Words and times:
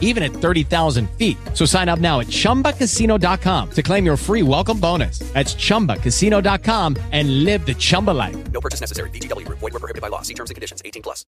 even 0.00 0.22
at 0.22 0.32
30,000 0.32 1.08
feet. 1.12 1.36
So 1.54 1.64
sign 1.64 1.88
up 1.88 2.00
now 2.00 2.20
at 2.20 2.26
ChumbaCasino.com 2.26 3.70
to 3.70 3.82
claim 3.82 4.04
your 4.04 4.16
free 4.16 4.42
welcome 4.42 4.80
bonus. 4.80 5.20
That's 5.32 5.54
ChumbaCasino.com 5.54 6.96
and 7.12 7.44
live 7.44 7.64
the 7.64 7.74
Chumba 7.74 8.10
life. 8.10 8.50
No 8.50 8.60
purchase 8.60 8.80
necessary. 8.80 9.10
VGW. 9.10 9.46
Void 9.48 9.72
were 9.72 9.78
prohibited 9.78 10.02
by 10.02 10.08
law. 10.08 10.22
See 10.22 10.34
terms 10.34 10.50
and 10.50 10.56
conditions. 10.56 10.82
18 10.84 11.02
plus. 11.02 11.24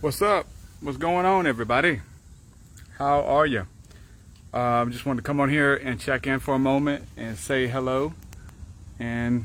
What's 0.00 0.20
up? 0.20 0.46
What's 0.80 0.98
going 0.98 1.26
on, 1.26 1.46
everybody? 1.46 2.00
How 2.98 3.22
are 3.22 3.46
you? 3.46 3.66
I 4.52 4.80
um, 4.80 4.92
just 4.92 5.06
wanted 5.06 5.22
to 5.22 5.22
come 5.24 5.40
on 5.40 5.48
here 5.48 5.76
and 5.76 5.98
check 6.00 6.26
in 6.26 6.40
for 6.40 6.54
a 6.54 6.58
moment 6.58 7.04
and 7.16 7.38
say 7.38 7.68
hello 7.68 8.12
and 8.98 9.44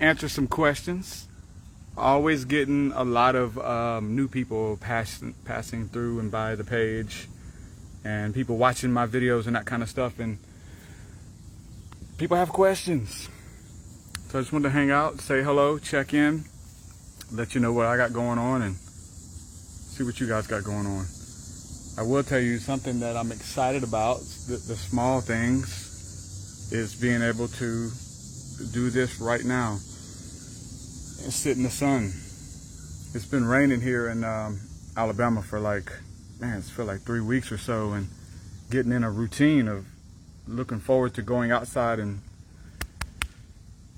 answer 0.00 0.28
some 0.28 0.46
questions 0.46 1.25
always 1.96 2.44
getting 2.44 2.92
a 2.92 3.04
lot 3.04 3.34
of 3.34 3.58
um, 3.58 4.14
new 4.14 4.28
people 4.28 4.76
passing 4.80 5.34
passing 5.44 5.88
through 5.88 6.20
and 6.20 6.30
by 6.30 6.54
the 6.54 6.64
page 6.64 7.28
and 8.04 8.34
people 8.34 8.56
watching 8.56 8.92
my 8.92 9.06
videos 9.06 9.46
and 9.46 9.56
that 9.56 9.64
kind 9.64 9.82
of 9.82 9.88
stuff 9.88 10.18
and 10.18 10.38
people 12.18 12.36
have 12.36 12.50
questions. 12.50 13.28
So 14.28 14.38
i 14.38 14.42
just 14.42 14.52
wanted 14.52 14.64
to 14.64 14.70
hang 14.70 14.90
out 14.90 15.20
say 15.20 15.42
hello 15.42 15.78
check 15.78 16.12
in 16.12 16.44
let 17.32 17.54
you 17.54 17.60
know 17.60 17.72
what 17.72 17.86
i 17.86 17.96
got 17.96 18.12
going 18.12 18.38
on 18.38 18.62
and 18.62 18.76
see 18.76 20.04
what 20.04 20.20
you 20.20 20.28
guys 20.28 20.46
got 20.46 20.64
going 20.64 20.86
on. 20.86 21.06
I 21.98 22.02
will 22.02 22.22
tell 22.22 22.40
you 22.40 22.58
something 22.58 23.00
that 23.00 23.16
i'm 23.16 23.32
excited 23.32 23.82
about 23.82 24.18
the, 24.48 24.60
the 24.68 24.76
small 24.76 25.20
things 25.20 26.70
is 26.72 26.94
being 26.94 27.22
able 27.22 27.48
to 27.48 27.90
do 28.72 28.90
this 28.90 29.20
right 29.20 29.44
now 29.44 29.78
and 31.26 31.34
sit 31.34 31.56
in 31.56 31.64
the 31.64 31.70
sun. 31.70 32.04
It's 33.12 33.26
been 33.26 33.44
raining 33.44 33.80
here 33.80 34.08
in 34.08 34.22
um, 34.22 34.60
Alabama 34.96 35.42
for 35.42 35.58
like, 35.58 35.90
man, 36.38 36.58
it's 36.58 36.70
for 36.70 36.84
like 36.84 37.00
three 37.00 37.20
weeks 37.20 37.50
or 37.50 37.58
so, 37.58 37.94
and 37.94 38.06
getting 38.70 38.92
in 38.92 39.02
a 39.02 39.10
routine 39.10 39.66
of 39.66 39.86
looking 40.46 40.78
forward 40.78 41.14
to 41.14 41.22
going 41.22 41.50
outside 41.50 41.98
and 41.98 42.20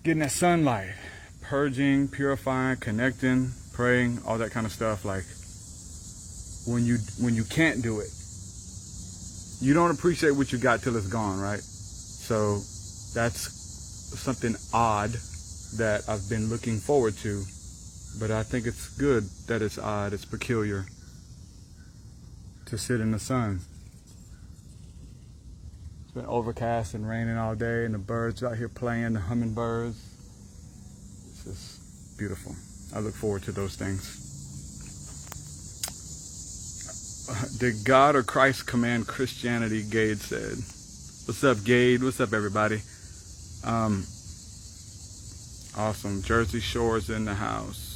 getting 0.05 0.21
that 0.21 0.31
sunlight, 0.31 0.95
purging, 1.43 2.09
purifying, 2.09 2.79
connecting, 2.79 3.53
praying, 3.75 4.21
all 4.27 4.39
that 4.39 4.51
kind 4.51 4.65
of 4.65 4.73
stuff. 4.73 5.05
Like 5.05 5.25
when 6.67 6.87
you 6.87 6.97
when 7.21 7.35
you 7.35 7.45
can't 7.45 7.83
do 7.83 8.01
it, 8.01 8.09
you 9.61 9.75
don't 9.75 9.91
appreciate 9.91 10.31
what 10.31 10.51
you 10.51 10.57
got 10.57 10.81
till 10.81 10.97
it's 10.97 11.09
gone, 11.09 11.39
right? 11.39 11.61
So 11.61 12.61
that's 13.13 13.53
something 14.19 14.57
odd 14.73 15.15
that 15.77 16.09
I've 16.09 16.29
been 16.29 16.49
looking 16.49 16.79
forward 16.79 17.17
to, 17.19 17.45
but 18.19 18.31
I 18.31 18.43
think 18.43 18.67
it's 18.67 18.89
good 18.97 19.25
that 19.47 19.63
it's 19.63 19.79
odd, 19.79 20.13
it's 20.13 20.25
peculiar 20.25 20.87
to 22.67 22.79
sit 22.79 23.01
in 23.01 23.13
the 23.13 23.19
sun. 23.19 23.61
It's 26.05 26.13
been 26.13 26.27
overcast 26.27 26.95
and 26.95 27.09
raining 27.09 27.37
all 27.37 27.55
day, 27.55 27.85
and 27.85 27.95
the 27.95 27.99
birds 27.99 28.43
out 28.43 28.57
here 28.57 28.69
playing, 28.69 29.13
the 29.15 29.21
hummingbirds. 29.21 29.97
It's 31.31 31.45
just 31.45 32.19
beautiful. 32.19 32.55
I 32.95 33.01
look 33.01 33.15
forward 33.15 33.43
to 33.45 33.53
those 33.53 33.77
things. 33.77 34.25
Did 37.59 37.85
God 37.85 38.17
or 38.17 38.23
Christ 38.23 38.67
command 38.67 39.07
Christianity? 39.07 39.83
Gade 39.83 40.19
said. 40.19 40.57
What's 41.27 41.45
up, 41.45 41.63
Gade? 41.63 42.03
What's 42.03 42.21
up, 42.21 42.33
everybody? 42.33 42.81
Um, 43.65 44.07
Awesome. 45.79 46.23
Jersey 46.23 46.59
Shore's 46.59 47.09
in 47.09 47.25
the 47.25 47.37
house. 47.37 47.87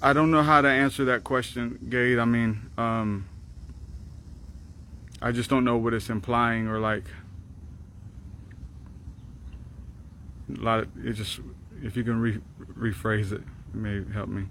I 0.00 0.14
don't 0.14 0.30
know 0.30 0.42
how 0.42 0.62
to 0.62 0.68
answer 0.68 1.04
that 1.04 1.24
question, 1.24 1.78
Gade. 1.90 2.18
I 2.18 2.24
mean, 2.24 2.70
um, 2.78 3.28
I 5.20 5.30
just 5.30 5.50
don't 5.50 5.62
know 5.62 5.76
what 5.76 5.92
it's 5.92 6.08
implying 6.08 6.68
or 6.68 6.80
like. 6.80 7.04
A 10.58 10.62
lot 10.62 10.80
of 10.80 11.06
it 11.06 11.12
just 11.12 11.40
if 11.82 11.98
you 11.98 12.02
can 12.02 12.18
re- 12.18 12.40
rephrase 12.78 13.30
it, 13.32 13.42
it 13.42 13.74
may 13.74 14.02
help 14.10 14.30
me. 14.30 14.46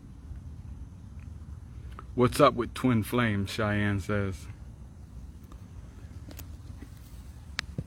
What's 2.13 2.39
up 2.39 2.53
with 2.53 2.75
twin 2.75 3.01
flames? 3.01 3.49
Cheyenne 3.49 3.99
says. 3.99 4.45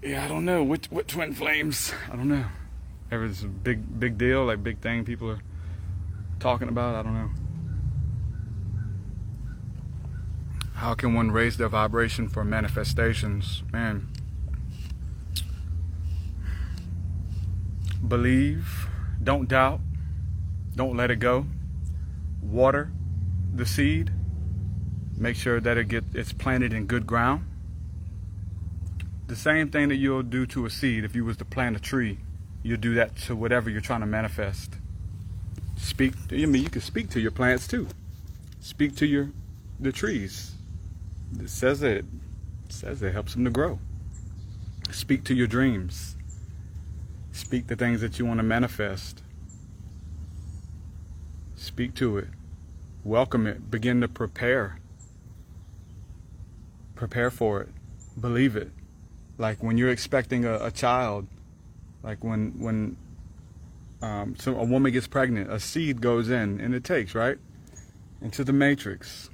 Yeah, 0.02 0.24
I 0.24 0.28
don't 0.28 0.44
know. 0.44 0.64
What 0.64 0.88
what 0.90 1.06
twin 1.06 1.32
flames? 1.32 1.94
I 2.10 2.16
don't 2.16 2.28
know 2.28 2.46
ever 3.12 3.28
this 3.28 3.42
big 3.42 4.00
big 4.00 4.16
deal, 4.16 4.46
like 4.46 4.62
big 4.62 4.80
thing 4.80 5.04
people 5.04 5.30
are 5.30 5.40
talking 6.40 6.68
about. 6.68 6.94
I 6.94 7.02
don't 7.02 7.14
know. 7.14 7.30
How 10.74 10.94
can 10.94 11.12
one 11.14 11.30
raise 11.30 11.58
their 11.58 11.68
vibration 11.68 12.28
for 12.28 12.42
manifestations? 12.42 13.62
Man, 13.70 14.08
believe, 18.08 18.88
don't 19.22 19.46
doubt, 19.46 19.80
don't 20.74 20.96
let 20.96 21.10
it 21.10 21.16
go. 21.16 21.46
Water 22.40 22.90
the 23.54 23.66
seed. 23.66 24.10
Make 25.18 25.36
sure 25.36 25.60
that 25.60 25.76
it 25.76 25.88
get 25.88 26.04
it's 26.14 26.32
planted 26.32 26.72
in 26.72 26.86
good 26.86 27.06
ground. 27.06 27.46
The 29.26 29.36
same 29.36 29.70
thing 29.70 29.90
that 29.90 29.96
you'll 29.96 30.22
do 30.22 30.46
to 30.46 30.64
a 30.64 30.70
seed 30.70 31.04
if 31.04 31.14
you 31.14 31.26
was 31.26 31.36
to 31.36 31.44
plant 31.44 31.76
a 31.76 31.80
tree 31.80 32.18
you 32.62 32.76
do 32.76 32.94
that 32.94 33.16
to 33.16 33.36
whatever 33.36 33.70
you're 33.70 33.80
trying 33.80 34.00
to 34.00 34.06
manifest. 34.06 34.74
Speak. 35.76 36.14
I 36.30 36.46
mean, 36.46 36.62
you 36.62 36.70
can 36.70 36.80
speak 36.80 37.10
to 37.10 37.20
your 37.20 37.30
plants 37.30 37.66
too. 37.66 37.88
Speak 38.60 38.96
to 38.96 39.06
your 39.06 39.30
the 39.80 39.92
trees. 39.92 40.52
It 41.40 41.50
says 41.50 41.82
it, 41.82 42.04
it 42.66 42.72
says 42.72 43.02
it 43.02 43.12
helps 43.12 43.34
them 43.34 43.44
to 43.44 43.50
grow. 43.50 43.80
Speak 44.90 45.24
to 45.24 45.34
your 45.34 45.46
dreams. 45.46 46.16
Speak 47.32 47.66
the 47.66 47.76
things 47.76 48.00
that 48.02 48.18
you 48.18 48.26
want 48.26 48.38
to 48.38 48.44
manifest. 48.44 49.22
Speak 51.56 51.94
to 51.94 52.18
it. 52.18 52.28
Welcome 53.02 53.46
it. 53.46 53.70
Begin 53.70 54.00
to 54.02 54.08
prepare. 54.08 54.78
Prepare 56.94 57.30
for 57.30 57.62
it. 57.62 57.68
Believe 58.20 58.54
it. 58.54 58.70
Like 59.38 59.62
when 59.62 59.78
you're 59.78 59.90
expecting 59.90 60.44
a, 60.44 60.66
a 60.66 60.70
child 60.70 61.26
like 62.02 62.22
when 62.24 62.58
when 62.58 62.96
um, 64.02 64.34
so 64.36 64.56
a 64.56 64.64
woman 64.64 64.92
gets 64.92 65.06
pregnant, 65.06 65.52
a 65.52 65.60
seed 65.60 66.00
goes 66.00 66.28
in, 66.28 66.60
and 66.60 66.74
it 66.74 66.84
takes 66.84 67.14
right 67.14 67.38
into 68.20 68.44
the 68.44 68.52
matrix, 68.52 69.30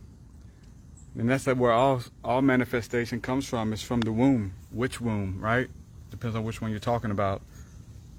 and 1.16 1.28
that's 1.28 1.46
like 1.46 1.56
where 1.56 1.72
all 1.72 2.02
all 2.22 2.42
manifestation 2.42 3.20
comes 3.20 3.48
from. 3.48 3.72
Is 3.72 3.82
from 3.82 4.00
the 4.02 4.12
womb. 4.12 4.52
Which 4.70 5.00
womb, 5.00 5.40
right? 5.40 5.68
Depends 6.10 6.36
on 6.36 6.44
which 6.44 6.60
one 6.60 6.70
you're 6.70 6.80
talking 6.80 7.10
about. 7.10 7.42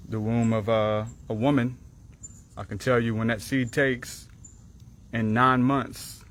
The 0.08 0.20
womb 0.20 0.52
of 0.52 0.68
uh, 0.68 1.04
a 1.28 1.34
woman. 1.34 1.78
I 2.56 2.64
can 2.64 2.78
tell 2.78 3.00
you 3.00 3.14
when 3.14 3.28
that 3.28 3.40
seed 3.40 3.72
takes 3.72 4.28
in 5.12 5.32
nine 5.32 5.62
months, 5.62 6.24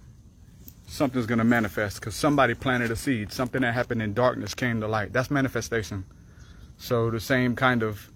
something's 0.88 1.26
going 1.26 1.40
to 1.40 1.46
manifest 1.46 2.00
because 2.00 2.16
somebody 2.16 2.54
planted 2.54 2.92
a 2.92 2.96
seed. 2.96 3.32
Something 3.32 3.62
that 3.62 3.74
happened 3.74 4.02
in 4.02 4.14
darkness 4.14 4.54
came 4.54 4.82
to 4.82 4.88
light. 4.88 5.14
That's 5.14 5.32
manifestation. 5.32 6.06
So 6.80 7.12
the 7.12 7.20
same 7.20 7.56
kind 7.56 7.84
of 7.84 8.10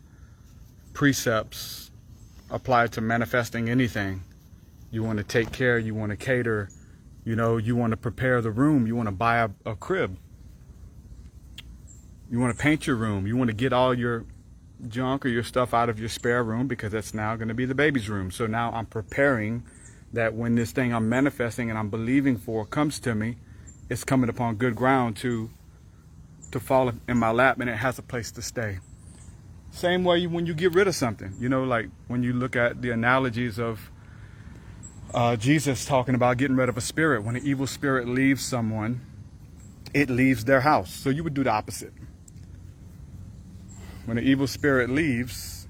precepts 0.94 1.92
apply 2.50 2.88
to 2.88 3.02
manifesting 3.02 3.70
anything. 3.70 4.24
You 4.90 5.04
want 5.04 5.18
to 5.18 5.24
take 5.24 5.52
care, 5.52 5.78
you 5.78 5.94
want 5.94 6.12
to 6.12 6.16
cater, 6.16 6.70
you 7.26 7.36
know, 7.36 7.58
you 7.58 7.76
want 7.76 7.92
to 7.92 7.98
prepare 7.98 8.42
the 8.42 8.52
room, 8.52 8.88
you 8.88 8.96
want 8.96 9.08
to 9.08 9.12
buy 9.12 9.38
a, 9.38 9.50
a 9.66 9.76
crib. 9.76 10.18
You 12.32 12.40
want 12.40 12.56
to 12.56 12.62
paint 12.62 12.88
your 12.88 12.96
room, 12.96 13.28
you 13.28 13.36
want 13.36 13.50
to 13.50 13.56
get 13.56 13.74
all 13.74 13.94
your 13.94 14.26
junk 14.88 15.26
or 15.26 15.30
your 15.30 15.44
stuff 15.44 15.74
out 15.74 15.90
of 15.90 16.00
your 16.00 16.10
spare 16.10 16.44
room 16.44 16.68
because 16.68 16.94
that's 16.94 17.14
now 17.14 17.36
going 17.36 17.50
to 17.50 17.54
be 17.54 17.66
the 17.66 17.76
baby's 17.76 18.10
room. 18.10 18.32
So 18.32 18.48
now 18.48 18.72
I'm 18.72 18.86
preparing 18.86 19.64
that 20.14 20.36
when 20.36 20.56
this 20.56 20.72
thing 20.72 20.94
I'm 20.94 21.10
manifesting 21.10 21.70
and 21.70 21.78
I'm 21.78 21.90
believing 21.90 22.38
for 22.38 22.66
comes 22.66 23.00
to 23.02 23.14
me, 23.14 23.36
it's 23.90 24.06
coming 24.06 24.30
upon 24.30 24.56
good 24.56 24.76
ground 24.76 25.18
to 25.18 25.50
to 26.54 26.60
fall 26.60 26.92
in 27.08 27.18
my 27.18 27.32
lap 27.32 27.60
and 27.60 27.70
it 27.70 27.76
has 27.76 28.00
a 28.00 28.02
place 28.02 28.32
to 28.32 28.42
stay. 28.42 28.80
Same 29.72 30.04
way 30.04 30.26
when 30.28 30.46
you 30.46 30.54
get 30.54 30.74
rid 30.74 30.88
of 30.88 30.96
something, 30.96 31.34
you 31.40 31.50
know, 31.50 31.64
like 31.64 31.90
when 32.08 32.24
you 32.24 32.34
look 32.34 32.56
at 32.56 32.82
the 32.82 32.92
analogies 32.92 33.60
of 33.60 33.92
uh, 35.14 35.36
Jesus 35.36 35.86
talking 35.86 36.16
about 36.16 36.38
getting 36.38 36.56
rid 36.56 36.70
of 36.70 36.78
a 36.78 36.82
spirit. 36.82 37.24
When 37.24 37.36
an 37.36 37.46
evil 37.46 37.68
spirit 37.68 38.08
leaves 38.08 38.44
someone, 38.44 39.02
it 39.94 40.10
leaves 40.10 40.46
their 40.46 40.62
house. 40.62 40.92
So 40.94 41.10
you 41.10 41.24
would 41.24 41.34
do 41.34 41.44
the 41.44 41.52
opposite. 41.52 41.94
When 44.06 44.18
an 44.18 44.24
evil 44.24 44.48
spirit 44.48 44.90
leaves, 44.90 45.68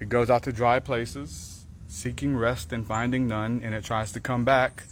it 0.00 0.08
goes 0.08 0.30
out 0.30 0.42
to 0.44 0.52
dry 0.52 0.78
places, 0.80 1.66
seeking 1.86 2.36
rest 2.36 2.72
and 2.72 2.86
finding 2.86 3.26
none, 3.26 3.60
and 3.62 3.74
it 3.74 3.84
tries 3.84 4.12
to 4.12 4.20
come 4.20 4.44
back 4.44 4.84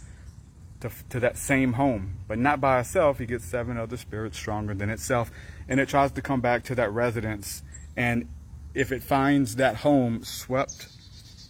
to, 0.81 0.89
to 1.09 1.19
that 1.19 1.37
same 1.37 1.73
home, 1.73 2.17
but 2.27 2.37
not 2.37 2.61
by 2.61 2.79
itself. 2.79 3.19
He 3.19 3.25
gets 3.25 3.45
seven 3.45 3.77
other 3.77 3.97
spirits 3.97 4.37
stronger 4.37 4.73
than 4.73 4.89
itself, 4.89 5.31
and 5.67 5.79
it 5.79 5.89
tries 5.89 6.11
to 6.13 6.21
come 6.21 6.41
back 6.41 6.63
to 6.65 6.75
that 6.75 6.91
residence. 6.91 7.63
And 7.97 8.27
if 8.73 8.91
it 8.91 9.03
finds 9.03 9.55
that 9.57 9.77
home 9.77 10.23
swept 10.23 10.87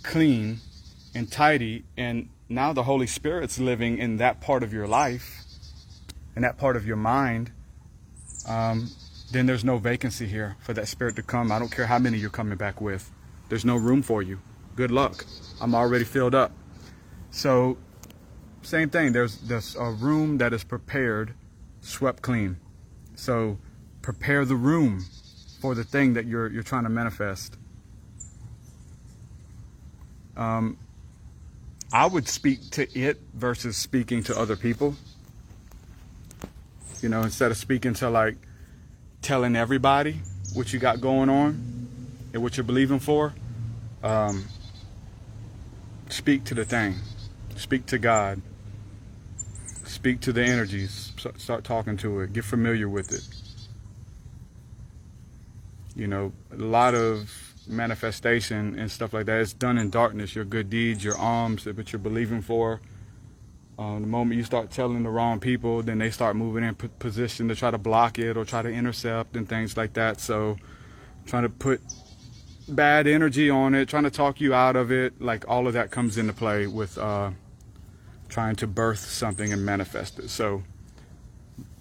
clean 0.03 0.59
and 1.13 1.31
tidy, 1.31 1.83
and 1.97 2.29
now 2.47 2.73
the 2.73 2.83
Holy 2.83 3.07
Spirit's 3.07 3.59
living 3.59 3.97
in 3.97 4.17
that 4.17 4.41
part 4.41 4.63
of 4.63 4.73
your 4.73 4.87
life, 4.87 5.43
in 6.35 6.41
that 6.41 6.57
part 6.57 6.75
of 6.75 6.85
your 6.87 6.95
mind, 6.95 7.51
um, 8.47 8.89
then 9.31 9.45
there's 9.45 9.63
no 9.63 9.77
vacancy 9.77 10.25
here 10.25 10.55
for 10.61 10.73
that 10.73 10.87
spirit 10.87 11.15
to 11.17 11.21
come. 11.23 11.51
I 11.51 11.59
don't 11.59 11.71
care 11.71 11.85
how 11.85 11.99
many 11.99 12.17
you're 12.17 12.29
coming 12.29 12.57
back 12.57 12.81
with. 12.81 13.11
There's 13.49 13.65
no 13.65 13.75
room 13.75 14.01
for 14.01 14.23
you. 14.23 14.39
Good 14.75 14.91
luck. 14.91 15.25
I'm 15.61 15.75
already 15.75 16.05
filled 16.05 16.33
up. 16.33 16.51
So 17.31 17.77
same 18.61 18.89
thing. 18.89 19.13
There's 19.13 19.37
there's 19.37 19.75
a 19.75 19.91
room 19.91 20.37
that 20.39 20.53
is 20.53 20.63
prepared, 20.63 21.33
swept 21.81 22.21
clean. 22.21 22.57
So 23.15 23.57
prepare 24.01 24.45
the 24.45 24.55
room 24.55 25.05
for 25.61 25.75
the 25.75 25.83
thing 25.83 26.13
that 26.13 26.25
you're 26.25 26.47
you're 26.47 26.63
trying 26.63 26.83
to 26.83 26.89
manifest. 26.89 27.57
Um, 30.37 30.77
I 31.91 32.05
would 32.05 32.27
speak 32.27 32.69
to 32.71 32.87
it 32.97 33.19
versus 33.33 33.75
speaking 33.75 34.23
to 34.23 34.39
other 34.39 34.55
people. 34.55 34.95
You 37.01 37.09
know, 37.09 37.23
instead 37.23 37.51
of 37.51 37.57
speaking 37.57 37.93
to 37.95 38.09
like 38.09 38.37
telling 39.21 39.55
everybody 39.55 40.21
what 40.53 40.71
you 40.71 40.79
got 40.79 41.01
going 41.01 41.29
on 41.29 41.87
and 42.33 42.43
what 42.43 42.57
you're 42.57 42.63
believing 42.63 42.99
for, 42.99 43.33
um, 44.03 44.45
speak 46.09 46.43
to 46.45 46.53
the 46.53 46.65
thing. 46.65 46.95
Speak 47.55 47.85
to 47.87 47.97
God. 47.97 48.41
Speak 49.99 50.21
to 50.21 50.31
the 50.31 50.41
energies. 50.41 51.11
Start 51.35 51.65
talking 51.65 51.97
to 51.97 52.21
it. 52.21 52.31
Get 52.31 52.45
familiar 52.45 52.87
with 52.87 53.11
it. 53.11 53.27
You 55.93 56.07
know, 56.07 56.31
a 56.53 56.55
lot 56.55 56.95
of 56.95 57.29
manifestation 57.67 58.79
and 58.79 58.89
stuff 58.89 59.11
like 59.11 59.25
that 59.25 59.41
is 59.41 59.51
done 59.51 59.77
in 59.77 59.89
darkness. 59.89 60.35
Your 60.35 60.45
good 60.45 60.69
deeds, 60.69 61.03
your 61.03 61.17
alms, 61.17 61.65
what 61.65 61.91
you're 61.91 61.99
believing 61.99 62.41
for. 62.41 62.79
Um, 63.77 63.99
the 63.99 64.07
moment 64.07 64.37
you 64.37 64.45
start 64.45 64.71
telling 64.71 65.03
the 65.03 65.09
wrong 65.09 65.41
people, 65.41 65.83
then 65.83 65.97
they 65.97 66.11
start 66.11 66.37
moving 66.37 66.63
in 66.63 66.75
position 66.75 67.49
to 67.49 67.55
try 67.55 67.69
to 67.69 67.77
block 67.77 68.17
it 68.17 68.37
or 68.37 68.45
try 68.45 68.61
to 68.61 68.69
intercept 68.69 69.35
and 69.35 69.49
things 69.49 69.75
like 69.75 69.95
that. 69.95 70.21
So, 70.21 70.55
trying 71.25 71.43
to 71.43 71.49
put 71.49 71.81
bad 72.69 73.05
energy 73.05 73.49
on 73.49 73.75
it, 73.75 73.89
trying 73.89 74.03
to 74.03 74.11
talk 74.11 74.39
you 74.39 74.53
out 74.53 74.77
of 74.77 74.93
it, 74.93 75.21
like 75.21 75.43
all 75.49 75.67
of 75.67 75.73
that 75.73 75.91
comes 75.91 76.17
into 76.17 76.31
play 76.31 76.67
with 76.67 76.97
uh, 76.97 77.31
trying 78.29 78.55
to 78.57 78.67
birth 78.67 78.99
something 78.99 79.51
and 79.51 79.65
manifest 79.65 80.19
it. 80.19 80.29
So, 80.29 80.63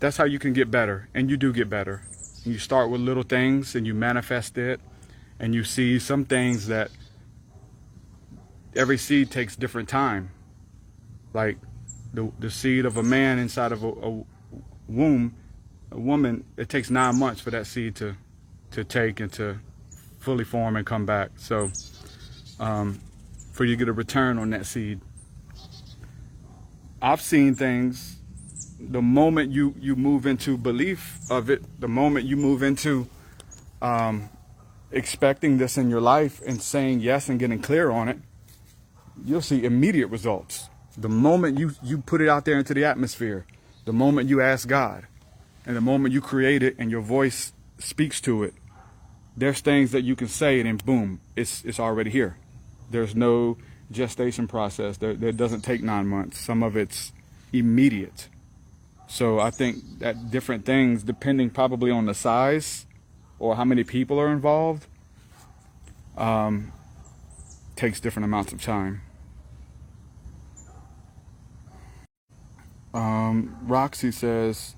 that's 0.01 0.17
how 0.17 0.25
you 0.25 0.39
can 0.39 0.53
get 0.53 0.71
better, 0.71 1.09
and 1.15 1.31
you 1.31 1.37
do 1.37 1.53
get 1.53 1.69
better. 1.69 2.03
You 2.45 2.59
start 2.59 2.91
with 2.91 3.01
little 3.01 3.23
things 3.23 3.75
and 3.75 3.87
you 3.87 3.95
manifest 3.95 4.57
it, 4.59 4.81
and 5.39 5.55
you 5.55 5.65
see 5.65 5.99
some 5.99 6.25
things 6.25 6.67
that 6.69 6.91
every 8.75 8.99
seed 8.99 9.31
takes 9.31 9.57
different 9.57 9.89
time. 9.89 10.31
Like 11.33 11.59
the, 12.15 12.33
the 12.39 12.51
seed 12.51 12.87
of 12.87 12.97
a 12.97 13.03
man 13.03 13.39
inside 13.39 13.73
of 13.73 13.85
a, 13.85 13.89
a 13.89 14.25
womb, 14.89 15.35
a 15.91 15.99
woman, 15.99 16.45
it 16.57 16.69
takes 16.69 16.91
nine 16.91 17.19
months 17.19 17.41
for 17.41 17.51
that 17.51 17.67
seed 17.67 17.97
to, 17.97 18.17
to 18.73 18.85
take 18.85 19.21
and 19.21 19.33
to 19.35 19.59
fully 20.19 20.45
form 20.45 20.77
and 20.77 20.87
come 20.87 21.07
back. 21.07 21.31
So, 21.37 21.71
um, 22.61 23.01
for 23.53 23.65
you 23.65 23.75
to 23.75 23.77
get 23.77 23.89
a 23.89 23.93
return 23.93 24.39
on 24.39 24.51
that 24.51 24.67
seed. 24.67 25.01
I've 27.01 27.21
seen 27.21 27.55
things. 27.55 28.17
The 28.81 29.03
moment 29.03 29.51
you 29.51 29.75
you 29.79 29.97
move 29.97 30.27
into 30.27 30.57
belief 30.57 31.19
of 31.31 31.51
it, 31.51 31.63
the 31.81 31.89
moment 31.89 32.27
you 32.27 32.37
move 32.37 32.63
into 32.63 33.09
um, 33.83 34.29
expecting 34.91 35.59
this 35.59 35.77
in 35.77 35.91
your 35.91 36.01
life 36.01 36.41
and 36.47 36.61
saying 36.63 37.01
yes 37.01 37.29
and 37.29 37.39
getting 37.39 37.61
clear 37.61 37.91
on 37.91 38.09
it, 38.09 38.19
you'll 39.25 39.43
see 39.43 39.65
immediate 39.65 40.09
results. 40.09 40.69
The 40.97 41.09
moment 41.09 41.59
you, 41.59 41.73
you 41.83 41.99
put 41.99 42.21
it 42.21 42.29
out 42.29 42.45
there 42.45 42.59
into 42.59 42.75
the 42.75 42.85
atmosphere, 42.85 43.47
the 43.85 43.93
moment 43.93 44.29
you 44.29 44.41
ask 44.41 44.67
God, 44.67 45.07
and 45.67 45.77
the 45.77 45.81
moment 45.81 46.13
you 46.13 46.21
create 46.21 46.63
it 46.63 46.77
and 46.79 46.91
your 46.91 47.03
voice 47.03 47.53
speaks 47.79 48.21
to 48.23 48.43
it, 48.43 48.55
there's 49.37 49.61
things 49.61 49.93
that 49.93 50.03
you 50.03 50.17
can 50.17 50.29
say 50.29 50.59
and 50.59 50.67
then 50.67 50.77
boom, 50.85 51.21
it's, 51.37 51.65
it's 51.65 51.79
already 51.79 52.11
here. 52.11 52.37
There's 52.91 53.15
no 53.15 53.59
gestation 53.91 54.47
process. 54.47 54.97
There, 54.99 55.15
there 55.15 55.33
doesn't 55.33 55.63
take 55.63 55.83
nine 55.83 56.07
months. 56.07 56.39
Some 56.39 56.63
of 56.63 56.77
it's 56.77 57.13
immediate. 57.53 58.29
So 59.07 59.41
I 59.41 59.51
think 59.51 60.01
that 60.01 60.31
different 60.31 60.65
things, 60.65 61.03
depending 61.03 61.51
probably 61.51 61.91
on 61.91 62.07
the 62.07 62.15
size 62.15 62.87
or 63.39 63.57
how 63.57 63.65
many 63.65 63.85
people 63.85 64.21
are 64.21 64.31
involved, 64.31 64.87
um, 66.17 66.73
takes 67.77 68.01
different 68.01 68.25
amounts 68.25 68.53
of 68.53 68.61
time. 68.63 69.01
Um, 72.93 73.57
Roxy 73.63 74.11
says, 74.11 74.75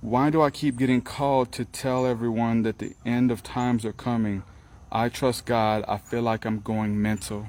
Why 0.00 0.30
do 0.30 0.42
I 0.42 0.50
keep 0.50 0.76
getting 0.76 1.02
called 1.02 1.52
to 1.52 1.64
tell 1.64 2.06
everyone 2.06 2.62
that 2.62 2.78
the 2.78 2.94
end 3.04 3.30
of 3.30 3.42
times 3.42 3.84
are 3.84 3.92
coming? 3.92 4.42
I 4.90 5.08
trust 5.08 5.44
God. 5.44 5.84
I 5.86 5.98
feel 5.98 6.22
like 6.22 6.44
I'm 6.44 6.60
going 6.60 7.00
mental. 7.00 7.48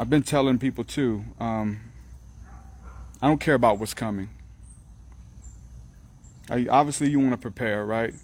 I've 0.00 0.08
been 0.08 0.22
telling 0.22 0.58
people 0.58 0.82
too. 0.82 1.26
Um, 1.38 1.82
I 3.20 3.28
don't 3.28 3.38
care 3.38 3.52
about 3.52 3.78
what's 3.78 3.92
coming. 3.92 4.30
I, 6.48 6.66
obviously, 6.70 7.10
you 7.10 7.20
want 7.20 7.32
to 7.32 7.36
prepare, 7.36 7.84
right? 7.84 8.14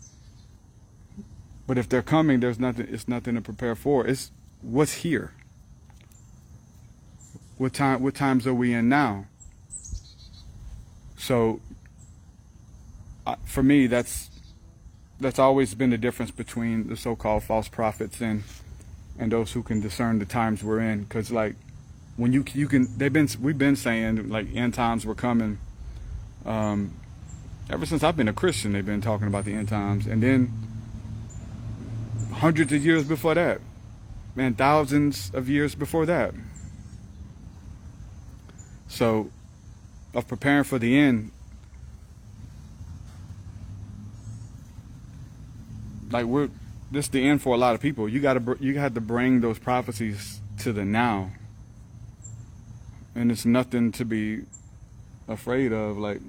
But 1.66 1.76
if 1.76 1.86
they're 1.86 2.00
coming, 2.00 2.40
there's 2.40 2.58
nothing. 2.58 2.88
It's 2.88 3.06
nothing 3.08 3.34
to 3.34 3.42
prepare 3.42 3.74
for. 3.74 4.06
It's 4.06 4.30
what's 4.62 4.94
here. 4.94 5.34
What 7.58 7.74
time? 7.74 8.02
What 8.02 8.14
times 8.14 8.46
are 8.46 8.54
we 8.54 8.72
in 8.72 8.88
now? 8.88 9.26
So 11.18 11.60
uh, 13.26 13.36
for 13.44 13.62
me, 13.62 13.86
that's 13.86 14.30
that's 15.20 15.38
always 15.38 15.74
been 15.74 15.90
the 15.90 15.98
difference 15.98 16.30
between 16.30 16.88
the 16.88 16.96
so-called 16.96 17.42
false 17.42 17.68
prophets 17.68 18.22
and 18.22 18.44
and 19.18 19.30
those 19.30 19.52
who 19.52 19.62
can 19.62 19.82
discern 19.82 20.20
the 20.20 20.24
times 20.24 20.64
we're 20.64 20.80
in. 20.80 21.02
Because 21.02 21.30
like 21.30 21.54
when 22.16 22.32
you 22.32 22.44
you 22.54 22.68
can, 22.68 22.88
they've 22.96 23.12
been 23.12 23.28
we've 23.40 23.58
been 23.58 23.76
saying 23.76 24.28
like 24.28 24.54
end 24.54 24.74
times 24.74 25.04
were 25.04 25.14
coming. 25.14 25.58
Um, 26.44 26.94
ever 27.68 27.84
since 27.86 28.02
I've 28.02 28.16
been 28.16 28.28
a 28.28 28.32
Christian, 28.32 28.72
they've 28.72 28.86
been 28.86 29.00
talking 29.00 29.26
about 29.26 29.44
the 29.44 29.54
end 29.54 29.68
times, 29.68 30.06
and 30.06 30.22
then 30.22 30.52
hundreds 32.32 32.72
of 32.72 32.84
years 32.84 33.04
before 33.04 33.34
that, 33.34 33.60
man, 34.34 34.54
thousands 34.54 35.30
of 35.34 35.48
years 35.48 35.74
before 35.74 36.06
that. 36.06 36.34
So 38.88 39.30
of 40.14 40.26
preparing 40.26 40.64
for 40.64 40.78
the 40.78 40.96
end, 40.98 41.30
like 46.10 46.24
we're 46.24 46.48
this 46.90 47.06
is 47.06 47.10
the 47.10 47.26
end 47.26 47.42
for 47.42 47.54
a 47.54 47.58
lot 47.58 47.74
of 47.74 47.80
people. 47.80 48.08
You 48.08 48.20
got 48.20 48.34
to 48.34 48.56
you 48.60 48.72
got 48.72 48.94
to 48.94 49.00
bring 49.00 49.40
those 49.40 49.58
prophecies 49.58 50.40
to 50.60 50.72
the 50.72 50.84
now, 50.84 51.30
and 53.16 53.32
it's 53.32 53.46
nothing 53.46 53.90
to 53.92 54.04
be 54.04 54.42
afraid 55.26 55.72
of. 55.72 55.96
Like 55.96 56.20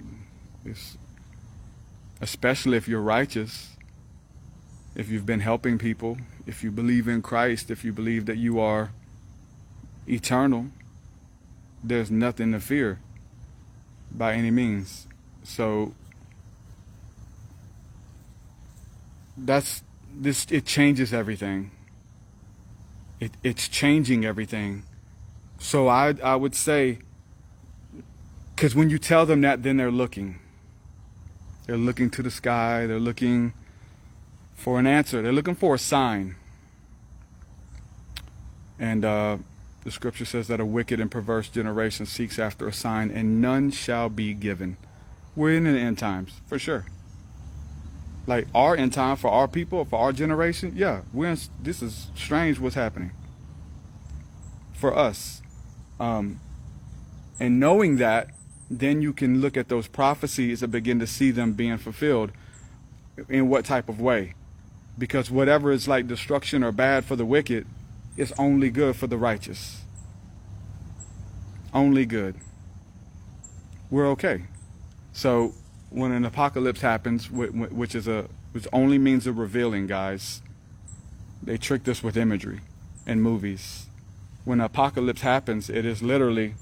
it's 0.65 0.97
especially 2.21 2.77
if 2.77 2.87
you're 2.87 3.01
righteous, 3.01 3.75
if 4.95 5.09
you've 5.09 5.25
been 5.25 5.41
helping 5.41 5.77
people, 5.77 6.17
if 6.47 6.63
you 6.63 6.71
believe 6.71 7.07
in 7.07 7.21
Christ, 7.21 7.69
if 7.69 7.83
you 7.83 7.91
believe 7.91 8.25
that 8.25 8.37
you 8.37 8.59
are 8.59 8.91
eternal, 10.07 10.67
there's 11.83 12.09
nothing 12.09 12.53
to 12.53 12.59
fear 12.59 12.99
by 14.09 14.33
any 14.33 14.49
means. 14.49 15.07
So 15.43 15.93
that's 19.35 19.83
this 20.11 20.47
it 20.49 20.65
changes 20.65 21.13
everything. 21.13 21.71
It, 23.19 23.31
it's 23.43 23.67
changing 23.67 24.25
everything. 24.25 24.83
So 25.59 25.87
I 25.87 26.13
I 26.23 26.35
would 26.35 26.55
say, 26.55 26.99
because 28.55 28.75
when 28.75 28.89
you 28.89 28.97
tell 28.97 29.25
them 29.25 29.41
that, 29.41 29.63
then 29.63 29.77
they're 29.77 29.91
looking. 29.91 30.39
They're 31.65 31.77
looking 31.77 32.09
to 32.11 32.23
the 32.23 32.31
sky. 32.31 32.85
They're 32.85 32.99
looking 32.99 33.53
for 34.53 34.79
an 34.79 34.87
answer. 34.87 35.21
They're 35.21 35.31
looking 35.31 35.55
for 35.55 35.75
a 35.75 35.79
sign. 35.79 36.35
And 38.79 39.03
uh, 39.03 39.37
the 39.83 39.91
scripture 39.91 40.25
says 40.25 40.47
that 40.47 40.59
a 40.59 40.65
wicked 40.65 40.99
and 40.99 41.09
perverse 41.09 41.49
generation 41.49 42.05
seeks 42.05 42.37
after 42.37 42.67
a 42.67 42.73
sign, 42.73 43.09
and 43.11 43.41
none 43.41 43.71
shall 43.71 44.09
be 44.09 44.33
given. 44.33 44.77
We're 45.35 45.55
in 45.55 45.63
the 45.65 45.71
end 45.71 45.97
times, 45.97 46.41
for 46.45 46.59
sure. 46.59 46.85
Like 48.25 48.47
our 48.53 48.75
end 48.75 48.93
time 48.93 49.15
for 49.15 49.29
our 49.29 49.47
people, 49.47 49.85
for 49.85 49.99
our 49.99 50.11
generation, 50.11 50.73
yeah, 50.75 51.01
we're 51.13 51.29
in, 51.29 51.37
this 51.61 51.81
is 51.81 52.07
strange 52.15 52.59
what's 52.59 52.75
happening 52.75 53.11
for 54.73 54.95
us. 54.95 55.41
Um, 55.99 56.39
and 57.39 57.59
knowing 57.59 57.97
that, 57.97 58.29
then 58.69 59.01
you 59.01 59.13
can 59.13 59.41
look 59.41 59.55
at 59.55 59.69
those 59.69 59.87
prophecies 59.87 60.61
and 60.61 60.71
begin 60.71 60.99
to 60.99 61.07
see 61.07 61.31
them 61.31 61.53
being 61.53 61.77
fulfilled 61.77 62.31
in 63.29 63.49
what 63.49 63.65
type 63.65 63.89
of 63.89 63.99
way. 63.99 64.33
Because 64.97 65.31
whatever 65.31 65.71
is 65.71 65.87
like 65.87 66.07
destruction 66.07 66.63
or 66.63 66.71
bad 66.71 67.05
for 67.05 67.15
the 67.15 67.25
wicked 67.25 67.65
is 68.17 68.33
only 68.37 68.69
good 68.69 68.95
for 68.95 69.07
the 69.07 69.17
righteous. 69.17 69.83
Only 71.73 72.05
good. 72.05 72.35
We're 73.89 74.07
okay. 74.09 74.45
So 75.13 75.53
when 75.89 76.11
an 76.11 76.25
apocalypse 76.25 76.81
happens, 76.81 77.29
which 77.31 77.95
is 77.95 78.07
a 78.07 78.27
which 78.51 78.67
only 78.73 78.97
means 78.97 79.27
a 79.27 79.33
revealing, 79.33 79.87
guys, 79.87 80.41
they 81.43 81.57
tricked 81.57 81.87
us 81.87 82.01
with 82.01 82.17
imagery 82.17 82.61
and 83.05 83.21
movies. 83.21 83.87
When 84.47 84.61
apocalypse 84.61 85.23
happens, 85.23 85.69
it 85.69 85.85
is 85.85 86.01
literally 86.01 86.55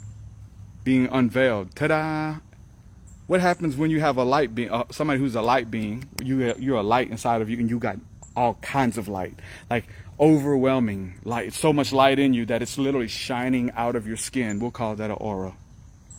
being 0.83 1.07
unveiled. 1.11 1.75
Ta-da! 1.75 2.37
What 3.27 3.41
happens 3.41 3.77
when 3.77 3.91
you 3.91 3.99
have 3.99 4.17
a 4.17 4.23
light 4.23 4.55
being, 4.55 4.71
uh, 4.71 4.85
somebody 4.89 5.19
who's 5.19 5.35
a 5.35 5.43
light 5.43 5.69
being? 5.69 6.09
You 6.19 6.55
you're 6.57 6.79
a 6.79 6.81
light 6.81 7.11
inside 7.11 7.43
of 7.43 7.49
you, 7.51 7.59
and 7.59 7.69
you 7.69 7.77
got 7.77 7.97
all 8.35 8.55
kinds 8.55 8.97
of 8.97 9.07
light, 9.07 9.35
like 9.69 9.85
overwhelming 10.19 11.19
light. 11.25 11.53
So 11.53 11.71
much 11.71 11.93
light 11.93 12.17
in 12.17 12.33
you 12.33 12.47
that 12.47 12.63
it's 12.63 12.79
literally 12.79 13.07
shining 13.07 13.69
out 13.75 13.95
of 13.95 14.07
your 14.07 14.17
skin. 14.17 14.59
We'll 14.59 14.71
call 14.71 14.95
that 14.95 15.11
an 15.11 15.17
aura. 15.19 15.53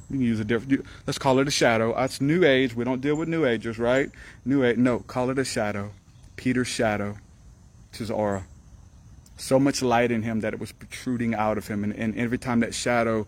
You 0.08 0.18
can 0.18 0.20
use 0.20 0.38
a 0.38 0.44
different. 0.44 0.86
Let's 1.04 1.18
call 1.18 1.40
it 1.40 1.48
a 1.48 1.50
shadow. 1.50 1.92
That's 1.96 2.20
New 2.20 2.44
Age. 2.44 2.76
We 2.76 2.84
don't 2.84 3.00
deal 3.00 3.16
with 3.16 3.28
New 3.28 3.44
Agers, 3.44 3.80
right? 3.80 4.08
New 4.44 4.62
Age. 4.62 4.76
No, 4.76 5.00
call 5.00 5.30
it 5.30 5.38
a 5.40 5.44
shadow. 5.44 5.90
Peter's 6.36 6.68
shadow. 6.68 7.18
It's 7.90 7.98
his 7.98 8.10
aura. 8.12 8.46
So 9.36 9.58
much 9.58 9.82
light 9.82 10.10
in 10.10 10.22
him 10.22 10.40
that 10.40 10.54
it 10.54 10.60
was 10.60 10.72
protruding 10.72 11.34
out 11.34 11.58
of 11.58 11.68
him, 11.68 11.84
and, 11.84 11.94
and 11.94 12.16
every 12.16 12.38
time 12.38 12.60
that 12.60 12.74
shadow 12.74 13.26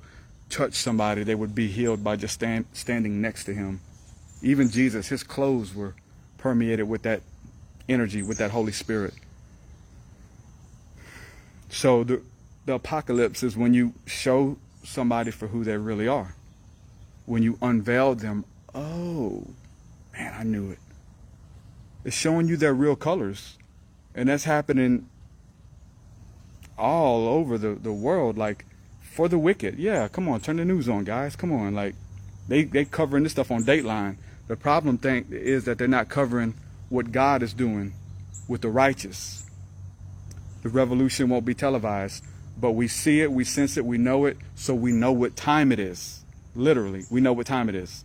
touched 0.49 0.77
somebody, 0.77 1.23
they 1.23 1.35
would 1.35 1.55
be 1.55 1.69
healed 1.69 2.03
by 2.03 2.17
just 2.17 2.35
stand, 2.35 2.65
standing 2.73 3.21
next 3.21 3.45
to 3.45 3.55
him. 3.55 3.81
Even 4.43 4.71
Jesus, 4.71 5.09
his 5.09 5.23
clothes 5.23 5.75
were 5.75 5.95
permeated 6.39 6.89
with 6.89 7.03
that 7.03 7.23
energy, 7.89 8.23
with 8.23 8.39
that 8.39 8.51
Holy 8.53 8.73
Spirit. 8.73 9.15
So 11.69 12.05
the 12.05 12.23
the 12.69 12.75
apocalypse 12.75 13.43
is 13.43 13.57
when 13.57 13.73
you 13.73 13.95
show 14.05 14.59
somebody 14.85 15.31
for 15.31 15.49
who 15.49 15.65
they 15.65 15.79
really 15.79 16.07
are. 16.07 16.35
When 17.25 17.43
you 17.43 17.57
unveil 17.63 18.15
them, 18.15 18.45
oh 18.75 19.47
man, 20.13 20.35
I 20.39 20.43
knew 20.43 20.73
it. 20.73 20.79
It's 22.05 22.15
showing 22.15 22.47
you 22.47 22.59
their 22.59 22.75
real 22.75 22.95
colors. 22.95 23.57
And 24.15 24.29
that's 24.29 24.45
happening 24.45 25.09
all 26.79 27.29
over 27.29 27.59
the, 27.59 27.75
the 27.75 27.93
world. 27.93 28.39
Like 28.39 28.65
for 29.01 29.29
the 29.29 29.39
wicked. 29.39 29.79
Yeah, 29.79 30.07
come 30.09 30.29
on, 30.29 30.41
turn 30.41 30.57
the 30.57 30.65
news 30.65 30.89
on, 30.89 31.05
guys. 31.05 31.35
Come 31.35 31.53
on. 31.53 31.75
Like 31.75 31.95
they 32.47 32.65
they 32.65 32.85
covering 32.85 33.25
this 33.25 33.33
stuff 33.33 33.51
on 33.51 33.65
Dateline. 33.65 34.17
The 34.47 34.57
problem 34.57 34.97
thing 34.97 35.27
is 35.31 35.65
that 35.65 35.77
they're 35.77 35.89
not 35.89 36.09
covering 36.09 36.55
what 36.89 37.13
God 37.13 37.43
is 37.43 37.53
doing 37.53 37.93
with 38.47 38.63
the 38.63 38.69
righteous. 38.69 39.45
The 40.63 40.69
revolution 40.69 41.29
won't 41.29 41.45
be 41.45 41.55
televised, 41.55 42.25
but 42.59 42.73
we 42.73 42.89
see 42.89 43.21
it, 43.21 43.31
we 43.31 43.45
sense 43.45 43.77
it, 43.77 43.85
we 43.85 43.99
know 43.99 44.25
it, 44.25 44.39
so 44.55 44.75
we 44.75 44.93
know 44.93 45.13
what 45.13 45.37
time 45.37 45.71
it 45.71 45.79
is. 45.79 46.25
Literally, 46.55 47.05
we 47.11 47.21
know 47.21 47.33
what 47.33 47.47
time 47.47 47.69
it 47.69 47.75
is 47.75 48.05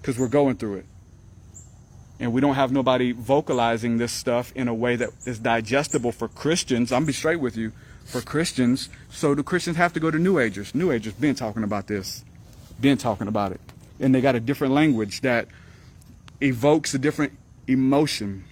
because 0.00 0.18
we're 0.18 0.28
going 0.28 0.56
through 0.56 0.76
it. 0.76 0.86
And 2.20 2.34
we 2.34 2.42
don't 2.42 2.54
have 2.54 2.70
nobody 2.70 3.12
vocalizing 3.12 3.96
this 3.96 4.12
stuff 4.12 4.52
in 4.54 4.68
a 4.68 4.74
way 4.74 4.94
that 4.94 5.08
is 5.24 5.38
digestible 5.38 6.12
for 6.12 6.28
Christians. 6.28 6.92
I'm 6.92 7.06
be 7.06 7.14
straight 7.14 7.40
with 7.40 7.56
you, 7.56 7.72
for 8.04 8.20
Christians. 8.20 8.90
So 9.10 9.34
do 9.34 9.42
Christians 9.42 9.78
have 9.78 9.94
to 9.94 10.00
go 10.00 10.10
to 10.10 10.18
New 10.18 10.38
Agers. 10.38 10.74
New 10.74 10.92
Agers 10.92 11.14
been 11.14 11.34
talking 11.34 11.64
about 11.64 11.86
this, 11.86 12.22
been 12.78 12.98
talking 12.98 13.26
about 13.26 13.52
it, 13.52 13.60
and 13.98 14.14
they 14.14 14.20
got 14.20 14.34
a 14.34 14.40
different 14.40 14.74
language 14.74 15.22
that 15.22 15.48
evokes 16.42 16.92
a 16.92 16.98
different 16.98 17.32
emotion. 17.66 18.44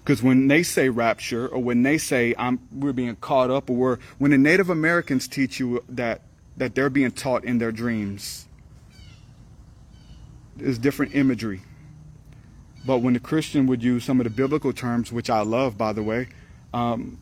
Because 0.00 0.20
when 0.22 0.48
they 0.48 0.62
say 0.64 0.88
rapture, 0.88 1.46
or 1.46 1.62
when 1.62 1.82
they 1.84 1.98
say 1.98 2.34
we're 2.72 2.92
being 2.92 3.14
caught 3.16 3.50
up, 3.50 3.70
or 3.70 3.76
we're, 3.76 3.98
when 4.18 4.32
the 4.32 4.38
Native 4.38 4.70
Americans 4.70 5.28
teach 5.28 5.60
you 5.60 5.84
that 5.88 6.22
that 6.56 6.74
they're 6.74 6.90
being 6.90 7.12
taught 7.12 7.44
in 7.44 7.58
their 7.58 7.70
dreams, 7.70 8.48
there's 10.56 10.78
different 10.78 11.14
imagery. 11.14 11.60
But 12.86 12.98
when 12.98 13.14
the 13.14 13.20
Christian 13.20 13.66
would 13.66 13.82
use 13.82 14.04
some 14.04 14.20
of 14.20 14.24
the 14.24 14.30
biblical 14.30 14.72
terms, 14.72 15.12
which 15.12 15.28
I 15.28 15.42
love, 15.42 15.76
by 15.76 15.92
the 15.92 16.02
way, 16.02 16.28
um, 16.72 17.18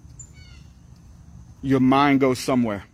your 1.63 1.81
mind 1.81 2.21
goes 2.21 2.39
somewhere. 2.39 2.85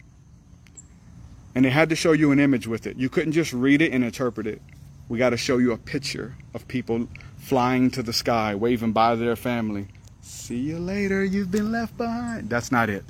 And 1.55 1.65
they 1.65 1.71
had 1.71 1.91
to 1.91 1.97
show 1.97 2.13
you 2.13 2.33
an 2.33 2.41
image 2.41 2.67
with 2.67 2.87
it. 2.87 2.97
You 2.97 3.11
couldn't 3.11 3.33
just 3.33 3.53
read 3.53 3.83
it 3.83 3.93
and 3.93 4.03
interpret 4.03 4.47
it. 4.47 4.63
We 5.09 5.19
got 5.19 5.31
to 5.31 5.37
show 5.37 5.59
you 5.59 5.73
a 5.73 5.77
picture 5.77 6.35
of 6.55 6.67
people 6.69 7.09
flying 7.39 7.91
to 7.91 8.03
the 8.03 8.13
sky, 8.13 8.55
waving 8.55 8.93
by 8.93 9.17
their 9.17 9.37
family. 9.37 9.89
See 10.23 10.57
you 10.57 10.79
later, 10.79 11.25
you've 11.25 11.51
been 11.51 11.71
left 11.71 11.97
behind. 11.99 12.49
That's 12.49 12.73
not 12.73 12.89
it. 12.89 13.05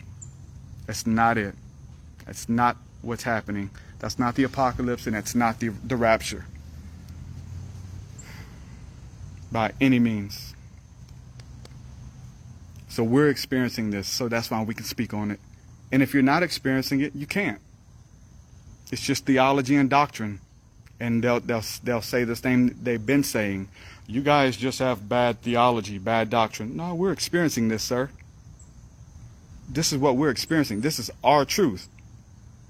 That's 0.87 1.07
not 1.07 1.39
it. 1.39 1.55
That's 2.27 2.49
not 2.49 2.77
what's 3.03 3.23
happening. 3.23 3.71
That's 3.99 4.19
not 4.19 4.35
the 4.35 4.43
apocalypse 4.43 5.07
and 5.07 5.15
that's 5.15 5.35
not 5.35 5.61
the, 5.61 5.69
the 5.69 5.97
rapture. 5.97 6.47
By 9.53 9.73
any 9.81 9.99
means. 9.99 10.55
So 12.89 13.05
we're 13.05 13.29
experiencing 13.29 13.91
this, 13.91 14.09
so 14.09 14.29
that's 14.29 14.51
why 14.51 14.63
we 14.63 14.75
can 14.75 14.85
speak 14.85 15.15
on 15.15 15.31
it. 15.31 15.41
And 15.93 16.03
if 16.03 16.13
you're 16.13 16.23
not 16.23 16.43
experiencing 16.43 17.01
it, 17.01 17.15
you 17.15 17.27
can't. 17.27 17.61
It's 18.91 19.03
just 19.03 19.27
theology 19.27 19.77
and 19.77 19.89
doctrine. 19.89 20.41
And 20.99 21.23
they'll, 21.23 21.41
they'll, 21.41 21.65
they'll 21.85 22.03
say 22.03 22.25
the 22.25 22.37
same 22.37 22.77
they've 22.83 23.05
been 23.05 23.25
saying 23.25 23.69
you 24.07 24.21
guys 24.21 24.57
just 24.57 24.79
have 24.81 25.09
bad 25.09 25.41
theology, 25.41 25.99
bad 25.99 26.29
doctrine. 26.29 26.77
No, 26.77 26.95
we're 26.95 27.13
experiencing 27.13 27.69
this, 27.69 27.83
sir. 27.83 28.11
This 29.69 29.93
is 29.93 29.99
what 29.99 30.17
we're 30.17 30.31
experiencing. 30.31 30.81
This 30.81 30.99
is 30.99 31.11
our 31.23 31.45
truth. 31.45 31.89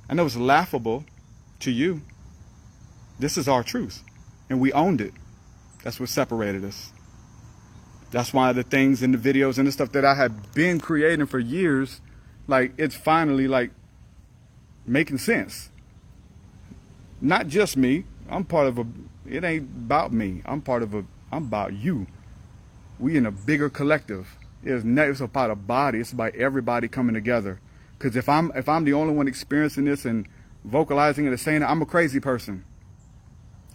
I 0.09 0.15
know 0.15 0.27
it's 0.27 0.37
laughable 0.37 1.05
to 1.61 1.71
you. 1.71 2.03
This 3.19 3.37
is 3.37 3.49
our 3.49 3.63
truth. 3.63 4.03
And 4.51 4.61
we 4.61 4.73
owned 4.73 5.01
it. 5.01 5.15
That's 5.83 5.99
what 5.99 6.09
separated 6.09 6.65
us. 6.65 6.93
That's 8.11 8.33
why 8.33 8.53
the 8.53 8.63
things 8.63 9.03
in 9.03 9.13
the 9.13 9.19
videos 9.19 9.59
and 9.59 9.67
the 9.67 9.73
stuff 9.73 9.93
that 9.93 10.05
I 10.05 10.15
had 10.15 10.53
been 10.53 10.79
creating 10.79 11.27
for 11.27 11.39
years, 11.39 12.01
like 12.47 12.73
it's 12.77 12.95
finally 12.95 13.49
like 13.49 13.71
making 14.87 15.19
sense. 15.19 15.71
Not 17.21 17.47
just 17.47 17.77
me. 17.77 18.05
I'm 18.29 18.45
part 18.45 18.67
of 18.67 18.79
a 18.79 18.87
it 19.27 19.45
ain't 19.45 19.63
about 19.63 20.13
me. 20.13 20.43
I'm 20.45 20.61
part 20.61 20.83
of 20.83 20.95
a 20.95 21.05
I'm 21.31 21.45
about 21.45 21.73
you. 21.73 22.07
We 22.99 23.17
in 23.17 23.25
a 23.25 23.31
bigger 23.31 23.71
collective. 23.71 24.37
It's 24.63 24.85
not 24.85 25.09
it's 25.09 25.21
about 25.21 25.51
a 25.51 25.57
body. 25.57 26.01
It's 26.01 26.13
about 26.13 26.35
everybody 26.35 26.89
coming 26.89 27.15
together. 27.15 27.61
Because 27.99 28.15
if 28.15 28.29
I'm 28.29 28.53
if 28.55 28.69
I'm 28.69 28.85
the 28.85 28.93
only 28.93 29.15
one 29.15 29.27
experiencing 29.27 29.87
this 29.87 30.05
and 30.05 30.27
vocalizing 30.65 31.25
it 31.25 31.29
and 31.29 31.41
saying 31.41 31.63
it, 31.63 31.67
I'm 31.67 31.81
a 31.81 31.87
crazy 31.87 32.21
person. 32.21 32.65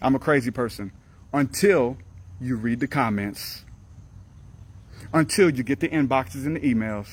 I'm 0.00 0.14
a 0.14 0.20
crazy 0.20 0.52
person. 0.52 0.92
Until 1.32 1.98
you 2.40 2.56
read 2.56 2.80
the 2.80 2.86
comments. 2.86 3.64
Until 5.12 5.50
you 5.50 5.62
get 5.62 5.80
the 5.80 5.88
inboxes 5.88 6.46
and 6.46 6.56
the 6.56 6.60
emails. 6.60 7.08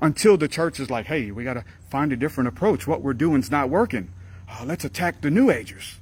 Until 0.00 0.36
the 0.36 0.48
church 0.48 0.80
is 0.80 0.90
like, 0.90 1.06
hey, 1.06 1.30
we 1.30 1.44
got 1.44 1.54
to 1.54 1.64
find 1.90 2.12
a 2.12 2.16
different 2.16 2.48
approach. 2.48 2.86
What 2.86 3.02
we're 3.02 3.14
doing 3.14 3.40
is 3.40 3.50
not 3.50 3.70
working. 3.70 4.12
Oh, 4.48 4.64
let's 4.66 4.84
attack 4.84 5.20
the 5.20 5.30
New 5.30 5.50
Agers. 5.50 5.96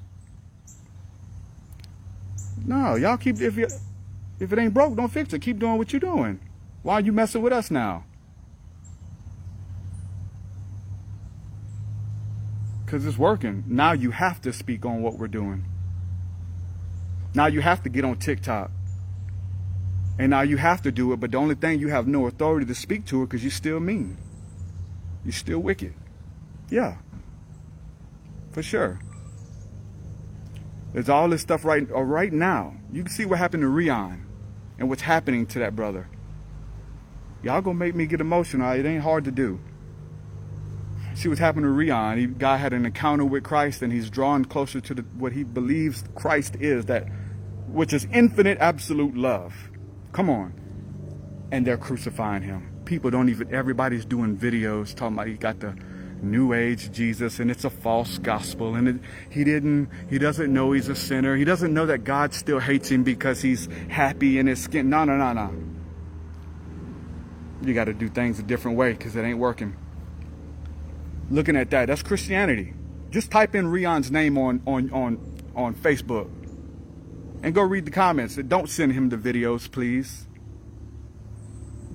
No, 2.64 2.94
y'all 2.94 3.16
keep 3.16 3.40
if 3.40 3.56
you 3.56 3.66
if 4.38 4.52
it 4.52 4.58
ain't 4.58 4.74
broke, 4.74 4.96
don't 4.96 5.08
fix 5.08 5.32
it. 5.32 5.40
Keep 5.40 5.58
doing 5.58 5.78
what 5.78 5.92
you're 5.92 6.00
doing. 6.00 6.40
Why 6.82 6.94
are 6.94 7.00
you 7.00 7.12
messing 7.12 7.42
with 7.42 7.52
us 7.52 7.70
now? 7.70 8.04
Because 12.84 13.06
it's 13.06 13.18
working. 13.18 13.64
Now 13.66 13.92
you 13.92 14.10
have 14.10 14.40
to 14.42 14.52
speak 14.52 14.84
on 14.84 15.02
what 15.02 15.18
we're 15.18 15.28
doing. 15.28 15.64
Now 17.34 17.46
you 17.46 17.60
have 17.60 17.82
to 17.84 17.88
get 17.88 18.04
on 18.04 18.18
TikTok. 18.18 18.70
And 20.18 20.30
now 20.30 20.42
you 20.42 20.58
have 20.58 20.82
to 20.82 20.92
do 20.92 21.12
it, 21.12 21.20
but 21.20 21.30
the 21.30 21.38
only 21.38 21.54
thing 21.54 21.80
you 21.80 21.88
have 21.88 22.06
no 22.06 22.26
authority 22.26 22.66
to 22.66 22.74
speak 22.74 23.06
to 23.06 23.20
her 23.20 23.26
because 23.26 23.42
you're 23.42 23.50
still 23.50 23.80
mean. 23.80 24.18
You're 25.24 25.32
still 25.32 25.58
wicked. 25.58 25.94
Yeah. 26.68 26.96
For 28.52 28.62
sure. 28.62 29.00
There's 30.92 31.08
all 31.08 31.28
this 31.28 31.40
stuff 31.40 31.64
right 31.64 31.90
uh, 31.90 32.02
right 32.02 32.32
now. 32.32 32.74
You 32.92 33.02
can 33.02 33.12
see 33.12 33.24
what 33.24 33.38
happened 33.38 33.62
to 33.62 33.68
Rion 33.68 34.26
and 34.78 34.88
what's 34.90 35.02
happening 35.02 35.46
to 35.46 35.58
that 35.60 35.74
brother. 35.74 36.08
Y'all 37.42 37.62
gonna 37.62 37.78
make 37.78 37.94
me 37.94 38.06
get 38.06 38.20
emotional. 38.20 38.70
It 38.72 38.84
ain't 38.84 39.02
hard 39.02 39.24
to 39.24 39.30
do. 39.30 39.58
See 41.14 41.28
what's 41.28 41.40
happened 41.40 41.64
to 41.64 41.70
Rion. 41.70 42.18
He 42.18 42.26
guy 42.26 42.58
had 42.58 42.74
an 42.74 42.84
encounter 42.84 43.24
with 43.24 43.42
Christ 43.42 43.80
and 43.80 43.90
he's 43.92 44.10
drawn 44.10 44.44
closer 44.44 44.80
to 44.82 44.94
the, 44.94 45.02
what 45.16 45.32
he 45.32 45.44
believes 45.44 46.04
Christ 46.14 46.56
is, 46.60 46.86
that 46.86 47.06
which 47.68 47.92
is 47.92 48.06
infinite 48.12 48.58
absolute 48.58 49.16
love. 49.16 49.54
Come 50.12 50.28
on. 50.28 50.54
And 51.50 51.66
they're 51.66 51.78
crucifying 51.78 52.42
him. 52.42 52.82
People 52.84 53.10
don't 53.10 53.28
even 53.28 53.52
everybody's 53.54 54.04
doing 54.04 54.36
videos 54.36 54.94
talking 54.94 55.14
about 55.14 55.26
he 55.26 55.34
got 55.34 55.60
the 55.60 55.74
new 56.22 56.52
age 56.52 56.92
Jesus 56.92 57.40
and 57.40 57.50
it's 57.50 57.64
a 57.64 57.70
false 57.70 58.18
gospel 58.18 58.76
and 58.76 58.88
it, 58.88 58.96
he 59.28 59.42
didn't 59.42 59.90
he 60.08 60.18
doesn't 60.18 60.52
know 60.52 60.72
he's 60.72 60.88
a 60.88 60.94
sinner. 60.94 61.36
He 61.36 61.44
doesn't 61.44 61.72
know 61.72 61.86
that 61.86 62.04
God 62.04 62.34
still 62.34 62.58
hates 62.58 62.90
him 62.90 63.02
because 63.02 63.40
he's 63.42 63.68
happy 63.88 64.38
in 64.38 64.46
his 64.46 64.62
skin. 64.62 64.90
No, 64.90 65.04
no, 65.04 65.16
no, 65.16 65.32
no. 65.32 65.52
You 67.62 67.74
got 67.74 67.84
to 67.84 67.94
do 67.94 68.08
things 68.08 68.38
a 68.38 68.42
different 68.42 68.76
way 68.76 68.92
because 68.92 69.14
it 69.14 69.22
ain't 69.22 69.38
working. 69.38 69.76
Looking 71.30 71.56
at 71.56 71.70
that, 71.70 71.86
that's 71.86 72.02
Christianity. 72.02 72.74
Just 73.10 73.30
type 73.30 73.54
in 73.54 73.68
Rion's 73.68 74.10
name 74.10 74.36
on 74.36 74.62
on 74.66 74.90
on 74.90 75.38
on 75.54 75.74
Facebook 75.74 76.28
and 77.42 77.54
go 77.54 77.62
read 77.62 77.84
the 77.84 77.90
comments. 77.90 78.36
Don't 78.36 78.68
send 78.68 78.92
him 78.92 79.08
the 79.08 79.16
videos, 79.16 79.70
please. 79.70 80.26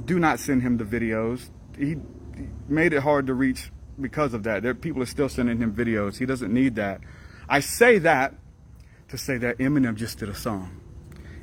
Do 0.05 0.19
not 0.19 0.39
send 0.39 0.61
him 0.61 0.77
the 0.77 0.83
videos. 0.83 1.49
He 1.77 1.97
made 2.67 2.93
it 2.93 3.01
hard 3.03 3.27
to 3.27 3.33
reach 3.33 3.71
because 3.99 4.33
of 4.33 4.43
that. 4.43 4.63
There, 4.63 4.75
people 4.75 5.01
are 5.01 5.07
still 5.07 5.29
sending 5.29 5.57
him 5.59 5.73
videos. 5.73 6.17
He 6.17 6.25
doesn't 6.25 6.53
need 6.53 6.75
that. 6.75 7.01
I 7.49 7.61
say 7.61 7.97
that 7.99 8.35
to 9.07 9.17
say 9.17 9.37
that 9.37 9.57
Eminem 9.57 9.95
just 9.95 10.19
did 10.19 10.29
a 10.29 10.35
song. 10.35 10.81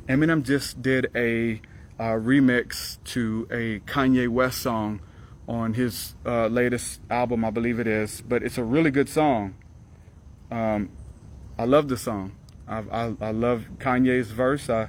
Eminem 0.08 0.42
just 0.42 0.82
did 0.82 1.11
a 1.16 1.62
uh, 1.99 2.12
remix 2.12 2.99
to 3.04 3.49
a 3.50 3.80
Kanye 3.90 4.28
West 4.28 4.61
song 4.61 5.00
on 5.49 5.75
his 5.75 6.14
uh, 6.26 6.46
latest 6.49 7.00
album, 7.11 7.44
I 7.44 7.50
believe 7.50 7.78
it 7.78 7.87
is. 7.87 8.20
But 8.20 8.42
it's 8.42 8.58
a 8.58 8.64
really 8.64 8.90
good 8.90 9.08
song. 9.08 9.54
Um, 10.50 10.90
I 11.58 11.64
love 11.64 11.88
the 11.88 11.96
song. 11.96 12.37
I, 12.66 12.78
I, 12.78 13.14
I, 13.21 13.30
love 13.30 13.66
Kanye's 13.78 14.30
verse. 14.30 14.71
I, 14.71 14.88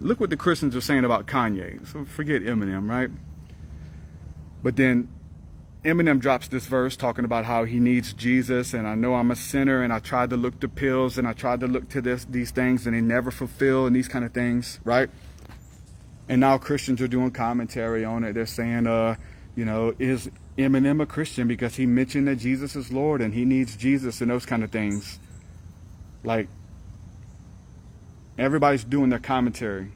look 0.00 0.20
what 0.20 0.30
the 0.30 0.36
Christians 0.36 0.76
are 0.76 0.80
saying 0.80 1.04
about 1.04 1.26
Kanye. 1.26 1.86
So 1.86 2.04
forget 2.04 2.42
Eminem, 2.42 2.88
right? 2.88 3.10
But 4.62 4.76
then 4.76 5.08
Eminem 5.84 6.18
drops 6.18 6.48
this 6.48 6.66
verse 6.66 6.96
talking 6.96 7.24
about 7.24 7.44
how 7.44 7.64
he 7.64 7.78
needs 7.78 8.12
Jesus 8.12 8.74
and 8.74 8.86
I 8.86 8.94
know 8.94 9.14
I'm 9.14 9.30
a 9.30 9.36
sinner 9.36 9.82
and 9.82 9.92
I 9.92 10.00
tried 10.00 10.30
to 10.30 10.36
look 10.36 10.60
to 10.60 10.68
pills 10.68 11.18
and 11.18 11.26
I 11.26 11.32
tried 11.32 11.60
to 11.60 11.68
look 11.68 11.88
to 11.90 12.00
this 12.00 12.24
these 12.24 12.50
things 12.50 12.86
and 12.86 12.96
they 12.96 13.00
never 13.00 13.30
fulfill 13.30 13.86
and 13.86 13.94
these 13.94 14.08
kind 14.08 14.24
of 14.24 14.32
things, 14.32 14.80
right? 14.84 15.08
And 16.28 16.40
now 16.40 16.58
Christians 16.58 17.00
are 17.00 17.08
doing 17.08 17.30
commentary 17.30 18.04
on 18.04 18.24
it. 18.24 18.34
They're 18.34 18.44
saying, 18.44 18.86
uh, 18.86 19.16
you 19.54 19.64
know, 19.64 19.94
is 19.98 20.30
Eminem 20.58 21.00
a 21.00 21.06
Christian 21.06 21.46
because 21.46 21.76
he 21.76 21.86
mentioned 21.86 22.26
that 22.26 22.36
Jesus 22.36 22.74
is 22.74 22.92
Lord 22.92 23.22
and 23.22 23.32
he 23.32 23.44
needs 23.44 23.76
Jesus 23.76 24.20
and 24.20 24.30
those 24.30 24.44
kind 24.44 24.64
of 24.64 24.70
things. 24.72 25.20
Like 26.24 26.48
everybody's 28.38 28.84
doing 28.84 29.10
their 29.10 29.18
commentary. 29.18 29.92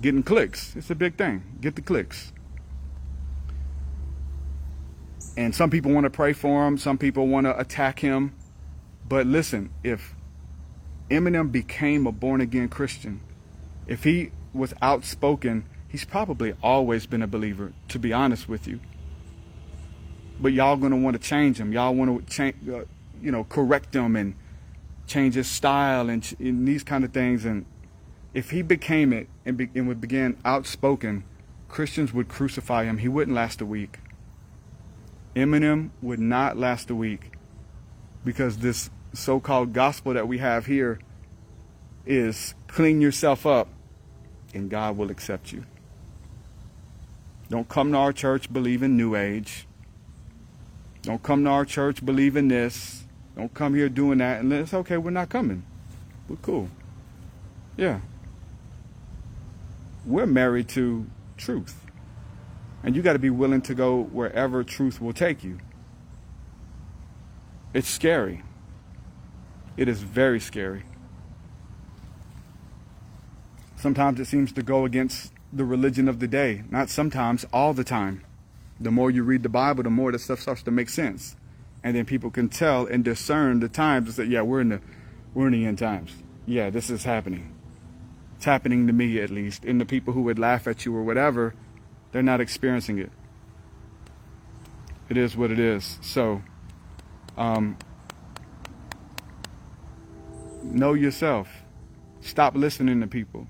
Getting 0.00 0.22
clicks. 0.22 0.74
It's 0.76 0.90
a 0.90 0.94
big 0.94 1.16
thing. 1.16 1.42
Get 1.60 1.76
the 1.76 1.82
clicks. 1.82 2.32
And 5.36 5.54
some 5.54 5.70
people 5.70 5.92
want 5.92 6.04
to 6.04 6.10
pray 6.10 6.32
for 6.32 6.66
him, 6.66 6.78
some 6.78 6.98
people 6.98 7.26
want 7.26 7.46
to 7.46 7.58
attack 7.58 8.00
him. 8.00 8.34
But 9.08 9.26
listen, 9.26 9.70
if 9.82 10.14
Eminem 11.10 11.50
became 11.50 12.06
a 12.06 12.12
born 12.12 12.40
again 12.40 12.68
Christian, 12.68 13.20
if 13.86 14.04
he 14.04 14.32
was 14.52 14.74
outspoken, 14.80 15.64
he's 15.88 16.04
probably 16.04 16.54
always 16.62 17.06
been 17.06 17.22
a 17.22 17.26
believer, 17.26 17.72
to 17.88 17.98
be 17.98 18.12
honest 18.12 18.48
with 18.48 18.66
you. 18.66 18.80
But 20.40 20.52
y'all 20.52 20.76
gonna 20.76 20.96
want 20.96 21.20
to 21.20 21.22
change 21.22 21.58
him. 21.58 21.72
Y'all 21.72 21.94
want 21.94 22.26
to 22.26 22.32
change, 22.32 22.56
uh, 22.68 22.84
you 23.20 23.30
know, 23.30 23.44
correct 23.44 23.94
him 23.94 24.16
and 24.16 24.34
change 25.10 25.34
his 25.34 25.48
style 25.48 26.08
and, 26.08 26.34
and, 26.38 26.66
these 26.66 26.84
kind 26.84 27.04
of 27.04 27.12
things. 27.12 27.44
And 27.44 27.66
if 28.32 28.50
he 28.50 28.62
became 28.62 29.12
it 29.12 29.28
and, 29.44 29.56
be, 29.56 29.68
and 29.74 29.88
would 29.88 30.00
begin 30.00 30.38
outspoken, 30.44 31.24
Christians 31.68 32.14
would 32.14 32.28
crucify 32.28 32.84
him. 32.84 32.98
He 32.98 33.08
wouldn't 33.08 33.34
last 33.34 33.60
a 33.60 33.66
week. 33.66 33.98
Eminem 35.34 35.90
would 36.00 36.20
not 36.20 36.56
last 36.56 36.90
a 36.90 36.94
week 36.94 37.32
because 38.24 38.58
this 38.58 38.90
so 39.12 39.40
called 39.40 39.72
gospel 39.72 40.14
that 40.14 40.28
we 40.28 40.38
have 40.38 40.66
here 40.66 41.00
is 42.06 42.54
clean 42.68 43.00
yourself 43.00 43.44
up 43.44 43.68
and 44.54 44.70
God 44.70 44.96
will 44.96 45.10
accept 45.10 45.52
you. 45.52 45.64
Don't 47.48 47.68
come 47.68 47.92
to 47.92 47.98
our 47.98 48.12
church 48.12 48.52
believing 48.52 48.96
New 48.96 49.16
Age. 49.16 49.66
Don't 51.02 51.22
come 51.22 51.44
to 51.44 51.50
our 51.50 51.64
church 51.64 52.04
believing 52.04 52.48
this. 52.48 52.99
Don't 53.36 53.52
come 53.54 53.74
here 53.74 53.88
doing 53.88 54.18
that. 54.18 54.40
And 54.40 54.52
it's 54.52 54.74
okay, 54.74 54.96
we're 54.96 55.10
not 55.10 55.28
coming. 55.28 55.64
We're 56.28 56.36
cool. 56.36 56.68
Yeah. 57.76 58.00
We're 60.04 60.26
married 60.26 60.68
to 60.70 61.06
truth. 61.36 61.86
And 62.82 62.96
you 62.96 63.02
got 63.02 63.12
to 63.14 63.18
be 63.18 63.30
willing 63.30 63.62
to 63.62 63.74
go 63.74 64.02
wherever 64.02 64.64
truth 64.64 65.00
will 65.00 65.12
take 65.12 65.44
you. 65.44 65.58
It's 67.72 67.88
scary. 67.88 68.42
It 69.76 69.88
is 69.88 70.02
very 70.02 70.40
scary. 70.40 70.82
Sometimes 73.76 74.20
it 74.20 74.26
seems 74.26 74.52
to 74.52 74.62
go 74.62 74.84
against 74.84 75.32
the 75.52 75.64
religion 75.64 76.08
of 76.08 76.20
the 76.20 76.28
day. 76.28 76.64
Not 76.70 76.90
sometimes, 76.90 77.46
all 77.52 77.72
the 77.72 77.84
time. 77.84 78.24
The 78.78 78.90
more 78.90 79.10
you 79.10 79.22
read 79.22 79.42
the 79.42 79.48
Bible, 79.48 79.82
the 79.82 79.90
more 79.90 80.12
the 80.12 80.18
stuff 80.18 80.40
starts 80.40 80.62
to 80.64 80.70
make 80.70 80.88
sense. 80.88 81.36
And 81.82 81.96
then 81.96 82.04
people 82.04 82.30
can 82.30 82.48
tell 82.48 82.86
and 82.86 83.04
discern 83.04 83.60
the 83.60 83.68
times 83.68 84.06
and 84.06 84.14
say, 84.16 84.24
yeah, 84.24 84.42
we're 84.42 84.60
in 84.60 84.68
the 84.70 84.80
we're 85.34 85.46
in 85.46 85.52
the 85.52 85.64
end 85.64 85.78
times. 85.78 86.12
Yeah, 86.46 86.70
this 86.70 86.90
is 86.90 87.04
happening. 87.04 87.54
It's 88.36 88.44
happening 88.44 88.86
to 88.86 88.92
me 88.92 89.20
at 89.20 89.30
least. 89.30 89.64
And 89.64 89.80
the 89.80 89.86
people 89.86 90.12
who 90.12 90.22
would 90.22 90.38
laugh 90.38 90.66
at 90.66 90.84
you 90.84 90.94
or 90.94 91.02
whatever, 91.02 91.54
they're 92.12 92.22
not 92.22 92.40
experiencing 92.40 92.98
it. 92.98 93.10
It 95.08 95.16
is 95.16 95.36
what 95.36 95.50
it 95.50 95.58
is. 95.58 95.98
So, 96.02 96.42
um, 97.36 97.76
know 100.62 100.94
yourself. 100.94 101.48
Stop 102.20 102.54
listening 102.54 103.00
to 103.00 103.06
people. 103.06 103.46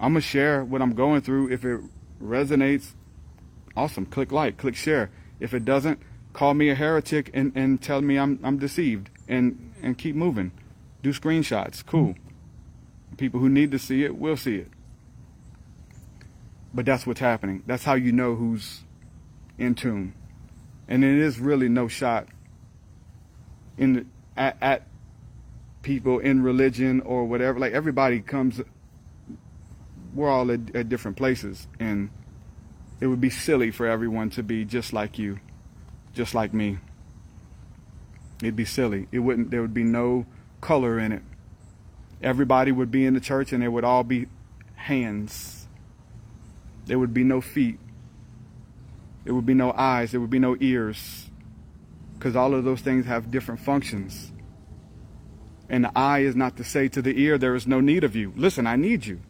I'm 0.00 0.14
to 0.14 0.20
share 0.20 0.64
what 0.64 0.82
I'm 0.82 0.94
going 0.94 1.20
through. 1.20 1.50
If 1.52 1.64
it 1.64 1.80
resonates, 2.20 2.94
awesome. 3.76 4.06
Click 4.06 4.32
like, 4.32 4.56
click 4.56 4.74
share. 4.74 5.10
If 5.38 5.54
it 5.54 5.64
doesn't, 5.64 6.00
call 6.32 6.54
me 6.54 6.70
a 6.70 6.74
heretic 6.74 7.30
and, 7.34 7.52
and 7.54 7.80
tell 7.80 8.00
me 8.00 8.18
I'm, 8.18 8.38
I'm 8.42 8.58
deceived 8.58 9.10
and, 9.28 9.74
and 9.82 9.96
keep 9.96 10.16
moving. 10.16 10.52
Do 11.02 11.10
screenshots. 11.12 11.84
Cool. 11.84 12.14
People 13.16 13.40
who 13.40 13.48
need 13.48 13.70
to 13.72 13.78
see 13.78 14.04
it 14.04 14.16
will 14.16 14.36
see 14.36 14.56
it. 14.56 14.68
But 16.74 16.86
that's 16.86 17.06
what's 17.06 17.20
happening. 17.20 17.62
That's 17.66 17.84
how 17.84 17.94
you 17.94 18.12
know 18.12 18.34
who's 18.34 18.82
in 19.58 19.74
tune. 19.74 20.14
And 20.88 21.04
it 21.04 21.18
is 21.18 21.38
really 21.38 21.68
no 21.68 21.88
shot 21.88 22.28
in 23.76 23.92
the, 23.92 24.06
at, 24.36 24.56
at 24.60 24.86
people 25.82 26.18
in 26.18 26.42
religion 26.42 27.00
or 27.02 27.24
whatever. 27.24 27.58
Like 27.58 27.72
everybody 27.72 28.20
comes, 28.20 28.60
we're 30.14 30.30
all 30.30 30.50
at, 30.50 30.74
at 30.74 30.88
different 30.88 31.16
places, 31.16 31.66
and 31.78 32.10
it 33.00 33.06
would 33.08 33.20
be 33.20 33.30
silly 33.30 33.70
for 33.70 33.86
everyone 33.86 34.30
to 34.30 34.42
be 34.42 34.64
just 34.64 34.92
like 34.92 35.18
you, 35.18 35.40
just 36.14 36.34
like 36.34 36.52
me. 36.52 36.78
It'd 38.42 38.56
be 38.56 38.64
silly. 38.64 39.08
It 39.12 39.20
wouldn't. 39.20 39.50
There 39.50 39.62
would 39.62 39.74
be 39.74 39.84
no 39.84 40.26
color 40.60 40.98
in 40.98 41.12
it. 41.12 41.22
Everybody 42.22 42.72
would 42.72 42.90
be 42.90 43.06
in 43.06 43.14
the 43.14 43.20
church, 43.20 43.52
and 43.52 43.62
there 43.62 43.70
would 43.70 43.84
all 43.84 44.04
be 44.04 44.26
hands 44.74 45.62
there 46.86 46.98
would 46.98 47.14
be 47.14 47.24
no 47.24 47.40
feet. 47.40 47.78
There 49.24 49.34
would 49.34 49.46
be 49.46 49.54
no 49.54 49.72
eyes. 49.72 50.10
There 50.10 50.20
would 50.20 50.30
be 50.30 50.38
no 50.38 50.56
ears. 50.60 51.30
Because 52.14 52.36
all 52.36 52.54
of 52.54 52.64
those 52.64 52.80
things 52.80 53.06
have 53.06 53.30
different 53.30 53.60
functions. 53.60 54.32
And 55.68 55.84
the 55.84 55.92
eye 55.96 56.20
is 56.20 56.36
not 56.36 56.56
to 56.56 56.64
say 56.64 56.88
to 56.88 57.00
the 57.00 57.18
ear, 57.20 57.38
there 57.38 57.54
is 57.54 57.66
no 57.66 57.80
need 57.80 58.04
of 58.04 58.16
you. 58.16 58.32
Listen, 58.36 58.66
I 58.66 58.76
need 58.76 59.06
you. 59.06 59.20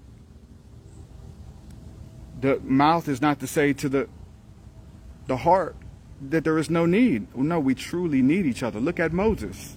The 2.41 2.59
mouth 2.61 3.07
is 3.07 3.21
not 3.21 3.39
to 3.41 3.47
say 3.47 3.73
to 3.75 3.89
the, 3.89 4.09
the 5.27 5.37
heart 5.37 5.77
that 6.31 6.45
there 6.45 6.59
is 6.59 6.71
no 6.71 6.87
need. 6.87 7.27
Oh, 7.37 7.43
no, 7.43 7.61
we 7.61 7.75
truly 7.75 8.23
need 8.23 8.47
each 8.47 8.63
other. 8.63 8.81
Look 8.81 9.01
at 9.01 9.13
Moses. 9.13 9.77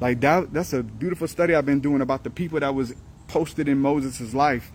Like 0.00 0.20
that, 0.20 0.52
that's 0.52 0.72
a 0.72 0.82
beautiful 0.82 1.28
study 1.28 1.54
I've 1.54 1.66
been 1.66 1.80
doing 1.80 2.00
about 2.00 2.24
the 2.24 2.30
people 2.30 2.60
that 2.60 2.74
was 2.74 2.94
posted 3.28 3.68
in 3.68 3.78
Moses' 3.78 4.34
life 4.34 4.70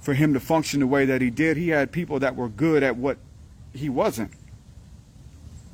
for 0.00 0.14
him 0.14 0.32
to 0.34 0.40
function 0.40 0.80
the 0.80 0.86
way 0.86 1.04
that 1.06 1.20
he 1.20 1.30
did, 1.30 1.56
he 1.56 1.68
had 1.68 1.92
people 1.92 2.20
that 2.20 2.36
were 2.36 2.48
good 2.48 2.82
at 2.82 2.96
what 2.96 3.18
he 3.74 3.88
wasn't. 3.88 4.30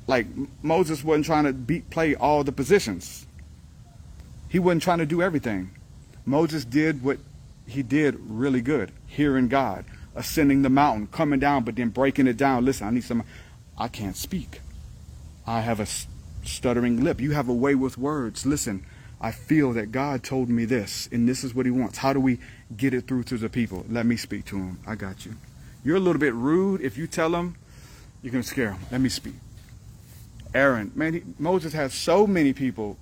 Like 0.07 0.27
Moses 0.63 1.05
wasn't 1.05 1.27
trying 1.27 1.45
to 1.45 1.53
beat, 1.53 1.91
play 1.91 2.15
all 2.15 2.45
the 2.45 2.53
positions. 2.53 3.27
He 4.49 4.59
wasn't 4.59 4.83
trying 4.83 4.99
to 4.99 5.07
do 5.07 5.23
everything. 5.23 5.71
Moses 6.27 6.65
did 6.65 7.03
what 7.03 7.19
he 7.67 7.83
did 7.83 8.17
really 8.21 8.61
good, 8.61 8.93
hearing 9.07 9.49
God, 9.49 9.85
ascending 10.15 10.63
the 10.63 10.71
mountain, 10.71 11.07
coming 11.07 11.41
down, 11.41 11.65
but 11.65 11.77
then 11.77 11.89
breaking 11.89 12.27
it 12.27 12.37
down. 12.37 12.65
Listen, 12.65 12.87
I 12.87 12.91
need 12.91 13.05
some. 13.05 13.25
I 13.79 13.89
can't 13.89 14.17
speak. 14.17 14.61
I 15.47 15.61
have 15.61 15.81
a 15.81 15.87
stuttering 16.47 17.03
lip. 17.03 17.21
You 17.21 17.33
have 17.33 17.49
a 17.49 17.55
way 17.55 17.75
with 17.75 17.99
words. 17.99 18.47
Listen, 18.47 18.85
I 19.21 19.33
feel 19.33 19.73
that 19.73 19.93
God 19.93 20.23
told 20.23 20.49
me 20.49 20.65
this, 20.65 21.09
and 21.11 21.29
this 21.29 21.45
is 21.45 21.55
what 21.55 21.67
He 21.67 21.73
wants. 21.73 21.99
How 21.99 22.13
do 22.13 22.21
we 22.21 22.39
get 22.77 22.95
it 22.95 23.07
through 23.07 23.25
to 23.25 23.39
the 23.39 23.49
people? 23.49 23.85
Let 23.89 24.07
me 24.07 24.17
speak 24.17 24.45
to 24.47 24.57
them. 24.57 24.79
I 24.87 24.95
got 24.95 25.25
you. 25.27 25.35
You're 25.85 25.97
a 25.97 26.01
little 26.01 26.21
bit 26.21 26.35
rude. 26.35 26.81
If 26.81 26.97
you 26.97 27.07
tell 27.07 27.31
them, 27.31 27.57
you're 28.23 28.33
going 28.33 28.43
to 28.43 28.49
scare 28.49 28.71
them. 28.71 28.81
Let 28.91 29.01
me 29.01 29.09
speak. 29.09 29.35
Aaron, 30.55 30.93
man, 30.95 31.15
he, 31.15 31.23
Moses 31.39 31.73
had 31.73 31.91
so 31.91 32.27
many 32.27 32.53
people 32.53 32.97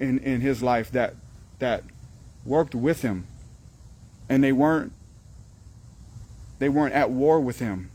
in, 0.00 0.18
in 0.18 0.40
his 0.40 0.62
life 0.62 0.90
that 0.90 1.14
that 1.58 1.84
worked 2.44 2.74
with 2.74 3.02
him, 3.02 3.26
and 4.28 4.42
they 4.42 4.52
weren't 4.52 4.92
they 6.58 6.68
weren't 6.68 6.94
at 6.94 7.10
war 7.10 7.40
with 7.40 7.58
him. 7.58 7.90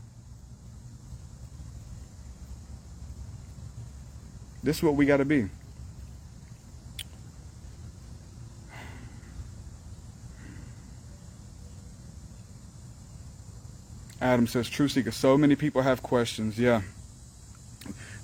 This 4.62 4.78
is 4.78 4.82
what 4.82 4.94
we 4.94 5.06
got 5.06 5.16
to 5.18 5.24
be. 5.24 5.48
Adam 14.20 14.46
says, 14.46 14.70
TruthSeekah, 14.70 15.12
so 15.12 15.36
many 15.36 15.56
people 15.56 15.82
have 15.82 16.00
questions. 16.00 16.56
Yeah. 16.58 16.82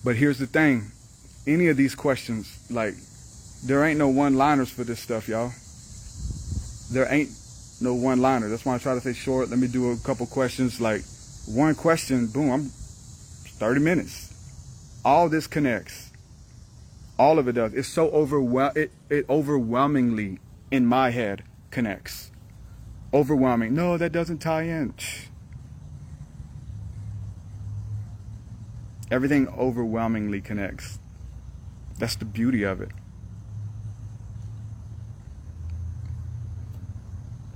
But 0.04 0.14
here's 0.14 0.38
the 0.38 0.46
thing 0.46 0.92
any 1.46 1.68
of 1.68 1.76
these 1.76 1.94
questions, 1.94 2.66
like, 2.70 2.94
there 3.64 3.84
ain't 3.84 3.98
no 3.98 4.08
one 4.08 4.34
liners 4.36 4.70
for 4.70 4.84
this 4.84 5.00
stuff, 5.00 5.28
y'all. 5.28 5.50
There 6.92 7.12
ain't 7.12 7.30
no 7.80 7.94
one 7.94 8.20
liner. 8.20 8.48
That's 8.48 8.64
why 8.64 8.76
I 8.76 8.78
try 8.78 8.94
to 8.94 9.00
say 9.00 9.12
short. 9.12 9.50
Let 9.50 9.58
me 9.58 9.66
do 9.66 9.90
a 9.90 9.96
couple 9.98 10.26
questions. 10.26 10.80
Like, 10.80 11.02
one 11.46 11.74
question, 11.74 12.28
boom, 12.28 12.50
I'm 12.50 12.64
30 12.64 13.80
minutes. 13.80 14.32
All 15.04 15.28
this 15.28 15.46
connects. 15.46 16.07
All 17.18 17.38
of 17.38 17.48
it 17.48 17.52
does. 17.52 17.74
It's 17.74 17.88
so 17.88 18.10
overwhel 18.10 18.76
it, 18.76 18.92
it 19.10 19.26
overwhelmingly 19.28 20.38
in 20.70 20.86
my 20.86 21.10
head 21.10 21.42
connects. 21.70 22.30
Overwhelming. 23.12 23.74
No, 23.74 23.96
that 23.96 24.12
doesn't 24.12 24.38
tie 24.38 24.62
in. 24.62 24.94
Everything 29.10 29.48
overwhelmingly 29.48 30.40
connects. 30.40 31.00
That's 31.98 32.14
the 32.14 32.26
beauty 32.26 32.62
of 32.62 32.80
it. 32.80 32.90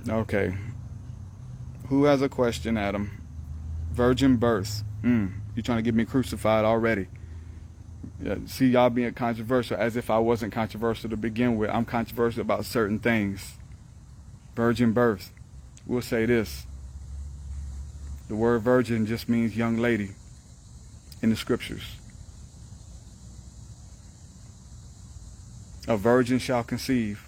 Okay. 0.09 0.55
Who 1.87 2.05
has 2.05 2.21
a 2.21 2.27
question, 2.27 2.77
Adam? 2.77 3.21
Virgin 3.91 4.37
birth. 4.37 4.83
Mm, 5.03 5.31
you 5.55 5.61
trying 5.61 5.77
to 5.77 5.83
get 5.83 5.93
me 5.93 6.05
crucified 6.05 6.65
already? 6.65 7.07
See 8.45 8.67
y'all 8.67 8.89
being 8.89 9.13
controversial 9.13 9.77
as 9.77 9.95
if 9.95 10.09
I 10.09 10.19
wasn't 10.19 10.53
controversial 10.53 11.09
to 11.09 11.17
begin 11.17 11.57
with. 11.57 11.69
I'm 11.69 11.85
controversial 11.85 12.41
about 12.41 12.65
certain 12.65 12.99
things. 12.99 13.57
Virgin 14.55 14.93
birth. 14.93 15.31
We'll 15.85 16.01
say 16.01 16.25
this. 16.25 16.65
The 18.29 18.35
word 18.35 18.61
virgin 18.61 19.05
just 19.05 19.27
means 19.27 19.57
young 19.57 19.77
lady 19.77 20.11
in 21.21 21.29
the 21.29 21.35
scriptures. 21.35 21.97
A 25.87 25.97
virgin 25.97 26.39
shall 26.39 26.63
conceive. 26.63 27.27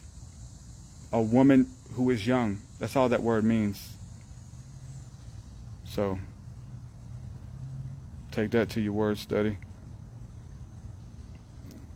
A 1.11 1.21
woman 1.21 1.69
who 1.93 2.09
is 2.09 2.25
young. 2.25 2.59
That's 2.79 2.95
all 2.95 3.09
that 3.09 3.21
word 3.21 3.43
means. 3.43 3.93
So, 5.83 6.19
take 8.31 8.51
that 8.51 8.69
to 8.71 8.81
your 8.81 8.93
word 8.93 9.17
study. 9.17 9.57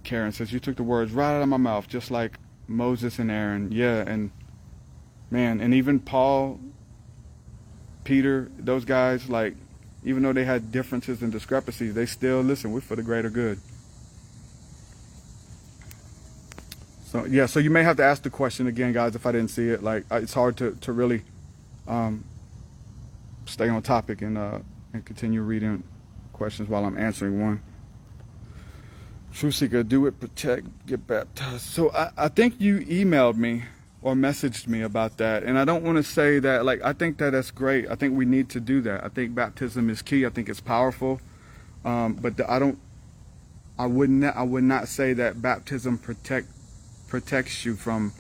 Karen 0.10 0.32
says, 0.32 0.52
You 0.52 0.60
took 0.60 0.76
the 0.76 0.82
words 0.82 1.12
right 1.12 1.36
out 1.36 1.44
of 1.44 1.48
my 1.48 1.58
mouth, 1.58 1.88
just 1.88 2.10
like 2.10 2.40
Moses 2.68 3.20
and 3.20 3.30
Aaron. 3.30 3.72
Yeah, 3.72 4.04
and 4.08 4.32
man, 5.30 5.62
and 5.62 5.72
even 5.72 6.00
Paul, 6.00 6.60
Peter, 8.06 8.50
those 8.58 8.86
guys, 8.86 9.30
like, 9.30 9.56
even 10.04 10.24
though 10.24 10.34
they 10.34 10.46
had 10.46 10.72
differences 10.72 11.22
and 11.22 11.32
discrepancies, 11.32 11.94
they 11.94 12.08
still, 12.08 12.42
listen, 12.42 12.72
we're 12.72 12.82
for 12.82 12.96
the 12.96 13.04
greater 13.04 13.30
good. 13.30 13.60
So 17.06 17.26
yeah, 17.26 17.46
so 17.46 17.60
you 17.60 17.70
may 17.70 17.84
have 17.84 17.98
to 17.98 18.04
ask 18.04 18.24
the 18.24 18.32
question 18.32 18.66
again, 18.66 18.94
guys, 18.94 19.16
if 19.16 19.28
I 19.28 19.32
didn't 19.32 19.50
see 19.50 19.70
it. 19.70 19.84
Like 19.84 20.06
it's 20.12 20.34
hard 20.34 20.58
to, 20.58 20.72
to 20.82 20.92
really 20.92 21.22
um, 21.88 22.24
stay 23.46 23.70
on 23.70 23.84
topic 23.84 24.24
and 24.24 24.38
uh, 24.40 24.60
and 24.94 25.06
continue 25.06 25.42
reading 25.42 25.84
questions 26.34 26.68
while 26.68 26.86
I'm 26.86 26.98
answering 26.98 27.42
one. 27.42 27.62
TruthSeekah, 29.34 29.88
do 29.88 30.06
it, 30.06 30.20
protect, 30.20 30.68
get 30.86 31.06
baptized. 31.08 31.62
So 31.62 31.92
I, 31.92 32.12
I 32.18 32.28
think 32.28 32.60
you 32.60 32.80
emailed 32.80 33.38
me 33.38 33.64
or 34.02 34.14
messaged 34.14 34.68
me 34.68 34.82
about 34.82 35.18
that, 35.18 35.44
and 35.44 35.58
I 35.60 35.66
don't 35.66 35.84
want 35.84 35.98
to 35.98 36.04
say 36.04 36.40
that. 36.40 36.66
Like 36.66 36.82
I 36.84 36.94
think 36.94 37.18
that 37.18 37.32
that's 37.32 37.52
great. 37.52 37.90
I 37.90 37.96
think 37.96 38.18
we 38.18 38.26
need 38.26 38.50
to 38.50 38.60
do 38.60 38.82
that. 38.82 39.04
I 39.04 39.10
think 39.10 39.36
baptism 39.36 39.90
is 39.90 40.02
key. 40.02 40.26
I 40.26 40.30
think 40.30 40.50
it's 40.50 40.62
powerful, 40.62 41.20
um, 41.84 42.14
but 42.14 42.38
the, 42.38 42.50
I 42.50 42.60
don't. 42.60 42.80
I 43.78 43.86
would 43.86 44.10
not. 44.10 44.36
I 44.36 44.44
would 44.44 44.64
not 44.64 44.88
say 44.88 45.14
that 45.14 45.42
baptism 45.42 45.98
protect 45.98 46.48
protects 47.08 47.66
you 47.66 47.76
from 47.76 48.14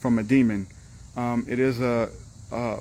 from 0.00 0.18
a 0.18 0.22
demon. 0.22 0.66
Um, 1.16 1.44
it 1.48 1.58
is 1.58 1.80
a, 1.80 2.10
a, 2.50 2.78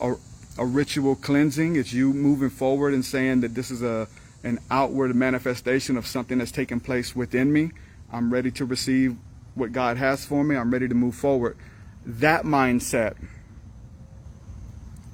a 0.00 0.14
a 0.58 0.66
ritual 0.66 1.16
cleansing. 1.16 1.76
It's 1.76 1.92
you 1.92 2.12
moving 2.12 2.50
forward 2.50 2.94
and 2.94 3.04
saying 3.04 3.40
that 3.40 3.54
this 3.54 3.70
is 3.70 3.82
a 3.82 4.08
an 4.44 4.58
outward 4.70 5.14
manifestation 5.14 5.96
of 5.96 6.06
something 6.06 6.38
that's 6.38 6.52
taking 6.52 6.80
place 6.80 7.14
within 7.14 7.52
me. 7.52 7.70
I'm 8.12 8.32
ready 8.32 8.50
to 8.52 8.64
receive 8.64 9.16
what 9.54 9.72
God 9.72 9.96
has 9.96 10.24
for 10.24 10.42
me. 10.44 10.56
I'm 10.56 10.72
ready 10.72 10.88
to 10.88 10.94
move 10.94 11.14
forward. 11.14 11.56
That 12.04 12.44
mindset 12.44 13.16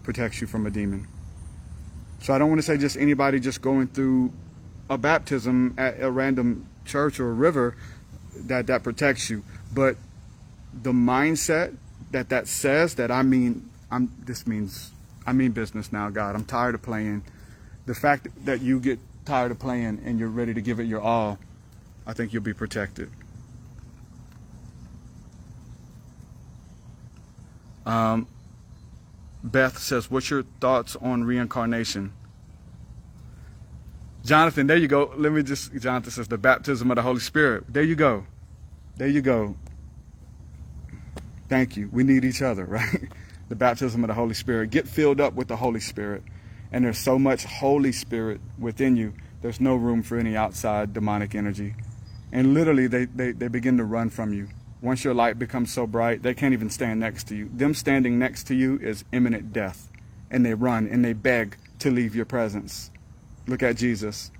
protects 0.03 0.41
you 0.41 0.47
from 0.47 0.67
a 0.67 0.71
demon. 0.71 1.07
So 2.21 2.33
I 2.33 2.39
don't 2.39 2.49
want 2.49 2.59
to 2.61 2.67
say 2.67 2.79
just 2.79 2.97
anybody 2.97 3.41
just 3.41 3.61
going 3.61 3.89
through 3.89 4.33
a 4.91 4.99
baptism 4.99 5.75
at 5.77 6.01
a 6.01 6.11
random 6.11 6.69
church 6.85 7.21
or 7.21 7.31
a 7.31 7.35
river 7.35 7.77
that 8.47 8.67
that 8.69 8.83
protects 8.83 9.29
you 9.29 9.45
but 9.73 9.97
the 10.83 10.93
mindset 10.93 11.77
that 12.11 12.29
that 12.31 12.49
says 12.49 12.95
that 12.95 13.11
I 13.11 13.23
mean 13.23 13.69
I'm 13.91 14.11
this 14.25 14.47
means 14.47 14.93
I 15.27 15.33
mean 15.33 15.53
business 15.53 15.93
now 15.93 16.09
God 16.11 16.35
I'm 16.35 16.45
tired 16.45 16.75
of 16.75 16.83
playing 16.83 17.23
the 17.87 17.95
fact 17.95 18.29
that 18.45 18.63
you 18.63 18.81
get 18.81 18.99
tired 19.29 19.51
of 19.51 19.59
playing 19.59 20.01
and 20.05 20.19
you're 20.19 20.29
ready 20.29 20.55
to 20.55 20.61
give 20.61 20.81
it 20.81 20.85
your 20.85 21.01
all 21.01 21.39
I 22.07 22.13
think 22.15 22.33
you'll 22.33 22.43
be 22.43 22.55
protected 22.55 23.11
um, 27.87 28.27
Beth 29.45 29.79
says 29.79 30.11
what's 30.11 30.31
your 30.31 30.43
thoughts 30.61 30.97
on 30.97 31.25
reincarnation 31.25 32.13
Jonathan 34.25 34.67
there 34.67 34.77
you 34.77 34.89
go 34.89 35.13
let 35.17 35.33
me 35.33 35.43
just 35.43 35.73
Jonathan 35.75 36.11
says 36.11 36.29
the 36.29 36.39
baptism 36.39 36.91
of 36.91 36.97
the 36.97 37.03
Holy 37.03 37.21
Spirit 37.21 37.65
there 37.69 37.85
you 37.85 37.95
go 37.95 38.25
there 38.99 39.09
you 39.09 39.23
go. 39.23 39.55
Thank 41.49 41.77
you. 41.77 41.89
We 41.93 42.03
need 42.03 42.25
each 42.25 42.43
other, 42.43 42.65
right? 42.67 43.09
The 43.49 43.55
baptism 43.55 44.05
of 44.05 44.09
the 44.09 44.15
Holy 44.15 44.35
Spirit. 44.35 44.71
Get 44.71 44.87
filled 44.87 45.21
up 45.21 45.35
with 45.35 45.49
the 45.49 45.57
Holy 45.57 45.81
Spirit. 45.81 46.23
And 46.73 46.85
there's 46.85 46.99
so 46.99 47.19
much 47.19 47.45
Holy 47.45 47.93
Spirit 47.93 48.41
within 48.59 48.97
you, 48.97 49.15
there's 49.41 49.61
no 49.61 49.77
room 49.77 50.03
for 50.03 50.19
any 50.19 50.37
outside 50.37 50.93
demonic 50.93 51.35
energy. 51.35 51.75
And 52.33 52.55
literally, 52.55 52.87
they, 52.87 53.07
they, 53.07 53.33
they 53.33 53.49
begin 53.49 53.79
to 53.79 53.85
run 53.85 54.11
from 54.11 54.33
you. 54.33 54.49
Once 54.81 55.03
your 55.03 55.15
light 55.15 55.39
becomes 55.39 55.73
so 55.73 55.87
bright, 55.87 56.23
they 56.23 56.35
can't 56.35 56.53
even 56.53 56.71
stand 56.71 57.01
next 57.01 57.25
to 57.29 57.35
you. 57.35 57.49
Them 57.53 57.75
standing 57.75 58.19
next 58.19 58.45
to 58.45 58.55
you 58.55 58.79
is 58.79 59.05
imminent 59.13 59.53
death. 59.53 59.89
And 60.31 60.45
they 60.45 60.55
run 60.55 60.87
and 60.87 61.05
they 61.05 61.15
beg 61.15 61.57
to 61.79 61.91
leave 61.91 62.15
your 62.15 62.27
presence. 62.27 62.91
Look 63.47 63.63
at 63.63 63.77
Jesus. 63.77 64.31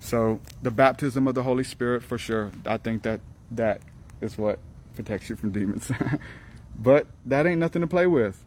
So 0.00 0.40
the 0.62 0.70
baptism 0.70 1.26
of 1.26 1.34
the 1.34 1.44
Holy 1.44 1.64
Spirit, 1.64 2.02
for 2.02 2.18
sure. 2.18 2.50
I 2.66 2.76
think 2.76 3.02
that 3.02 3.20
that 3.52 3.80
is 4.20 4.36
what 4.36 4.58
protects 4.94 5.30
you 5.30 5.36
from 5.36 5.50
demons. 5.52 5.90
but 6.78 7.06
that 7.24 7.46
ain't 7.46 7.58
nothing 7.58 7.80
to 7.80 7.88
play 7.88 8.06
with. 8.06 8.44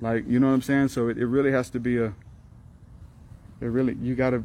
Like 0.00 0.24
you 0.26 0.40
know 0.40 0.48
what 0.48 0.54
I'm 0.54 0.62
saying. 0.62 0.88
So 0.88 1.08
it, 1.08 1.18
it 1.18 1.26
really 1.26 1.52
has 1.52 1.70
to 1.70 1.80
be 1.80 1.98
a. 1.98 2.14
It 3.60 3.66
really 3.66 3.96
you 4.02 4.14
gotta, 4.14 4.42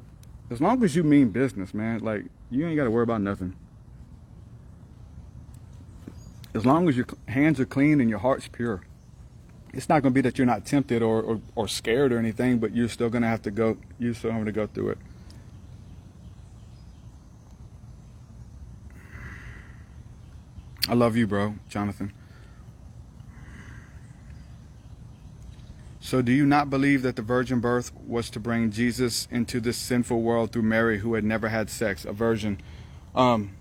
as 0.51 0.61
long 0.61 0.83
as 0.83 0.95
you 0.95 1.03
mean 1.03 1.29
business, 1.29 1.73
man. 1.73 1.99
Like 1.99 2.25
you 2.51 2.67
ain't 2.67 2.77
gotta 2.77 2.91
worry 2.91 3.03
about 3.03 3.21
nothing. 3.21 3.55
As 6.53 6.65
long 6.65 6.89
as 6.89 6.97
your 6.97 7.05
hands 7.27 7.59
are 7.59 7.65
clean 7.65 8.01
and 8.01 8.09
your 8.09 8.19
heart's 8.19 8.47
pure, 8.47 8.81
it's 9.73 9.89
not 9.89 10.01
to 10.13 10.15
be 10.15 10.21
that 10.21 10.39
you're 10.39 10.47
not 10.47 10.65
tempted 10.65 11.03
or, 11.03 11.21
or, 11.21 11.41
or 11.55 11.67
scared 11.67 12.11
or 12.11 12.17
anything, 12.17 12.57
but 12.57 12.75
you're 12.75 12.89
still 12.89 13.11
to 13.21 13.27
have 13.27 13.43
to 13.43 13.51
go, 13.51 13.77
you're 13.99 14.15
still 14.15 14.31
to 14.43 14.51
go 14.51 14.65
through 14.65 14.89
it. 14.89 14.97
I 20.89 20.93
love 20.93 21.17
you, 21.17 21.27
bro, 21.27 21.55
Jonathan. 21.69 22.13
So, 26.07 26.21
do 26.21 26.31
you 26.31 26.45
not 26.45 26.69
believe 26.69 27.01
that 27.01 27.17
the 27.17 27.21
virgin 27.21 27.59
birth 27.59 27.91
was 27.93 28.29
to 28.29 28.39
bring 28.39 28.71
Jesus 28.71 29.27
into 29.29 29.59
this 29.59 29.75
sinful 29.75 30.21
world 30.21 30.53
through 30.53 30.61
Mary, 30.61 30.99
who 30.99 31.15
had 31.15 31.25
never 31.25 31.49
had 31.49 31.69
sex, 31.69 32.05
a 32.05 32.13
virgin? 32.13 32.61
Um, 33.13 33.57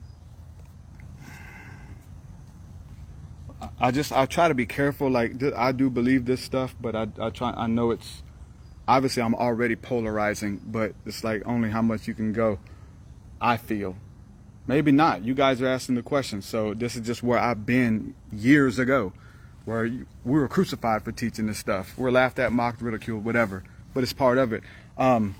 I 3.80 3.90
just 3.90 4.12
I 4.12 4.26
try 4.26 4.46
to 4.46 4.54
be 4.54 4.64
careful. 4.64 5.10
Like 5.10 5.42
I 5.56 5.72
do 5.72 5.90
believe 5.90 6.26
this 6.26 6.40
stuff, 6.40 6.76
but 6.80 6.94
I 6.94 7.08
I 7.18 7.30
try 7.30 7.50
I 7.50 7.66
know 7.66 7.90
it's 7.90 8.22
obviously 8.86 9.24
I'm 9.24 9.34
already 9.34 9.74
polarizing, 9.74 10.60
but 10.64 10.94
it's 11.04 11.24
like 11.24 11.42
only 11.46 11.70
how 11.70 11.82
much 11.82 12.06
you 12.06 12.14
can 12.14 12.32
go. 12.32 12.60
I 13.40 13.56
feel 13.56 13.96
maybe 14.68 14.92
not. 14.92 15.24
You 15.24 15.34
guys 15.34 15.60
are 15.60 15.66
asking 15.66 15.96
the 15.96 16.04
question, 16.04 16.42
so 16.42 16.74
this 16.74 16.94
is 16.94 17.04
just 17.04 17.24
where 17.24 17.40
I've 17.40 17.66
been 17.66 18.14
years 18.30 18.78
ago, 18.78 19.12
where 19.66 19.84
we 19.84 20.06
were 20.24 20.48
crucified 20.48 21.02
for 21.02 21.12
teaching 21.12 21.46
this 21.46 21.58
stuff. 21.58 21.92
We're 21.98 22.10
laughed 22.10 22.38
at, 22.38 22.52
mocked, 22.52 22.80
ridiculed, 22.80 23.24
whatever. 23.24 23.62
But 23.92 24.02
it's 24.02 24.14
part 24.14 24.38
of 24.38 24.52
it. 24.54 24.62
Um, 24.96 25.34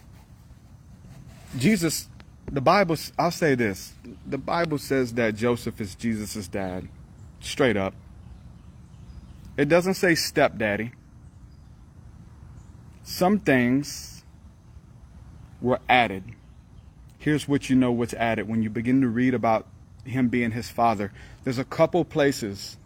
Jesus, 1.57 2.09
the 2.51 2.61
Bible. 2.61 2.97
I'll 3.19 3.31
say 3.31 3.55
this: 3.55 3.95
the 4.27 4.37
Bible 4.37 4.79
says 4.79 5.15
that 5.15 5.37
Joseph 5.37 5.81
is 5.81 5.95
Jesus's 5.95 6.49
dad, 6.49 6.89
straight 7.41 7.77
up. 7.77 7.95
It 9.57 9.69
doesn't 9.69 9.95
say 9.95 10.15
stepdaddy. 10.15 10.93
Some 13.05 13.39
things 13.39 14.25
were 15.61 15.79
added. 15.89 16.25
Here's 17.19 17.49
what 17.49 17.71
you 17.71 17.77
know 17.77 17.93
what's 17.93 18.15
added 18.15 18.49
when 18.49 18.63
you 18.63 18.71
begin 18.71 19.01
to 19.01 19.09
read 19.09 19.35
about 19.35 19.67
him 20.05 20.29
being 20.29 20.51
his 20.51 20.69
father. 20.69 21.13
There's 21.45 21.59
a 21.59 21.65
couple 21.65 22.05
places 22.05 22.77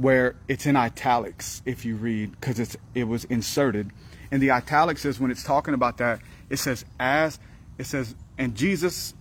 where 0.00 0.36
it's 0.48 0.66
in 0.66 0.76
italics 0.76 1.62
if 1.66 1.84
you 1.84 1.96
read 1.96 2.30
because 2.32 2.58
it's 2.58 2.76
it 2.94 3.04
was 3.04 3.24
inserted. 3.24 3.90
And 4.30 4.40
the 4.40 4.50
italics 4.50 5.04
is 5.04 5.20
when 5.20 5.30
it's 5.30 5.42
talking 5.42 5.74
about 5.74 5.98
that, 5.98 6.20
it 6.48 6.58
says 6.58 6.84
as 6.98 7.38
it 7.78 7.84
says 7.84 8.14
and 8.38 8.54
Jesus 8.54 9.14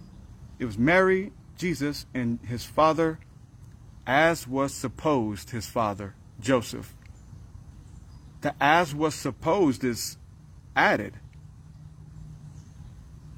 it 0.57 0.65
was 0.65 0.77
Mary, 0.77 1.31
Jesus 1.57 2.05
and 2.13 2.39
his 2.45 2.63
father 2.63 3.19
as 4.07 4.47
was 4.47 4.73
supposed 4.73 5.49
his 5.49 5.65
father 5.65 6.15
Joseph. 6.39 6.95
The 8.41 8.55
as 8.61 8.95
was 8.95 9.15
supposed 9.15 9.83
is 9.83 10.17
added. 10.75 11.15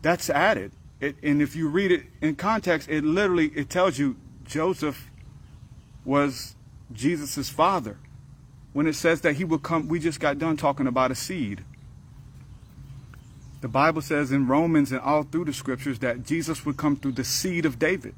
That's 0.03 0.29
added. 0.29 0.71
It, 0.99 1.15
and 1.23 1.41
if 1.41 1.55
you 1.55 1.69
read 1.69 1.91
it 1.91 2.03
in 2.21 2.35
context, 2.35 2.87
it 2.87 3.03
literally 3.03 3.47
it 3.55 3.69
tells 3.69 3.97
you 3.97 4.17
Joseph 4.45 5.09
was 6.05 6.55
Jesus' 6.93 7.49
father. 7.49 7.97
When 8.73 8.87
it 8.87 8.93
says 8.93 9.21
that 9.21 9.33
he 9.33 9.43
will 9.43 9.59
come, 9.59 9.87
we 9.87 9.99
just 9.99 10.19
got 10.19 10.39
done 10.39 10.55
talking 10.55 10.87
about 10.87 11.11
a 11.11 11.15
seed. 11.15 11.63
The 13.61 13.67
Bible 13.67 14.01
says 14.01 14.31
in 14.31 14.47
Romans 14.47 14.91
and 14.91 15.01
all 15.01 15.23
through 15.23 15.45
the 15.45 15.53
scriptures 15.53 15.99
that 15.99 16.23
Jesus 16.23 16.65
would 16.65 16.77
come 16.77 16.95
through 16.95 17.13
the 17.13 17.23
seed 17.23 17.65
of 17.65 17.77
David. 17.77 18.15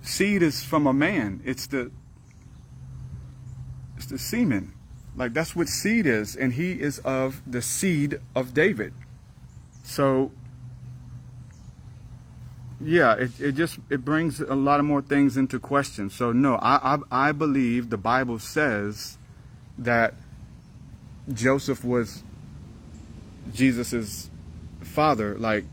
Seed 0.00 0.42
is 0.42 0.64
from 0.64 0.86
a 0.86 0.92
man. 0.92 1.40
It's 1.44 1.66
the 1.66 1.90
it's 3.96 4.06
the 4.06 4.18
semen. 4.18 4.72
Like 5.14 5.34
that's 5.34 5.54
what 5.54 5.68
seed 5.68 6.06
is, 6.06 6.34
and 6.34 6.54
he 6.54 6.72
is 6.72 6.98
of 7.00 7.42
the 7.46 7.60
seed 7.60 8.20
of 8.34 8.54
David. 8.54 8.94
So 9.82 10.32
yeah, 12.84 13.14
it, 13.14 13.40
it 13.40 13.52
just 13.52 13.78
it 13.90 14.04
brings 14.04 14.40
a 14.40 14.54
lot 14.54 14.80
of 14.80 14.86
more 14.86 15.02
things 15.02 15.36
into 15.36 15.58
question. 15.58 16.10
So 16.10 16.32
no, 16.32 16.56
I, 16.56 16.94
I 16.94 17.28
I 17.28 17.32
believe 17.32 17.90
the 17.90 17.96
Bible 17.96 18.38
says 18.38 19.18
that 19.78 20.14
Joseph 21.32 21.84
was 21.84 22.22
Jesus's 23.52 24.30
father, 24.80 25.36
like 25.38 25.64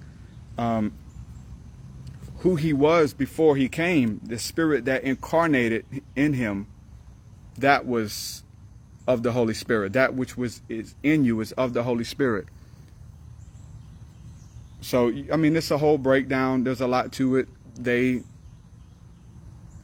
um, 0.58 0.94
who 2.40 2.56
he 2.56 2.74
was 2.74 3.14
before 3.14 3.56
he 3.56 3.68
came, 3.68 4.20
the 4.24 4.40
spirit 4.40 4.86
that 4.86 5.04
incarnated 5.04 5.86
in 6.16 6.34
him 6.34 6.68
that 7.58 7.86
was 7.86 8.44
of 9.08 9.24
the 9.24 9.32
Holy 9.32 9.54
Spirit. 9.54 9.94
That 9.94 10.14
which 10.14 10.38
was 10.38 10.62
is 10.70 10.96
in 11.04 11.26
you 11.26 11.40
is 11.42 11.52
of 11.54 11.74
the 11.74 11.84
Holy 11.84 12.04
Spirit. 12.04 12.48
So 14.82 15.12
I 15.32 15.36
mean, 15.36 15.56
it's 15.56 15.72
a 15.72 15.78
whole 15.78 15.98
breakdown. 15.98 16.64
There's 16.64 16.82
a 16.82 16.88
lot 16.88 17.12
to 17.14 17.38
it. 17.38 17.48
They, 17.76 18.24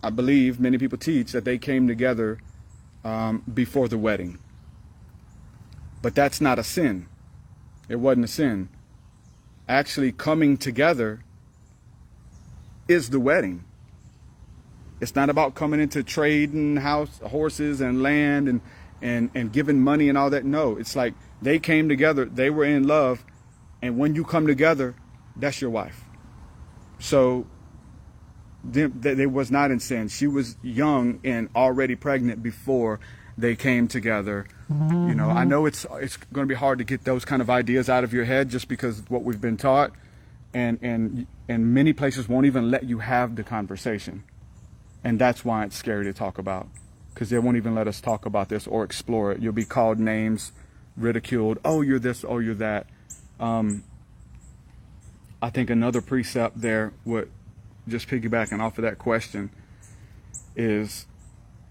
I 0.04 0.10
believe, 0.10 0.60
many 0.60 0.78
people 0.78 0.98
teach 0.98 1.32
that 1.32 1.46
they 1.46 1.58
came 1.58 1.88
together 1.88 2.40
um, 3.04 3.44
before 3.54 3.88
the 3.88 3.98
wedding. 3.98 4.40
But 6.02 6.16
that's 6.16 6.40
not 6.40 6.60
a 6.60 6.64
sin. 6.64 7.08
It 7.90 7.98
wasn't 7.98 8.26
a 8.26 8.28
sin. 8.28 8.70
Actually, 9.68 10.12
coming 10.12 10.58
together 10.58 11.24
is 12.88 13.10
the 13.10 13.20
wedding. 13.20 13.64
It's 15.02 15.16
not 15.16 15.30
about 15.30 15.56
coming 15.56 15.80
into 15.80 16.04
trading 16.04 16.78
house 16.78 17.20
horses 17.20 17.82
and 17.82 18.02
land 18.02 18.48
and 18.48 18.62
and 19.02 19.30
and 19.36 19.52
giving 19.52 19.82
money 19.82 20.10
and 20.10 20.18
all 20.18 20.30
that. 20.30 20.46
No, 20.46 20.78
it's 20.78 20.96
like 20.96 21.14
they 21.42 21.60
came 21.60 21.90
together, 21.90 22.26
they 22.26 22.50
were 22.50 22.64
in 22.64 22.88
love, 22.88 23.26
and 23.86 23.98
when 23.98 24.16
you 24.16 24.24
come 24.24 24.48
together, 24.48 24.96
that's 25.36 25.62
your 25.62 25.70
wife. 25.70 26.06
So 26.98 27.46
they, 28.64 29.28
was 29.28 29.52
not 29.52 29.70
in 29.70 29.80
sin. 29.80 30.08
She 30.08 30.26
was 30.26 30.58
young 30.64 31.20
and 31.24 31.50
already 31.56 31.96
pregnant 31.96 32.42
before 32.42 33.00
they 33.38 33.56
came 33.56 33.88
together. 33.88 34.48
Mm-hmm. 34.72 35.10
You 35.10 35.16
know, 35.16 35.30
I 35.30 35.44
know 35.44 35.68
it's 35.68 35.86
it's 35.94 36.18
going 36.18 36.48
to 36.48 36.52
be 36.52 36.58
hard 36.58 36.80
to 36.80 36.84
get 36.84 37.04
those 37.04 37.26
kind 37.26 37.42
of 37.42 37.50
ideas 37.50 37.90
out 37.90 38.04
of 38.04 38.12
your 38.12 38.26
head 38.26 38.50
just 38.50 38.68
because 38.68 39.00
of 39.00 39.12
what 39.12 39.24
we've 39.24 39.42
been 39.42 39.58
taught, 39.58 39.92
and 40.54 40.80
and 40.82 41.28
and 41.48 41.74
many 41.74 41.94
places 41.94 42.28
won't 42.28 42.48
even 42.48 42.72
let 42.72 42.86
you 42.86 43.00
have 43.00 43.36
the 43.36 43.44
conversation. 43.44 44.24
And 45.04 45.20
that's 45.20 45.46
why 45.46 45.66
it's 45.66 45.76
scary 45.76 46.06
to 46.06 46.14
talk 46.14 46.40
about 46.40 46.68
because 47.14 47.30
they 47.30 47.38
won't 47.38 47.58
even 47.58 47.76
let 47.76 47.88
us 47.88 48.02
talk 48.02 48.26
about 48.26 48.50
this 48.50 48.66
or 48.66 48.84
explore 48.84 49.32
it. 49.32 49.42
You'll 49.42 49.54
be 49.54 49.66
called 49.66 50.00
names, 50.00 50.52
ridiculed. 50.98 51.60
Oh, 51.64 51.82
you're 51.82 52.00
this, 52.00 52.26
oh, 52.28 52.40
you're 52.40 52.56
that. 52.56 52.88
Um, 53.40 53.84
I 55.42 55.50
think 55.50 55.70
another 55.70 56.02
precept 56.02 56.62
there, 56.62 56.94
what 57.04 57.28
just 57.88 58.08
piggybacking 58.08 58.60
off 58.60 58.78
of 58.78 58.84
that 58.84 58.98
question, 58.98 59.52
is 60.56 61.06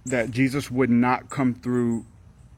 that 0.07 0.31
Jesus 0.31 0.71
would 0.71 0.91
not 0.91 1.31
come 1.31 1.55
through 1.55 2.07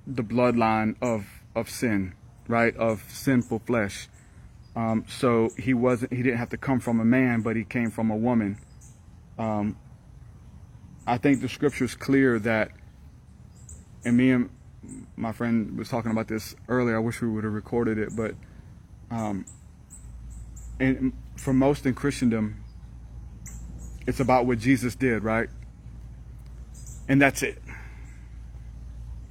the 0.07 0.23
bloodline 0.23 0.97
of 1.01 1.27
of 1.55 1.71
sin, 1.71 2.15
right? 2.49 2.77
Of 2.77 3.05
sinful 3.09 3.61
flesh. 3.61 4.09
Um, 4.75 5.05
so 5.09 5.51
he 5.59 5.73
wasn't. 5.73 6.13
He 6.13 6.23
didn't 6.23 6.39
have 6.39 6.51
to 6.51 6.59
come 6.59 6.81
from 6.81 7.01
a 7.01 7.05
man, 7.05 7.41
but 7.41 7.57
he 7.57 7.65
came 7.65 7.91
from 7.91 8.11
a 8.11 8.17
woman. 8.17 8.59
Um, 9.39 9.77
I 11.07 11.19
think 11.19 11.41
the 11.41 11.49
scripture 11.49 11.85
is 11.85 11.95
clear 11.95 12.39
that, 12.41 12.73
and 14.05 14.17
me 14.17 14.33
and 14.33 14.51
my 15.17 15.33
friend 15.33 15.79
was 15.79 15.89
talking 15.89 16.11
about 16.11 16.29
this 16.29 16.55
earlier. 16.69 16.97
I 16.97 16.99
wish 16.99 17.23
we 17.23 17.29
would 17.29 17.45
have 17.45 17.53
recorded 17.53 17.97
it, 17.97 18.15
but 18.15 18.35
um, 19.11 19.45
and 20.81 21.13
for 21.37 21.53
most 21.53 21.87
in 21.87 21.95
Christendom, 21.95 22.63
it's 24.07 24.21
about 24.21 24.47
what 24.47 24.59
Jesus 24.59 24.95
did, 24.95 25.25
right? 25.25 25.49
And 27.09 27.21
that's 27.21 27.43
it. 27.43 27.63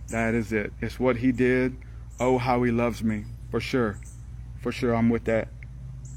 That 0.09 0.33
is 0.33 0.51
it. 0.51 0.71
It's 0.81 0.99
what 0.99 1.17
he 1.17 1.31
did. 1.31 1.75
Oh, 2.19 2.37
how 2.37 2.63
he 2.63 2.71
loves 2.71 3.03
me. 3.03 3.25
For 3.51 3.59
sure. 3.59 3.99
For 4.61 4.71
sure, 4.71 4.95
I'm 4.95 5.09
with 5.09 5.25
that. 5.25 5.49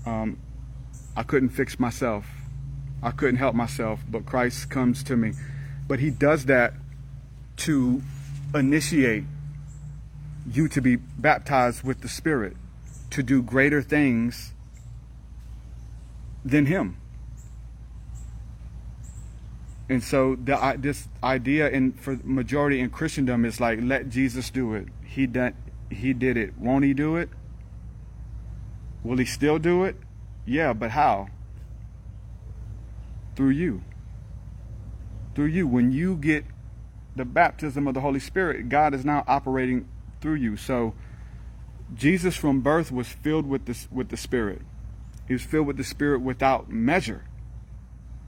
Um, 0.07 0.39
I 1.17 1.23
couldn't 1.23 1.51
fix 1.51 1.79
myself. 1.81 2.27
I 3.03 3.11
couldn't 3.11 3.37
help 3.37 3.55
myself, 3.55 4.01
but 4.09 4.27
Christ 4.27 4.71
comes 4.71 5.03
to 5.05 5.17
me. 5.17 5.33
But 5.87 6.01
he 6.01 6.11
does 6.11 6.47
that 6.47 6.75
to 7.59 8.03
initiate 8.55 9.25
you 10.51 10.69
to 10.69 10.81
be 10.81 10.97
baptized 10.97 11.83
with 11.83 12.01
the 12.01 12.09
Spirit, 12.09 12.57
to 13.11 13.23
do 13.23 13.43
greater 13.43 13.83
things 13.83 14.53
than 16.45 16.67
him. 16.67 16.97
And 19.89 20.03
so 20.03 20.37
the, 20.37 20.77
this 20.79 21.09
idea 21.23 21.71
in 21.71 21.93
for 21.93 22.19
majority 22.23 22.81
in 22.81 22.91
Christendom 22.91 23.45
is 23.45 23.59
like 23.59 23.79
let 23.83 24.11
Jesus 24.11 24.51
do 24.51 24.75
it. 24.75 24.89
He 25.03 25.27
done, 25.27 25.55
he 25.91 26.13
did 26.13 26.37
it. 26.37 26.59
Won't 26.59 26.85
he 26.85 26.93
do 26.93 27.17
it? 27.17 27.31
Will 29.03 29.17
he 29.17 29.25
still 29.25 29.59
do 29.59 29.85
it? 29.85 29.97
Yeah, 30.45 30.75
but 30.75 30.91
how? 30.91 31.29
through 33.39 33.51
you. 33.51 33.81
Through 35.37 35.47
you. 35.47 35.69
When 35.69 35.93
you 35.93 36.17
get 36.17 36.45
the 37.15 37.25
baptism 37.25 37.87
of 37.87 37.95
the 37.95 38.01
Holy 38.01 38.19
Spirit, 38.19 38.69
God 38.69 38.95
is 38.95 39.05
now 39.05 39.23
operating 39.29 39.87
through 40.21 40.35
you. 40.35 40.57
So 40.57 40.93
Jesus 41.95 42.37
from 42.37 42.61
birth 42.61 42.93
was 42.93 43.09
filled 43.09 43.47
with 43.47 43.65
the, 43.65 43.77
with 43.91 44.09
the 44.09 44.17
Spirit. 44.17 44.63
He 45.27 45.35
was 45.35 45.43
filled 45.43 45.67
with 45.67 45.77
the 45.77 45.85
Spirit 45.85 46.21
without 46.21 46.71
measure. 46.71 47.25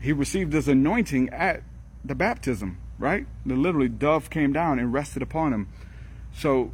He 0.00 0.12
received 0.12 0.52
his 0.52 0.68
anointing 0.68 1.28
at 1.30 1.62
the 2.04 2.14
baptism, 2.14 2.78
right? 2.98 3.26
The 3.44 3.54
literally 3.54 3.88
dove 3.88 4.30
came 4.30 4.52
down 4.52 4.78
and 4.78 4.92
rested 4.92 5.22
upon 5.22 5.52
him. 5.52 5.68
So 6.32 6.72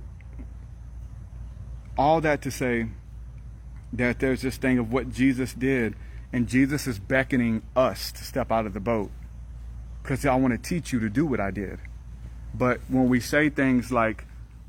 all 1.99 2.21
that 2.21 2.43
to 2.43 2.51
say 2.51 2.89
that 3.93 4.21
there's 4.21 4.43
this 4.43 4.57
thing 4.57 4.79
of 4.79 4.93
what 4.93 5.13
Jesus 5.13 5.55
did, 5.55 5.95
and 6.33 6.47
Jesus 6.47 6.87
is 6.87 6.99
beckoning 6.99 7.63
us 7.75 8.13
to 8.13 8.25
step 8.25 8.53
out 8.53 8.67
of 8.67 8.75
the 8.75 8.81
boat 8.81 9.11
because 10.03 10.25
I 10.25 10.35
want 10.37 10.53
to 10.53 10.69
teach 10.69 10.93
you 10.93 11.01
to 11.01 11.09
do 11.09 11.27
what 11.27 11.41
I 11.41 11.51
did. 11.51 11.81
But 12.55 12.81
when 12.89 13.09
we 13.09 13.21
say 13.21 13.49
things 13.49 13.91
like, 13.91 14.25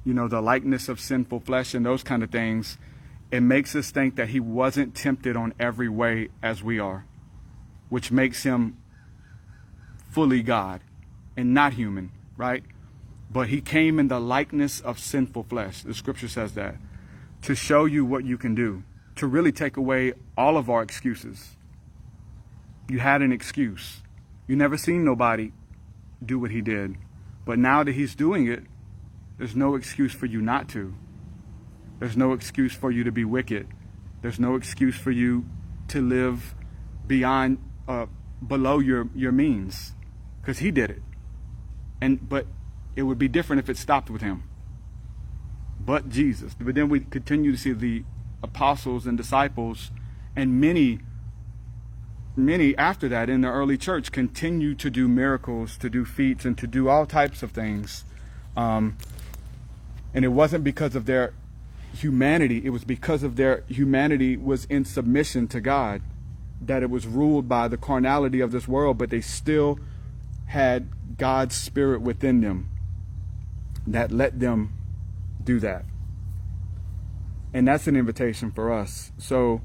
you 0.07 0.13
know, 0.13 0.29
the 0.29 0.39
likeness 0.39 0.87
of 0.87 1.01
sinful 1.01 1.41
flesh 1.41 1.73
and 1.73 1.85
those 1.85 2.01
kind 2.01 2.23
of 2.23 2.31
things, 2.31 2.77
it 3.29 3.41
makes 3.41 3.75
us 3.75 3.91
think 3.91 4.15
that 4.15 4.29
he 4.29 4.39
wasn't 4.39 4.95
tempted 4.95 5.35
on 5.35 5.53
every 5.59 5.89
way 5.89 6.29
as 6.41 6.63
we 6.63 6.79
are, 6.79 7.05
which 7.89 8.09
makes 8.09 8.43
him 8.43 8.77
fully 10.09 10.41
God 10.41 10.79
and 11.35 11.53
not 11.53 11.73
human, 11.73 12.13
right? 12.37 12.63
But 13.29 13.49
he 13.49 13.59
came 13.59 13.99
in 13.99 14.07
the 14.07 14.21
likeness 14.21 14.79
of 14.79 14.97
sinful 14.97 15.43
flesh. 15.43 15.81
The 15.81 15.93
scripture 15.93 16.29
says 16.29 16.53
that 16.53 16.75
to 17.41 17.53
show 17.53 17.83
you 17.83 18.05
what 18.05 18.23
you 18.23 18.37
can 18.37 18.55
do, 18.55 18.83
to 19.17 19.27
really 19.27 19.51
take 19.51 19.75
away 19.75 20.13
all 20.37 20.55
of 20.55 20.69
our 20.69 20.81
excuses. 20.81 21.57
You 22.87 22.99
had 22.99 23.21
an 23.21 23.33
excuse. 23.33 24.03
You 24.47 24.55
never 24.55 24.77
seen 24.77 25.03
nobody 25.03 25.51
do 26.25 26.39
what 26.39 26.51
he 26.51 26.61
did. 26.61 26.95
But 27.43 27.59
now 27.59 27.83
that 27.83 27.91
he's 27.91 28.15
doing 28.15 28.47
it, 28.47 28.63
there's 29.37 29.55
no 29.55 29.75
excuse 29.75 30.13
for 30.13 30.25
you 30.25 30.41
not 30.41 30.69
to. 30.69 30.93
There's 31.99 32.17
no 32.17 32.33
excuse 32.33 32.73
for 32.73 32.91
you 32.91 33.03
to 33.03 33.11
be 33.11 33.25
wicked. 33.25 33.67
There's 34.21 34.39
no 34.39 34.55
excuse 34.55 34.95
for 34.95 35.11
you 35.11 35.45
to 35.89 36.01
live 36.01 36.55
beyond, 37.05 37.59
uh, 37.87 38.07
below 38.45 38.79
your, 38.79 39.09
your 39.15 39.31
means. 39.31 39.93
Because 40.41 40.59
he 40.59 40.71
did 40.71 40.89
it. 40.91 41.01
And, 42.01 42.27
but 42.27 42.45
it 42.95 43.03
would 43.03 43.17
be 43.17 43.27
different 43.27 43.59
if 43.59 43.69
it 43.69 43.77
stopped 43.77 44.09
with 44.09 44.21
him 44.21 44.43
but 45.79 46.09
Jesus. 46.09 46.53
But 46.59 46.75
then 46.75 46.89
we 46.89 46.99
continue 46.99 47.51
to 47.51 47.57
see 47.57 47.71
the 47.71 48.03
apostles 48.43 49.07
and 49.07 49.17
disciples 49.17 49.91
and 50.35 50.61
many 50.61 50.99
many 52.35 52.77
after 52.77 53.09
that 53.09 53.31
in 53.31 53.41
the 53.41 53.47
early 53.47 53.79
church 53.79 54.11
continue 54.11 54.75
to 54.75 54.91
do 54.91 55.07
miracles, 55.07 55.75
to 55.75 55.89
do 55.89 56.05
feats, 56.05 56.45
and 56.45 56.55
to 56.55 56.67
do 56.67 56.87
all 56.87 57.07
types 57.07 57.41
of 57.41 57.49
things. 57.49 58.05
Um, 58.55 58.95
and 60.17 60.25
it 60.25 60.29
wasn't 60.29 60.63
because 60.63 60.95
of 60.95 61.05
their 61.05 61.35
humanity, 61.93 62.63
it 62.65 62.71
was 62.71 62.83
because 62.83 63.21
of 63.21 63.35
their 63.35 63.63
humanity 63.67 64.35
was 64.35 64.65
in 64.65 64.83
submission 64.83 65.47
to 65.49 65.61
God, 65.61 66.01
that 66.59 66.81
it 66.81 66.89
was 66.89 67.05
ruled 67.05 67.47
by 67.47 67.67
the 67.67 67.77
carnality 67.77 68.39
of 68.39 68.51
this 68.51 68.67
world, 68.67 68.97
but 68.97 69.11
they 69.11 69.21
still 69.21 69.77
had 70.47 70.89
God's 71.19 71.53
spirit 71.53 72.01
within 72.01 72.41
them 72.41 72.67
that 73.85 74.11
let 74.11 74.39
them 74.39 74.73
do 75.43 75.59
that. 75.59 75.85
And 77.53 77.67
that's 77.67 77.85
an 77.85 77.95
invitation 77.95 78.49
for 78.49 78.73
us. 78.73 79.11
So 79.19 79.61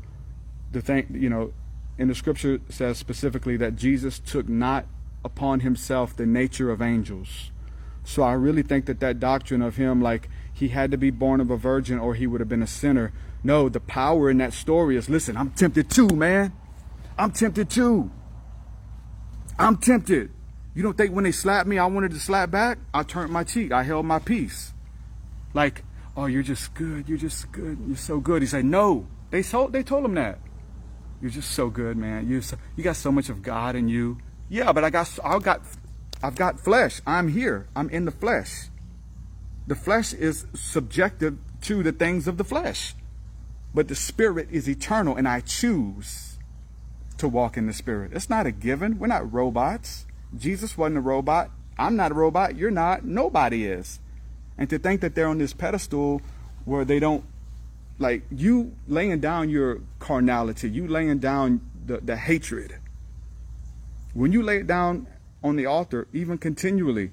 the 0.71 0.83
thing, 0.83 1.17
you 1.19 1.31
know, 1.31 1.55
in 1.97 2.09
the 2.09 2.15
scripture 2.15 2.61
says 2.69 2.99
specifically 2.99 3.57
that 3.57 3.75
Jesus 3.75 4.19
took 4.19 4.51
not 4.51 4.85
upon 5.25 5.61
himself 5.61 6.15
the 6.15 6.27
nature 6.27 6.71
of 6.71 6.83
angels. 6.83 7.53
So 8.05 8.23
I 8.23 8.35
really 8.35 8.62
think 8.62 8.85
that 8.85 9.01
that 9.01 9.19
doctrine 9.19 9.62
of 9.62 9.77
him, 9.77 10.03
like 10.03 10.29
he 10.53 10.69
had 10.69 10.91
to 10.91 10.99
be 10.99 11.11
born 11.11 11.41
of 11.41 11.51
a 11.51 11.57
virgin 11.57 11.99
or 11.99 12.15
he 12.15 12.27
would 12.27 12.41
have 12.41 12.49
been 12.49 12.62
a 12.62 12.67
sinner. 12.67 13.12
No, 13.45 13.69
the 13.69 13.81
power 13.81 14.31
in 14.31 14.38
that 14.38 14.53
story 14.53 14.97
is 14.97 15.09
listen, 15.09 15.37
I'm 15.37 15.51
tempted 15.51 15.91
too, 15.91 16.09
man. 16.09 16.53
I'm 17.19 17.33
tempted 17.33 17.71
too. 17.71 18.11
I'm 19.59 19.77
tempted. 19.77 20.31
You 20.75 20.83
don't 20.83 20.97
think 20.97 21.15
when 21.15 21.25
they 21.25 21.33
slapped 21.33 21.69
me, 21.69 21.79
I 21.79 21.87
wanted 21.87 22.12
to 22.12 22.21
slap 22.21 22.51
back? 22.51 22.79
I 22.95 23.03
turned 23.03 23.31
my 23.33 23.45
cheek. 23.45 23.73
I 23.73 23.83
held 23.83 24.07
my 24.07 24.19
peace. 24.19 24.73
Like, 25.53 25.85
oh, 26.17 26.27
you're 26.27 26.43
just 26.43 26.73
good. 26.75 27.09
You're 27.09 27.19
just 27.19 27.53
good. 27.53 27.79
You're 27.87 27.97
so 27.97 28.21
good. 28.21 28.41
He 28.41 28.49
said, 28.49 28.65
no. 28.65 29.07
They 29.31 29.43
told, 29.43 29.73
they 29.73 29.83
told 29.83 30.05
him 30.05 30.15
that. 30.15 30.38
You're 31.23 31.31
just 31.31 31.53
so 31.53 31.71
good, 31.71 31.97
man. 31.97 32.29
You 32.29 32.43
so, 32.43 32.57
you 32.75 32.83
got 32.83 32.97
so 32.97 33.12
much 33.12 33.29
of 33.29 33.43
God 33.43 33.77
in 33.77 33.88
you. 33.88 34.19
Yeah, 34.49 34.73
but 34.73 34.83
I 34.83 34.91
got 34.91 35.09
I 35.25 35.38
got 35.38 35.62
I've 36.21 36.35
got 36.35 36.59
flesh. 36.59 37.01
I'm 37.07 37.29
here. 37.29 37.69
I'm 37.77 37.88
in 37.91 38.07
the 38.07 38.11
flesh. 38.11 38.69
The 39.66 39.75
flesh 39.75 40.12
is 40.12 40.46
subjective 40.55 41.38
to 41.62 41.83
the 41.83 41.92
things 41.92 42.27
of 42.27 42.37
the 42.37 42.44
flesh. 42.44 42.94
But 43.75 43.88
the 43.88 43.94
spirit 43.94 44.48
is 44.51 44.68
eternal 44.68 45.16
and 45.16 45.27
I 45.29 45.40
choose 45.40 46.38
to 47.18 47.29
walk 47.29 47.57
in 47.57 47.66
the 47.66 47.72
spirit. 47.72 48.12
It's 48.12 48.29
not 48.29 48.46
a 48.46 48.51
given. 48.51 48.98
We're 48.98 49.07
not 49.07 49.33
robots. 49.33 50.07
Jesus 50.37 50.77
wasn't 50.77 50.98
a 50.98 51.01
robot. 51.01 51.51
I'm 51.79 51.96
not 51.96 52.11
a 52.11 52.14
robot. 52.14 52.57
You're 52.57 52.70
not. 52.70 53.05
Nobody 53.05 53.64
is. 53.66 54.01
And 54.59 54.68
to 54.70 54.79
think 54.79 55.01
that 55.01 55.14
they're 55.14 55.29
on 55.29 55.38
this 55.38 55.55
pedestal 55.55 56.20
where 56.64 56.85
they 56.85 56.98
don't, 56.98 57.25
like, 57.98 58.22
you 58.31 58.72
laying 58.88 59.20
down 59.20 59.48
your 59.48 59.81
carnality, 59.98 60.68
you 60.68 60.87
laying 60.87 61.18
down 61.18 61.61
the, 61.87 61.98
the 61.98 62.16
hatred. 62.16 62.77
When 64.14 64.33
you 64.33 64.42
lay 64.42 64.59
it 64.59 64.66
down 64.66 65.07
on 65.42 65.57
the 65.57 65.66
altar, 65.66 66.07
even 66.12 66.38
continually, 66.38 67.12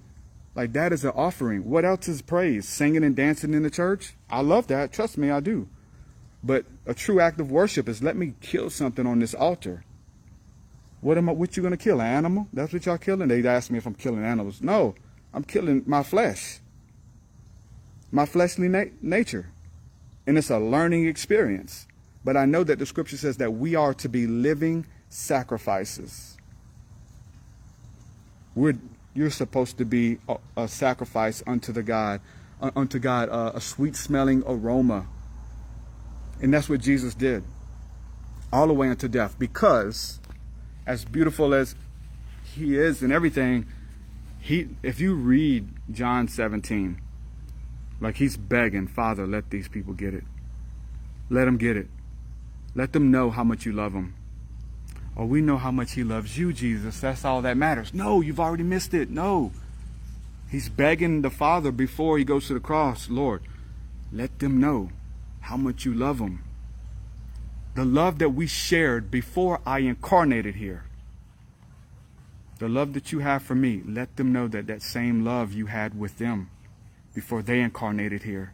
like 0.59 0.73
that 0.73 0.93
is 0.93 1.03
an 1.03 1.11
offering. 1.15 1.69
What 1.69 1.85
else 1.85 2.07
is 2.07 2.21
praise? 2.21 2.67
Singing 2.67 3.03
and 3.03 3.15
dancing 3.15 3.53
in 3.53 3.63
the 3.63 3.69
church? 3.69 4.13
I 4.29 4.41
love 4.41 4.67
that. 4.67 4.93
Trust 4.93 5.17
me, 5.17 5.31
I 5.31 5.39
do. 5.39 5.67
But 6.43 6.65
a 6.85 6.93
true 6.93 7.19
act 7.19 7.39
of 7.39 7.51
worship 7.51 7.89
is 7.89 8.01
let 8.03 8.15
me 8.15 8.35
kill 8.41 8.69
something 8.69 9.05
on 9.05 9.19
this 9.19 9.33
altar. 9.33 9.83
What 11.01 11.17
am 11.17 11.29
I? 11.29 11.31
What 11.31 11.57
you 11.57 11.63
gonna 11.63 11.77
kill? 11.77 11.99
An 11.99 12.07
animal? 12.07 12.47
That's 12.53 12.73
what 12.73 12.85
y'all 12.85 12.97
killing? 12.97 13.27
They 13.27 13.45
ask 13.47 13.71
me 13.71 13.77
if 13.77 13.85
I'm 13.85 13.95
killing 13.95 14.23
animals. 14.23 14.61
No, 14.61 14.95
I'm 15.33 15.43
killing 15.43 15.83
my 15.85 16.03
flesh 16.03 16.59
my 18.11 18.25
fleshly 18.25 18.67
na- 18.67 18.85
nature. 19.01 19.51
And 20.25 20.37
it's 20.37 20.49
a 20.49 20.59
learning 20.59 21.07
experience. 21.07 21.87
But 22.23 22.37
I 22.37 22.45
know 22.45 22.63
that 22.63 22.79
the 22.79 22.85
scripture 22.85 23.17
says 23.17 23.37
that 23.37 23.51
we 23.51 23.75
are 23.75 23.93
to 23.95 24.09
be 24.09 24.27
living 24.27 24.85
sacrifices. 25.09 26.37
We're, 28.55 28.77
you're 29.13 29.29
supposed 29.29 29.77
to 29.77 29.85
be 29.85 30.17
a, 30.27 30.37
a 30.55 30.67
sacrifice 30.67 31.43
unto 31.47 31.71
the 31.71 31.83
God, 31.83 32.21
uh, 32.61 32.71
unto 32.75 32.99
God, 32.99 33.29
uh, 33.29 33.51
a 33.53 33.61
sweet 33.61 33.95
smelling 33.95 34.43
aroma. 34.45 35.07
And 36.41 36.53
that's 36.53 36.69
what 36.69 36.79
Jesus 36.79 37.15
did, 37.15 37.43
all 38.53 38.67
the 38.67 38.73
way 38.73 38.89
unto 38.89 39.07
death. 39.07 39.37
Because, 39.37 40.19
as 40.85 41.03
beautiful 41.05 41.53
as 41.53 41.75
he 42.43 42.77
is 42.77 43.01
and 43.01 43.11
everything, 43.11 43.65
he, 44.39 44.69
if 44.83 44.99
you 44.99 45.15
read 45.15 45.67
John 45.91 46.27
17, 46.27 47.01
like 47.99 48.15
he's 48.15 48.37
begging, 48.37 48.87
Father, 48.87 49.27
let 49.27 49.49
these 49.49 49.67
people 49.67 49.93
get 49.93 50.13
it. 50.13 50.23
Let 51.29 51.45
them 51.45 51.57
get 51.57 51.75
it. 51.75 51.87
Let 52.73 52.93
them 52.93 53.11
know 53.11 53.29
how 53.29 53.43
much 53.43 53.65
you 53.65 53.73
love 53.73 53.93
them. 53.93 54.15
Or 55.19 55.23
oh, 55.23 55.25
we 55.25 55.41
know 55.41 55.57
how 55.57 55.69
much 55.69 55.91
he 55.91 56.03
loves 56.05 56.37
you, 56.37 56.53
Jesus. 56.53 57.01
That's 57.01 57.25
all 57.25 57.41
that 57.41 57.57
matters. 57.57 57.93
No, 57.93 58.21
you've 58.21 58.39
already 58.39 58.63
missed 58.63 58.93
it. 58.93 59.09
No. 59.09 59.51
He's 60.49 60.69
begging 60.69 61.23
the 61.23 61.29
Father 61.29 61.73
before 61.73 62.17
he 62.17 62.23
goes 62.23 62.47
to 62.47 62.53
the 62.53 62.61
cross, 62.61 63.09
Lord, 63.09 63.41
let 64.13 64.39
them 64.39 64.61
know 64.61 64.91
how 65.41 65.57
much 65.57 65.83
you 65.83 65.93
love 65.93 66.19
them. 66.19 66.45
The 67.75 67.83
love 67.83 68.19
that 68.19 68.29
we 68.29 68.47
shared 68.47 69.11
before 69.11 69.59
I 69.65 69.79
incarnated 69.79 70.55
here. 70.55 70.85
The 72.59 72.69
love 72.69 72.93
that 72.93 73.11
you 73.11 73.19
have 73.19 73.43
for 73.43 73.55
me, 73.55 73.81
let 73.85 74.15
them 74.15 74.31
know 74.31 74.47
that 74.47 74.67
that 74.67 74.81
same 74.81 75.25
love 75.25 75.51
you 75.51 75.65
had 75.65 75.99
with 75.99 76.17
them 76.17 76.49
before 77.13 77.41
they 77.41 77.59
incarnated 77.59 78.23
here. 78.23 78.53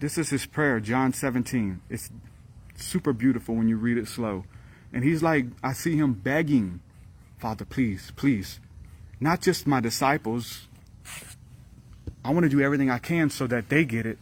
This 0.00 0.18
is 0.18 0.30
his 0.30 0.46
prayer, 0.46 0.80
John 0.80 1.12
17. 1.12 1.80
It's 1.88 2.10
super 2.76 3.12
beautiful 3.12 3.54
when 3.54 3.68
you 3.68 3.76
read 3.76 3.98
it 3.98 4.08
slow. 4.08 4.44
And 4.92 5.04
he's 5.04 5.22
like, 5.22 5.46
I 5.62 5.72
see 5.72 5.96
him 5.96 6.12
begging, 6.14 6.80
Father, 7.38 7.64
please, 7.64 8.12
please, 8.16 8.60
not 9.20 9.40
just 9.40 9.66
my 9.66 9.80
disciples. 9.80 10.68
I 12.24 12.30
want 12.30 12.44
to 12.44 12.50
do 12.50 12.60
everything 12.60 12.90
I 12.90 12.98
can 12.98 13.30
so 13.30 13.46
that 13.48 13.68
they 13.68 13.84
get 13.84 14.06
it, 14.06 14.18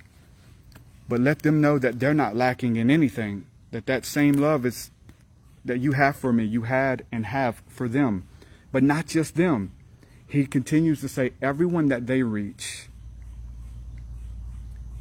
but 1.09 1.21
let 1.21 1.41
them 1.41 1.61
know 1.61 1.79
that 1.79 2.01
they're 2.01 2.15
not 2.15 2.35
lacking 2.35 2.77
in 2.77 2.91
anything, 2.91 3.47
that 3.71 3.87
that 3.87 4.05
same 4.05 4.35
love 4.35 4.67
is 4.67 4.91
that 5.65 5.79
you 5.79 5.93
have 5.93 6.17
for 6.17 6.33
me, 6.33 6.45
you 6.45 6.63
had 6.63 7.05
and 7.13 7.27
have 7.27 7.63
for 7.69 7.89
them, 7.89 8.27
but 8.73 8.83
not 8.83 9.07
just 9.07 9.37
them 9.37 9.73
he 10.33 10.47
continues 10.47 11.03
to 11.03 11.09
say, 11.11 11.33
everyone 11.43 11.89
that 11.89 12.07
they 12.07 12.23
reach, 12.23 12.89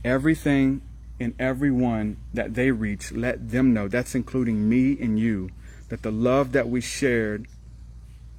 everything 0.03 0.81
and 1.21 1.35
everyone 1.39 2.17
that 2.33 2.55
they 2.55 2.71
reach, 2.71 3.11
let 3.11 3.51
them 3.51 3.73
know, 3.73 3.87
that's 3.87 4.15
including 4.15 4.67
me 4.67 4.97
and 4.99 5.19
you, 5.19 5.49
that 5.89 6.01
the 6.01 6.11
love 6.11 6.51
that 6.53 6.67
we 6.67 6.81
shared 6.81 7.47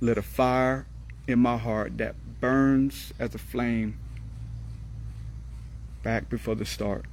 lit 0.00 0.18
a 0.18 0.22
fire 0.22 0.86
in 1.28 1.38
my 1.38 1.56
heart 1.56 1.96
that 1.98 2.16
burns 2.40 3.12
as 3.20 3.34
a 3.34 3.38
flame 3.38 3.96
back 6.02 6.28
before 6.28 6.56
the 6.56 6.64
start. 6.64 7.04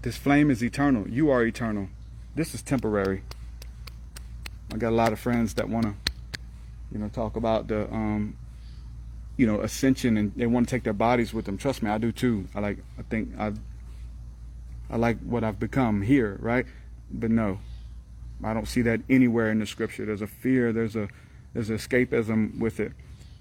This 0.00 0.16
flame 0.16 0.50
is 0.50 0.64
eternal. 0.64 1.06
You 1.08 1.30
are 1.30 1.44
eternal. 1.44 1.88
This 2.34 2.54
is 2.54 2.62
temporary. 2.62 3.22
I 4.72 4.78
got 4.78 4.90
a 4.90 4.96
lot 4.96 5.12
of 5.12 5.20
friends 5.20 5.54
that 5.54 5.68
want 5.68 5.84
to, 5.84 5.94
you 6.90 6.98
know, 6.98 7.08
talk 7.08 7.36
about 7.36 7.68
the, 7.68 7.92
um, 7.92 8.36
you 9.36 9.46
know, 9.46 9.60
ascension, 9.60 10.16
and 10.16 10.32
they 10.34 10.46
want 10.46 10.66
to 10.66 10.74
take 10.74 10.84
their 10.84 10.92
bodies 10.94 11.34
with 11.34 11.44
them. 11.44 11.58
Trust 11.58 11.82
me, 11.82 11.90
I 11.90 11.98
do 11.98 12.10
too. 12.10 12.48
I 12.54 12.60
like. 12.60 12.78
I 12.98 13.02
think 13.02 13.30
I. 13.38 13.52
I 14.94 14.96
like 14.96 15.18
what 15.24 15.42
I've 15.42 15.58
become 15.58 16.02
here, 16.02 16.38
right? 16.40 16.66
But 17.10 17.32
no, 17.32 17.58
I 18.44 18.54
don't 18.54 18.68
see 18.68 18.80
that 18.82 19.00
anywhere 19.10 19.50
in 19.50 19.58
the 19.58 19.66
scripture. 19.66 20.06
There's 20.06 20.22
a 20.22 20.28
fear. 20.28 20.72
There's 20.72 20.94
a 20.94 21.08
there's 21.52 21.68
escapism 21.68 22.60
with 22.60 22.78
it. 22.78 22.92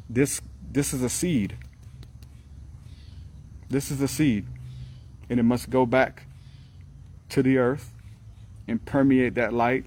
This 0.09 0.41
this 0.71 0.95
is 0.95 1.03
a 1.03 1.09
seed. 1.09 1.55
This 3.69 3.91
is 3.91 4.01
a 4.01 4.07
seed, 4.07 4.47
and 5.29 5.39
it 5.39 5.43
must 5.43 5.69
go 5.69 5.85
back 5.85 6.23
to 7.29 7.43
the 7.43 7.59
earth 7.59 7.93
and 8.67 8.83
permeate 8.83 9.35
that 9.35 9.53
light 9.53 9.85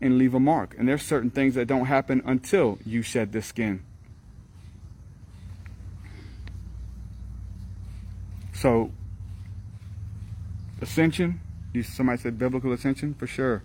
and 0.00 0.18
leave 0.18 0.34
a 0.34 0.40
mark. 0.40 0.74
And 0.76 0.88
there's 0.88 1.02
certain 1.02 1.30
things 1.30 1.54
that 1.54 1.66
don't 1.66 1.86
happen 1.86 2.20
until 2.24 2.80
you 2.84 3.02
shed 3.02 3.30
the 3.30 3.42
skin. 3.42 3.84
So, 8.52 8.90
ascension, 10.80 11.40
You, 11.72 11.82
somebody 11.82 12.20
said 12.20 12.38
biblical 12.38 12.72
ascension, 12.72 13.14
for 13.14 13.26
sure. 13.26 13.62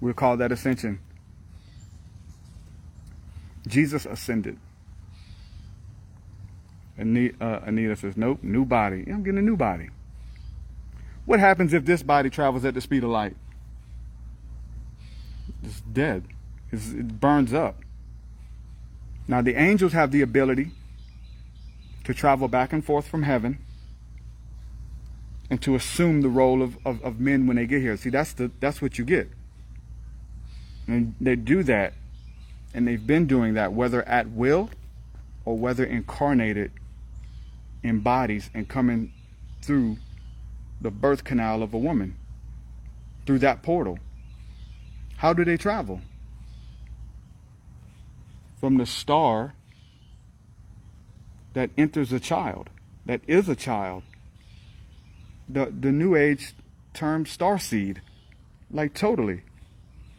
We'll 0.00 0.14
call 0.14 0.36
that 0.36 0.52
ascension. 0.52 1.00
Jesus 3.66 4.06
ascended. 4.06 4.58
Anita, 6.96 7.44
uh, 7.44 7.60
Anita 7.64 7.96
says, 7.96 8.16
nope, 8.16 8.42
new 8.42 8.64
body. 8.64 9.04
I'm 9.08 9.22
getting 9.22 9.38
a 9.38 9.42
new 9.42 9.56
body. 9.56 9.90
What 11.24 11.40
happens 11.40 11.72
if 11.72 11.84
this 11.84 12.02
body 12.02 12.30
travels 12.30 12.64
at 12.64 12.74
the 12.74 12.80
speed 12.80 13.04
of 13.04 13.10
light? 13.10 13.36
It's 15.62 15.80
dead. 15.80 16.24
It's, 16.70 16.92
it 16.92 17.20
burns 17.20 17.52
up. 17.52 17.80
Now, 19.28 19.42
the 19.42 19.54
angels 19.54 19.92
have 19.92 20.12
the 20.12 20.22
ability 20.22 20.70
to 22.04 22.14
travel 22.14 22.46
back 22.46 22.72
and 22.72 22.84
forth 22.84 23.08
from 23.08 23.24
heaven 23.24 23.58
and 25.48 25.62
to 25.62 25.74
assume 25.74 26.22
the 26.22 26.28
role 26.28 26.62
of, 26.62 26.76
of, 26.84 27.02
of 27.02 27.20
men 27.20 27.46
when 27.46 27.56
they 27.56 27.66
get 27.66 27.80
here. 27.80 27.96
See, 27.96 28.10
that's, 28.10 28.32
the, 28.32 28.50
that's 28.60 28.82
what 28.82 28.98
you 28.98 29.04
get. 29.04 29.30
And 30.86 31.14
they 31.20 31.36
do 31.36 31.62
that, 31.64 31.94
and 32.74 32.86
they've 32.86 33.06
been 33.06 33.26
doing 33.26 33.54
that, 33.54 33.72
whether 33.72 34.02
at 34.08 34.30
will 34.30 34.70
or 35.44 35.56
whether 35.56 35.84
incarnated 35.84 36.72
in 37.82 38.00
bodies 38.00 38.50
and 38.54 38.68
coming 38.68 39.12
through 39.62 39.98
the 40.80 40.90
birth 40.90 41.24
canal 41.24 41.62
of 41.62 41.72
a 41.72 41.78
woman 41.78 42.16
through 43.24 43.38
that 43.40 43.62
portal. 43.62 43.98
How 45.16 45.32
do 45.32 45.44
they 45.44 45.56
travel? 45.56 46.00
From 48.60 48.76
the 48.76 48.86
star 48.86 49.54
that 51.54 51.70
enters 51.76 52.12
a 52.12 52.20
child, 52.20 52.70
that 53.06 53.20
is 53.26 53.48
a 53.48 53.56
child. 53.56 54.02
The, 55.48 55.66
the 55.66 55.92
New 55.92 56.16
Age 56.16 56.54
term 56.94 57.26
star 57.26 57.58
seed. 57.58 58.00
Like, 58.70 58.94
totally. 58.94 59.42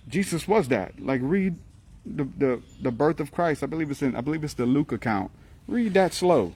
Jesus 0.08 0.48
was 0.48 0.70
that. 0.70 1.00
Like, 1.00 1.22
read 1.24 1.56
the, 2.06 2.24
the, 2.24 2.62
the 2.82 2.92
birth 2.92 3.20
of 3.20 3.32
Christ. 3.32 3.64
I 3.64 3.66
believe 3.66 3.92
it's 3.92 4.02
in, 4.02 4.16
I 4.16 4.22
believe 4.22 4.44
it's 4.44 4.54
the 4.54 4.66
Luke 4.66 4.92
account. 4.92 5.32
Read 5.68 5.94
that 5.96 6.14
slow. 6.14 6.54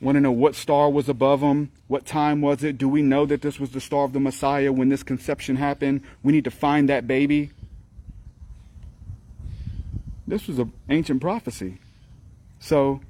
Want 0.00 0.16
to 0.16 0.20
know 0.20 0.32
what 0.32 0.54
star 0.54 0.90
was 0.90 1.08
above 1.08 1.40
him? 1.40 1.70
What 1.88 2.04
time 2.04 2.40
was 2.42 2.62
it? 2.62 2.76
Do 2.76 2.88
we 2.88 3.02
know 3.02 3.24
that 3.26 3.40
this 3.42 3.58
was 3.58 3.70
the 3.70 3.80
star 3.80 4.04
of 4.04 4.12
the 4.12 4.20
Messiah 4.20 4.72
when 4.72 4.88
this 4.88 5.02
conception 5.02 5.56
happened? 5.56 6.02
We 6.22 6.32
need 6.32 6.44
to 6.44 6.50
find 6.50 6.88
that 6.88 7.06
baby. 7.06 7.50
This 10.26 10.46
was 10.48 10.58
an 10.58 10.72
ancient 10.88 11.20
prophecy. 11.20 11.78
So, 12.58 13.00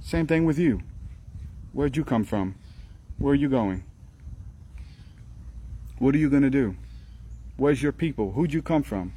same 0.00 0.26
thing 0.26 0.44
with 0.44 0.58
you. 0.58 0.82
Where'd 1.72 1.96
you 1.96 2.04
come 2.04 2.24
from? 2.24 2.54
Where 3.18 3.32
are 3.32 3.36
you 3.36 3.48
going? 3.48 3.84
What 5.98 6.14
are 6.14 6.18
you 6.18 6.28
going 6.28 6.42
to 6.42 6.50
do? 6.50 6.76
Where's 7.56 7.82
your 7.82 7.92
people? 7.92 8.32
Who'd 8.32 8.52
you 8.52 8.62
come 8.62 8.82
from? 8.82 9.12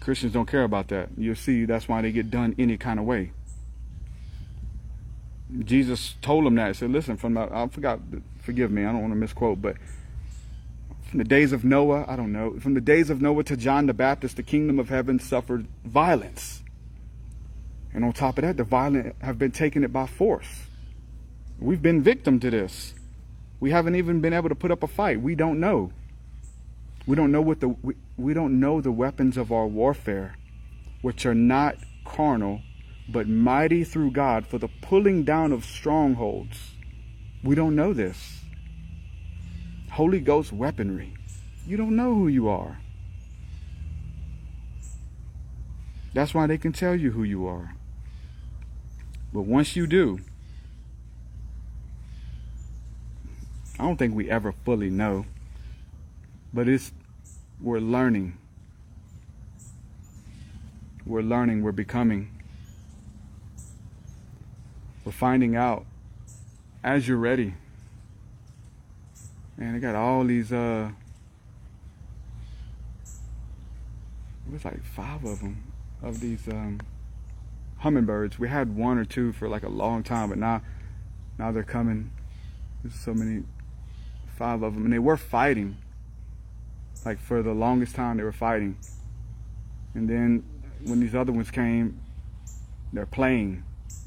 Christians 0.00 0.32
don't 0.32 0.46
care 0.46 0.62
about 0.62 0.88
that. 0.88 1.08
You'll 1.16 1.34
see 1.34 1.64
that's 1.64 1.88
why 1.88 2.00
they 2.00 2.12
get 2.12 2.30
done 2.30 2.54
any 2.58 2.76
kind 2.76 3.00
of 3.00 3.06
way. 3.06 3.32
Jesus 5.64 6.14
told 6.22 6.44
them 6.46 6.54
that. 6.56 6.68
He 6.68 6.74
said, 6.74 6.90
listen, 6.90 7.16
from 7.16 7.34
the, 7.34 7.48
I 7.52 7.66
forgot, 7.68 8.00
forgive 8.40 8.70
me, 8.70 8.84
I 8.84 8.92
don't 8.92 9.00
want 9.00 9.12
to 9.12 9.16
misquote, 9.16 9.60
but 9.60 9.76
from 11.10 11.18
the 11.18 11.24
days 11.24 11.52
of 11.52 11.64
Noah, 11.64 12.04
I 12.08 12.16
don't 12.16 12.32
know, 12.32 12.58
from 12.60 12.74
the 12.74 12.80
days 12.80 13.10
of 13.10 13.20
Noah 13.20 13.44
to 13.44 13.56
John 13.56 13.86
the 13.86 13.94
Baptist, 13.94 14.36
the 14.36 14.42
kingdom 14.42 14.78
of 14.78 14.88
heaven 14.88 15.18
suffered 15.18 15.66
violence. 15.84 16.62
And 17.96 18.04
on 18.04 18.12
top 18.12 18.36
of 18.36 18.42
that, 18.42 18.58
the 18.58 18.64
violent 18.64 19.16
have 19.22 19.38
been 19.38 19.52
taking 19.52 19.82
it 19.82 19.90
by 19.90 20.06
force. 20.06 20.66
We've 21.58 21.80
been 21.80 22.02
victim 22.02 22.38
to 22.40 22.50
this. 22.50 22.92
We 23.58 23.70
haven't 23.70 23.94
even 23.94 24.20
been 24.20 24.34
able 24.34 24.50
to 24.50 24.54
put 24.54 24.70
up 24.70 24.82
a 24.82 24.86
fight. 24.86 25.22
We 25.22 25.34
don't 25.34 25.58
know. 25.58 25.92
We 27.06 27.16
don't 27.16 27.32
know 27.32 27.40
what 27.40 27.60
the 27.60 27.68
we, 27.68 27.94
we 28.18 28.34
don't 28.34 28.60
know 28.60 28.82
the 28.82 28.92
weapons 28.92 29.38
of 29.38 29.50
our 29.50 29.66
warfare, 29.66 30.36
which 31.00 31.24
are 31.24 31.34
not 31.34 31.76
carnal, 32.04 32.60
but 33.08 33.28
mighty 33.28 33.82
through 33.82 34.10
God 34.10 34.46
for 34.46 34.58
the 34.58 34.68
pulling 34.82 35.24
down 35.24 35.50
of 35.50 35.64
strongholds. 35.64 36.72
We 37.42 37.54
don't 37.54 37.74
know 37.74 37.94
this. 37.94 38.40
Holy 39.92 40.20
Ghost 40.20 40.52
weaponry. 40.52 41.14
You 41.66 41.78
don't 41.78 41.96
know 41.96 42.14
who 42.14 42.28
you 42.28 42.46
are. 42.50 42.78
That's 46.12 46.34
why 46.34 46.46
they 46.46 46.58
can 46.58 46.74
tell 46.74 46.94
you 46.94 47.12
who 47.12 47.22
you 47.22 47.46
are. 47.46 47.75
But 49.36 49.42
once 49.42 49.76
you 49.76 49.86
do, 49.86 50.18
I 53.78 53.82
don't 53.82 53.98
think 53.98 54.14
we 54.14 54.30
ever 54.30 54.54
fully 54.64 54.88
know 54.88 55.26
but 56.54 56.68
it's 56.68 56.90
we're 57.60 57.80
learning. 57.80 58.38
We're 61.04 61.20
learning, 61.20 61.62
we're 61.62 61.72
becoming. 61.72 62.30
We're 65.04 65.12
finding 65.12 65.54
out 65.54 65.84
as 66.82 67.06
you're 67.06 67.18
ready. 67.18 67.52
Man, 69.58 69.74
I 69.74 69.78
got 69.80 69.94
all 69.94 70.24
these 70.24 70.50
uh 70.50 70.90
it 74.46 74.52
was 74.54 74.64
like 74.64 74.82
five 74.82 75.22
of 75.26 75.40
them 75.40 75.62
of 76.02 76.20
these 76.20 76.48
um 76.48 76.80
hummingbirds. 77.78 78.38
We 78.38 78.48
had 78.48 78.76
one 78.76 78.98
or 78.98 79.04
two 79.04 79.32
for 79.32 79.48
like 79.48 79.62
a 79.62 79.68
long 79.68 80.02
time, 80.02 80.30
but 80.30 80.38
now 80.38 80.62
now 81.38 81.52
they're 81.52 81.62
coming. 81.62 82.10
There's 82.82 82.94
so 82.94 83.14
many 83.14 83.44
five 84.36 84.62
of 84.62 84.74
them 84.74 84.84
and 84.84 84.92
they 84.92 84.98
were 84.98 85.16
fighting 85.16 85.78
like 87.04 87.18
for 87.18 87.42
the 87.42 87.52
longest 87.52 87.94
time 87.94 88.16
they 88.16 88.22
were 88.22 88.32
fighting. 88.32 88.76
And 89.94 90.08
then 90.08 90.44
when 90.84 91.00
these 91.00 91.14
other 91.14 91.32
ones 91.32 91.50
came, 91.50 92.00
they're 92.92 93.06
playing. 93.06 93.64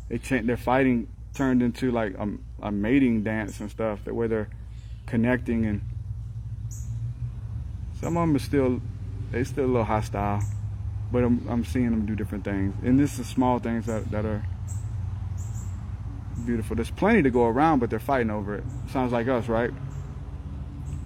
They 0.09 0.17
their 0.17 0.57
fighting 0.57 1.07
turned 1.33 1.61
into 1.61 1.91
like 1.91 2.15
a, 2.17 2.27
a 2.61 2.71
mating 2.71 3.23
dance 3.23 3.59
and 3.59 3.69
stuff 3.69 4.03
that 4.05 4.13
where 4.13 4.27
they're 4.27 4.49
connecting 5.05 5.65
and 5.65 5.81
some 7.99 8.17
of 8.17 8.27
them 8.27 8.35
are 8.35 8.39
still 8.39 8.81
they 9.31 9.43
still 9.43 9.65
a 9.65 9.67
little 9.67 9.83
hostile, 9.83 10.41
but 11.11 11.23
I'm 11.23 11.45
I'm 11.49 11.65
seeing 11.65 11.89
them 11.89 12.05
do 12.05 12.15
different 12.15 12.43
things. 12.43 12.75
And 12.83 12.99
this 12.99 13.19
is 13.19 13.27
small 13.27 13.59
things 13.59 13.85
that 13.85 14.11
that 14.11 14.25
are 14.25 14.43
beautiful. 16.45 16.75
There's 16.75 16.91
plenty 16.91 17.21
to 17.23 17.29
go 17.29 17.45
around, 17.45 17.79
but 17.79 17.89
they're 17.89 17.99
fighting 17.99 18.29
over 18.29 18.55
it. 18.55 18.63
Sounds 18.91 19.11
like 19.11 19.27
us, 19.27 19.47
right? 19.47 19.71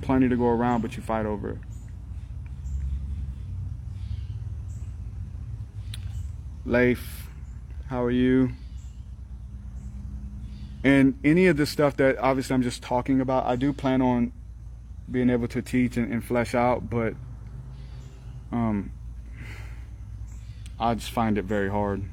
Plenty 0.02 0.30
to 0.30 0.38
go 0.38 0.48
around, 0.48 0.82
but 0.82 0.96
you 0.96 1.04
fight 1.04 1.26
over 1.26 1.50
it. 1.52 1.58
Leif, 6.66 7.28
how 7.88 8.04
are 8.04 8.12
you? 8.12 8.52
And 10.84 11.18
any 11.24 11.48
of 11.48 11.58
the 11.58 11.66
stuff 11.66 11.96
that 11.98 12.18
obviously 12.18 12.54
I'm 12.54 12.64
just 12.64 12.82
talking 12.82 13.22
about, 13.22 13.46
I 13.46 13.56
do 13.56 13.72
plan 13.72 14.02
on 14.02 14.34
being 15.10 15.30
able 15.30 15.48
to 15.50 15.62
teach 15.62 15.98
and, 15.98 16.12
and 16.12 16.24
flesh 16.24 16.56
out, 16.56 16.90
but 16.90 17.16
um, 18.52 18.92
I 20.84 20.96
just 20.96 21.12
find 21.12 21.38
it 21.38 21.46
very 21.46 21.70
hard. 21.70 22.04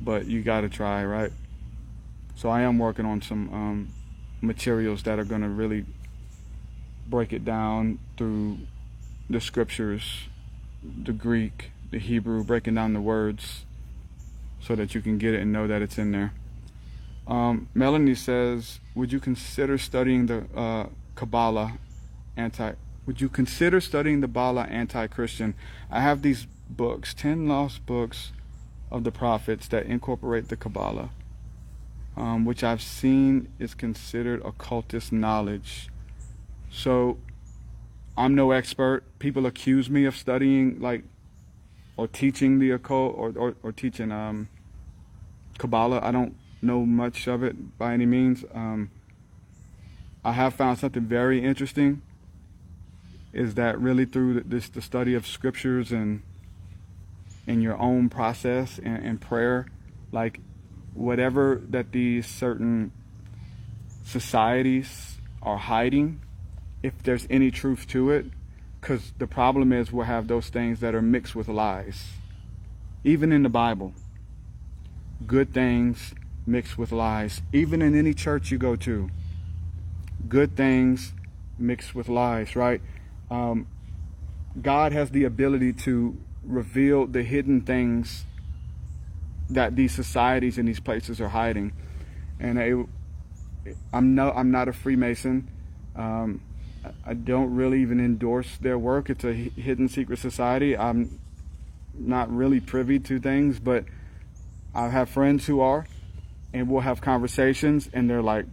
But 0.00 0.26
you 0.26 0.42
got 0.42 0.62
to 0.62 0.68
try, 0.68 1.04
right? 1.04 1.30
So 2.34 2.48
I 2.48 2.62
am 2.62 2.78
working 2.78 3.06
on 3.06 3.22
some 3.22 3.48
um, 3.54 3.88
materials 4.40 5.04
that 5.04 5.20
are 5.20 5.24
going 5.24 5.42
to 5.42 5.48
really 5.48 5.84
break 7.06 7.32
it 7.32 7.44
down 7.44 8.00
through 8.16 8.58
the 9.28 9.40
scriptures, 9.40 10.24
the 10.82 11.12
Greek, 11.12 11.70
the 11.92 12.00
Hebrew, 12.00 12.42
breaking 12.42 12.74
down 12.74 12.92
the 12.92 13.00
words 13.00 13.64
so 14.60 14.74
that 14.74 14.94
you 14.96 15.00
can 15.00 15.18
get 15.18 15.34
it 15.34 15.40
and 15.40 15.52
know 15.52 15.68
that 15.68 15.80
it's 15.80 15.96
in 15.96 16.10
there. 16.10 16.32
Um, 17.28 17.68
Melanie 17.72 18.16
says, 18.16 18.80
"Would 18.96 19.12
you 19.12 19.20
consider 19.20 19.78
studying 19.78 20.26
the 20.26 20.46
uh, 20.56 20.86
Kabbalah 21.14 21.74
anti? 22.36 22.72
Would 23.06 23.20
you 23.20 23.28
consider 23.28 23.80
studying 23.80 24.20
the 24.20 24.28
Bala 24.28 24.64
anti-Christian? 24.64 25.54
I 25.90 26.00
have 26.00 26.22
these 26.22 26.46
books, 26.76 27.14
ten 27.14 27.48
lost 27.48 27.84
books 27.86 28.32
of 28.90 29.04
the 29.04 29.12
prophets 29.12 29.68
that 29.68 29.86
incorporate 29.86 30.48
the 30.48 30.56
Kabbalah, 30.56 31.10
um, 32.16 32.44
which 32.44 32.64
I've 32.64 32.82
seen 32.82 33.48
is 33.58 33.74
considered 33.74 34.44
occultist 34.44 35.12
knowledge. 35.12 35.88
So 36.70 37.18
I'm 38.16 38.34
no 38.34 38.50
expert. 38.50 39.04
People 39.18 39.46
accuse 39.46 39.88
me 39.88 40.04
of 40.04 40.16
studying 40.16 40.80
like 40.80 41.04
or 41.96 42.06
teaching 42.08 42.58
the 42.58 42.70
occult 42.70 43.14
or 43.16 43.32
or, 43.36 43.54
or 43.62 43.72
teaching 43.72 44.10
um, 44.12 44.48
Kabbalah. 45.58 46.00
I 46.02 46.10
don't 46.10 46.36
know 46.62 46.84
much 46.84 47.26
of 47.26 47.42
it 47.42 47.78
by 47.78 47.94
any 47.94 48.06
means. 48.06 48.44
Um, 48.52 48.90
I 50.24 50.32
have 50.32 50.54
found 50.54 50.78
something 50.78 51.04
very 51.04 51.42
interesting. 51.42 52.02
Is 53.32 53.54
that 53.54 53.80
really 53.80 54.04
through 54.04 54.40
this 54.40 54.68
the 54.68 54.82
study 54.82 55.14
of 55.14 55.26
scriptures 55.26 55.92
and 55.92 56.22
in 57.50 57.60
your 57.60 57.76
own 57.78 58.08
process 58.08 58.78
and, 58.78 59.04
and 59.04 59.20
prayer, 59.20 59.66
like 60.12 60.38
whatever 60.94 61.60
that 61.68 61.90
these 61.90 62.24
certain 62.24 62.92
societies 64.04 65.18
are 65.42 65.56
hiding, 65.56 66.20
if 66.80 67.02
there's 67.02 67.26
any 67.28 67.50
truth 67.50 67.88
to 67.88 68.10
it, 68.10 68.24
because 68.80 69.12
the 69.18 69.26
problem 69.26 69.72
is 69.72 69.90
we'll 69.90 70.06
have 70.06 70.28
those 70.28 70.48
things 70.48 70.78
that 70.78 70.94
are 70.94 71.02
mixed 71.02 71.34
with 71.34 71.48
lies. 71.48 72.12
Even 73.02 73.32
in 73.32 73.42
the 73.42 73.48
Bible, 73.48 73.94
good 75.26 75.52
things 75.52 76.14
mixed 76.46 76.78
with 76.78 76.92
lies. 76.92 77.42
Even 77.52 77.82
in 77.82 77.98
any 77.98 78.14
church 78.14 78.52
you 78.52 78.58
go 78.58 78.76
to, 78.76 79.10
good 80.28 80.56
things 80.56 81.14
mixed 81.58 81.96
with 81.96 82.08
lies, 82.08 82.54
right? 82.54 82.80
Um, 83.28 83.66
God 84.62 84.92
has 84.92 85.10
the 85.10 85.24
ability 85.24 85.72
to 85.84 86.16
reveal 86.50 87.06
the 87.06 87.22
hidden 87.22 87.62
things 87.62 88.24
that 89.50 89.76
these 89.76 89.92
societies 89.92 90.58
and 90.58 90.68
these 90.68 90.80
places 90.80 91.20
are 91.20 91.28
hiding. 91.28 91.72
And 92.38 92.58
I, 92.58 93.72
I'm 93.92 94.14
no, 94.14 94.30
I'm 94.30 94.50
not 94.50 94.68
a 94.68 94.72
Freemason. 94.72 95.48
Um, 95.96 96.40
I 97.04 97.14
don't 97.14 97.54
really 97.54 97.82
even 97.82 98.00
endorse 98.00 98.56
their 98.58 98.78
work. 98.78 99.10
It's 99.10 99.24
a 99.24 99.32
hidden 99.32 99.88
secret 99.88 100.18
society. 100.18 100.76
I'm 100.76 101.20
not 101.94 102.34
really 102.34 102.60
privy 102.60 102.98
to 103.00 103.18
things, 103.18 103.60
but 103.60 103.84
I 104.74 104.88
have 104.88 105.10
friends 105.10 105.46
who 105.46 105.60
are, 105.60 105.86
and 106.54 106.70
we'll 106.70 106.80
have 106.80 107.00
conversations, 107.00 107.90
and 107.92 108.08
they're 108.08 108.22
like, 108.22 108.46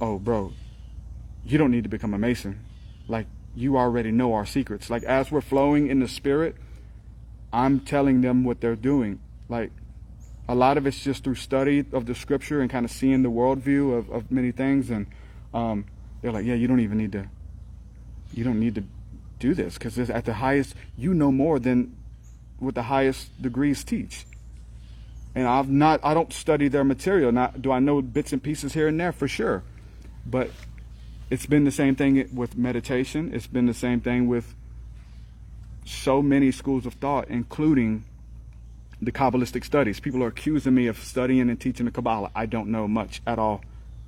"Oh, 0.00 0.18
bro, 0.18 0.52
you 1.44 1.58
don't 1.58 1.70
need 1.70 1.84
to 1.84 1.90
become 1.90 2.14
a 2.14 2.18
Mason. 2.18 2.60
Like, 3.06 3.26
you 3.58 3.76
already 3.76 4.10
know 4.10 4.34
our 4.34 4.46
secrets. 4.46 4.88
Like, 4.88 5.02
as 5.02 5.30
we're 5.30 5.40
flowing 5.40 5.88
in 5.88 6.00
the 6.00 6.08
Spirit, 6.08 6.56
I'm 7.52 7.80
telling 7.80 8.20
them 8.20 8.44
what 8.44 8.60
they're 8.60 8.76
doing. 8.76 9.20
Like, 9.48 9.72
a 10.48 10.54
lot 10.54 10.78
of 10.78 10.86
it's 10.86 11.02
just 11.02 11.24
through 11.24 11.34
study 11.34 11.84
of 11.92 12.06
the 12.06 12.14
Scripture 12.14 12.60
and 12.60 12.70
kind 12.70 12.84
of 12.84 12.90
seeing 12.90 13.22
the 13.22 13.30
worldview 13.30 13.98
of, 13.98 14.10
of 14.10 14.30
many 14.30 14.52
things, 14.52 14.90
and 14.90 15.06
um, 15.52 15.84
they're 16.22 16.32
like, 16.32 16.46
"Yeah, 16.46 16.54
you 16.54 16.68
don't 16.68 16.80
even 16.80 16.98
need 16.98 17.12
to. 17.12 17.28
You 18.32 18.44
don't 18.44 18.60
need 18.60 18.76
to 18.76 18.84
do 19.38 19.54
this 19.54 19.74
because 19.74 19.98
at 19.98 20.24
the 20.24 20.34
highest, 20.34 20.74
you 20.96 21.12
know 21.12 21.32
more 21.32 21.58
than 21.58 21.96
what 22.58 22.74
the 22.74 22.84
highest 22.84 23.42
degrees 23.42 23.84
teach." 23.84 24.24
and 25.34 25.46
I've 25.46 25.68
not 25.68 26.00
I 26.02 26.14
don't 26.14 26.32
study 26.32 26.68
their 26.68 26.84
material. 26.84 27.30
Not 27.30 27.62
do 27.62 27.70
I 27.70 27.78
know 27.78 28.02
bits 28.02 28.32
and 28.32 28.42
pieces 28.42 28.72
here 28.72 28.88
and 28.88 28.98
there 28.98 29.12
for 29.12 29.28
sure, 29.28 29.62
but 30.26 30.50
it's 31.30 31.46
been 31.46 31.64
the 31.64 31.70
same 31.70 31.94
thing 31.94 32.28
with 32.34 32.56
meditation. 32.56 33.30
It's 33.34 33.46
been 33.46 33.66
the 33.66 33.74
same 33.74 34.00
thing 34.00 34.28
with 34.28 34.54
so 35.84 36.22
many 36.22 36.50
schools 36.50 36.86
of 36.86 36.94
thought, 36.94 37.28
including 37.28 38.04
the 39.00 39.12
Kabbalistic 39.12 39.64
studies. 39.64 40.00
People 40.00 40.22
are 40.22 40.28
accusing 40.28 40.74
me 40.74 40.86
of 40.86 40.98
studying 40.98 41.48
and 41.48 41.60
teaching 41.60 41.86
the 41.86 41.92
Kabbalah. 41.92 42.30
I 42.34 42.46
don't 42.46 42.68
know 42.68 42.88
much 42.88 43.22
at 43.26 43.38
all. 43.38 43.62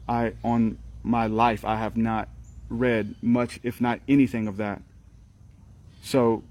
I 0.08 0.32
on 0.42 0.78
my 1.02 1.26
life 1.26 1.64
I 1.64 1.76
have 1.76 1.96
not 1.96 2.28
read 2.68 3.14
much, 3.22 3.60
if 3.62 3.80
not 3.80 4.00
anything 4.08 4.46
of 4.46 4.56
that. 4.58 4.82
So 6.02 6.42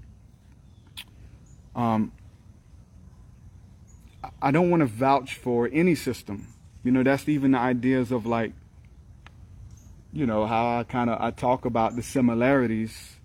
um, 1.74 2.12
I 4.40 4.50
don't 4.50 4.70
want 4.70 4.80
to 4.80 4.86
vouch 4.86 5.34
for 5.34 5.68
any 5.72 5.94
system. 5.94 6.46
You 6.82 6.92
know, 6.92 7.02
that's 7.02 7.28
even 7.28 7.52
the 7.52 7.58
ideas 7.58 8.10
of 8.10 8.26
like, 8.26 8.52
you 10.12 10.26
know, 10.26 10.46
how 10.46 10.78
I 10.78 10.82
kind 10.84 11.08
of 11.10 11.20
I 11.20 11.30
talk 11.30 11.64
about 11.64 11.96
the 11.96 12.02
similarities 12.02 13.16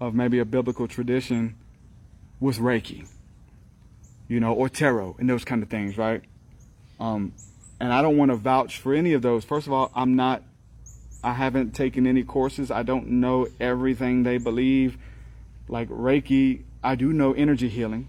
of 0.00 0.14
maybe 0.14 0.38
a 0.38 0.44
biblical 0.44 0.88
tradition 0.88 1.56
with 2.40 2.58
Reiki, 2.58 3.06
you 4.28 4.40
know, 4.40 4.52
or 4.52 4.68
tarot 4.68 5.16
and 5.18 5.28
those 5.30 5.44
kind 5.44 5.62
of 5.62 5.68
things, 5.68 5.96
right? 5.96 6.22
Um, 6.98 7.32
and 7.80 7.92
I 7.92 8.02
don't 8.02 8.16
want 8.16 8.30
to 8.30 8.36
vouch 8.36 8.78
for 8.78 8.94
any 8.94 9.12
of 9.12 9.22
those. 9.22 9.44
First 9.44 9.66
of 9.66 9.72
all, 9.72 9.90
I'm 9.94 10.16
not, 10.16 10.42
I 11.22 11.32
haven't 11.32 11.74
taken 11.74 12.06
any 12.06 12.24
courses. 12.24 12.70
I 12.70 12.82
don't 12.82 13.08
know 13.08 13.48
everything 13.60 14.22
they 14.22 14.38
believe. 14.38 14.98
Like 15.68 15.88
Reiki, 15.88 16.62
I 16.82 16.94
do 16.94 17.12
know 17.12 17.32
energy 17.32 17.68
healing. 17.68 18.08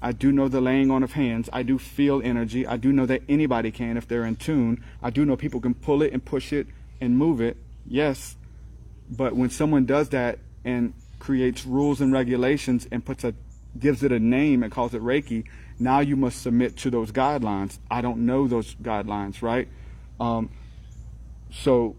I 0.00 0.12
do 0.12 0.32
know 0.32 0.48
the 0.48 0.60
laying 0.60 0.90
on 0.90 1.02
of 1.02 1.12
hands. 1.12 1.48
I 1.52 1.62
do 1.62 1.78
feel 1.78 2.20
energy. 2.22 2.66
I 2.66 2.76
do 2.76 2.92
know 2.92 3.06
that 3.06 3.22
anybody 3.28 3.70
can 3.70 3.96
if 3.96 4.06
they're 4.06 4.26
in 4.26 4.36
tune. 4.36 4.84
I 5.02 5.10
do 5.10 5.24
know 5.24 5.36
people 5.36 5.60
can 5.60 5.74
pull 5.74 6.02
it 6.02 6.12
and 6.12 6.24
push 6.24 6.52
it 6.52 6.66
and 7.04 7.16
move 7.16 7.40
it. 7.40 7.56
Yes. 7.86 8.36
But 9.10 9.36
when 9.36 9.50
someone 9.50 9.84
does 9.84 10.08
that 10.10 10.38
and 10.64 10.94
creates 11.18 11.64
rules 11.64 12.00
and 12.00 12.12
regulations 12.12 12.88
and 12.90 13.04
puts 13.04 13.24
a 13.24 13.34
gives 13.78 14.04
it 14.04 14.12
a 14.12 14.20
name 14.20 14.62
and 14.62 14.70
calls 14.70 14.94
it 14.94 15.02
Reiki, 15.02 15.44
now 15.80 15.98
you 15.98 16.14
must 16.14 16.40
submit 16.40 16.76
to 16.78 16.90
those 16.90 17.10
guidelines. 17.10 17.78
I 17.90 18.02
don't 18.02 18.24
know 18.24 18.46
those 18.46 18.74
guidelines, 18.76 19.42
right? 19.42 19.68
Um, 20.20 20.50
so 21.50 21.96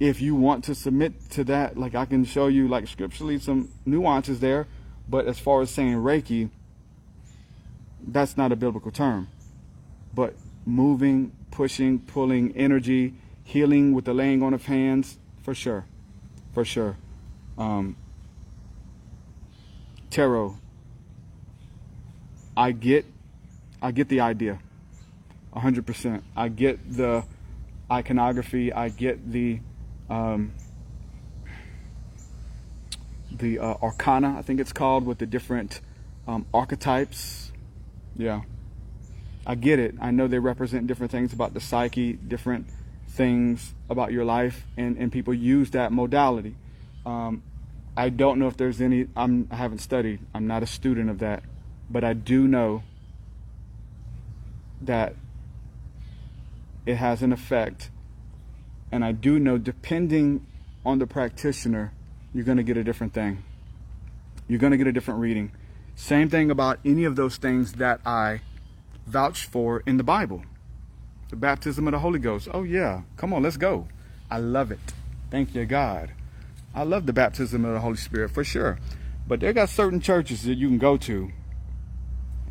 if 0.00 0.22
you 0.22 0.34
want 0.34 0.64
to 0.64 0.74
submit 0.74 1.30
to 1.32 1.44
that, 1.44 1.76
like 1.76 1.94
I 1.94 2.06
can 2.06 2.24
show 2.24 2.46
you 2.46 2.68
like 2.68 2.88
scripturally 2.88 3.38
some 3.38 3.68
nuances 3.84 4.40
there 4.40 4.66
but 5.08 5.26
as 5.26 5.38
far 5.38 5.60
as 5.60 5.70
saying 5.70 5.96
Reiki, 5.96 6.50
that's 8.06 8.36
not 8.36 8.52
a 8.52 8.56
biblical 8.56 8.90
term. 8.90 9.28
But 10.14 10.34
moving, 10.64 11.32
pushing, 11.54 12.00
pulling, 12.00 12.54
energy, 12.56 13.14
healing 13.44 13.94
with 13.94 14.04
the 14.04 14.12
laying 14.12 14.42
on 14.42 14.52
of 14.52 14.66
hands, 14.66 15.18
for 15.42 15.54
sure. 15.54 15.86
For 16.52 16.64
sure. 16.64 16.96
Um, 17.56 17.96
tarot. 20.10 20.56
I 22.56 22.72
get 22.72 23.06
I 23.80 23.90
get 23.92 24.08
the 24.08 24.20
idea. 24.20 24.58
100%. 25.54 26.22
I 26.36 26.48
get 26.48 26.96
the 26.96 27.24
iconography, 27.90 28.72
I 28.72 28.88
get 28.88 29.30
the 29.30 29.60
um, 30.10 30.52
the 33.30 33.58
uh, 33.58 33.74
arcana, 33.82 34.36
I 34.38 34.42
think 34.42 34.60
it's 34.60 34.72
called, 34.72 35.06
with 35.06 35.18
the 35.18 35.26
different 35.26 35.80
um, 36.26 36.46
archetypes. 36.52 37.52
Yeah. 38.16 38.42
I 39.46 39.54
get 39.54 39.78
it. 39.78 39.94
I 40.00 40.10
know 40.10 40.26
they 40.26 40.38
represent 40.38 40.86
different 40.86 41.12
things 41.12 41.32
about 41.32 41.54
the 41.54 41.60
psyche, 41.60 42.14
different 42.14 42.66
things 43.08 43.74
about 43.88 44.12
your 44.12 44.24
life, 44.24 44.66
and, 44.76 44.96
and 44.96 45.12
people 45.12 45.34
use 45.34 45.70
that 45.72 45.92
modality. 45.92 46.54
Um, 47.04 47.42
I 47.96 48.08
don't 48.08 48.38
know 48.38 48.48
if 48.48 48.56
there's 48.56 48.80
any, 48.80 49.06
I'm, 49.14 49.48
I 49.50 49.56
haven't 49.56 49.78
studied, 49.78 50.20
I'm 50.34 50.46
not 50.46 50.62
a 50.62 50.66
student 50.66 51.10
of 51.10 51.18
that, 51.20 51.44
but 51.88 52.02
I 52.02 52.12
do 52.12 52.48
know 52.48 52.82
that 54.80 55.14
it 56.86 56.96
has 56.96 57.22
an 57.22 57.32
effect. 57.32 57.90
And 58.90 59.04
I 59.04 59.12
do 59.12 59.38
know, 59.38 59.58
depending 59.58 60.46
on 60.84 60.98
the 60.98 61.06
practitioner, 61.06 61.92
you're 62.32 62.44
going 62.44 62.58
to 62.58 62.62
get 62.62 62.76
a 62.76 62.84
different 62.84 63.12
thing. 63.12 63.42
You're 64.48 64.58
going 64.58 64.72
to 64.72 64.76
get 64.76 64.86
a 64.86 64.92
different 64.92 65.20
reading. 65.20 65.52
Same 65.94 66.28
thing 66.28 66.50
about 66.50 66.80
any 66.84 67.04
of 67.04 67.16
those 67.16 67.36
things 67.36 67.74
that 67.74 68.00
I 68.04 68.40
vouched 69.06 69.44
for 69.44 69.82
in 69.86 69.96
the 69.96 70.02
Bible. 70.02 70.42
The 71.30 71.36
baptism 71.36 71.86
of 71.88 71.92
the 71.92 71.98
Holy 71.98 72.18
Ghost. 72.18 72.48
Oh, 72.52 72.62
yeah. 72.62 73.02
Come 73.16 73.32
on, 73.32 73.42
let's 73.42 73.56
go. 73.56 73.88
I 74.30 74.38
love 74.38 74.70
it. 74.70 74.92
Thank 75.30 75.54
you, 75.54 75.64
God. 75.64 76.12
I 76.74 76.82
love 76.82 77.06
the 77.06 77.12
baptism 77.12 77.64
of 77.64 77.72
the 77.72 77.80
Holy 77.80 77.96
Spirit 77.96 78.30
for 78.30 78.44
sure. 78.44 78.78
But 79.26 79.40
there 79.40 79.52
got 79.52 79.68
certain 79.68 80.00
churches 80.00 80.42
that 80.44 80.54
you 80.54 80.68
can 80.68 80.78
go 80.78 80.96
to. 80.98 81.30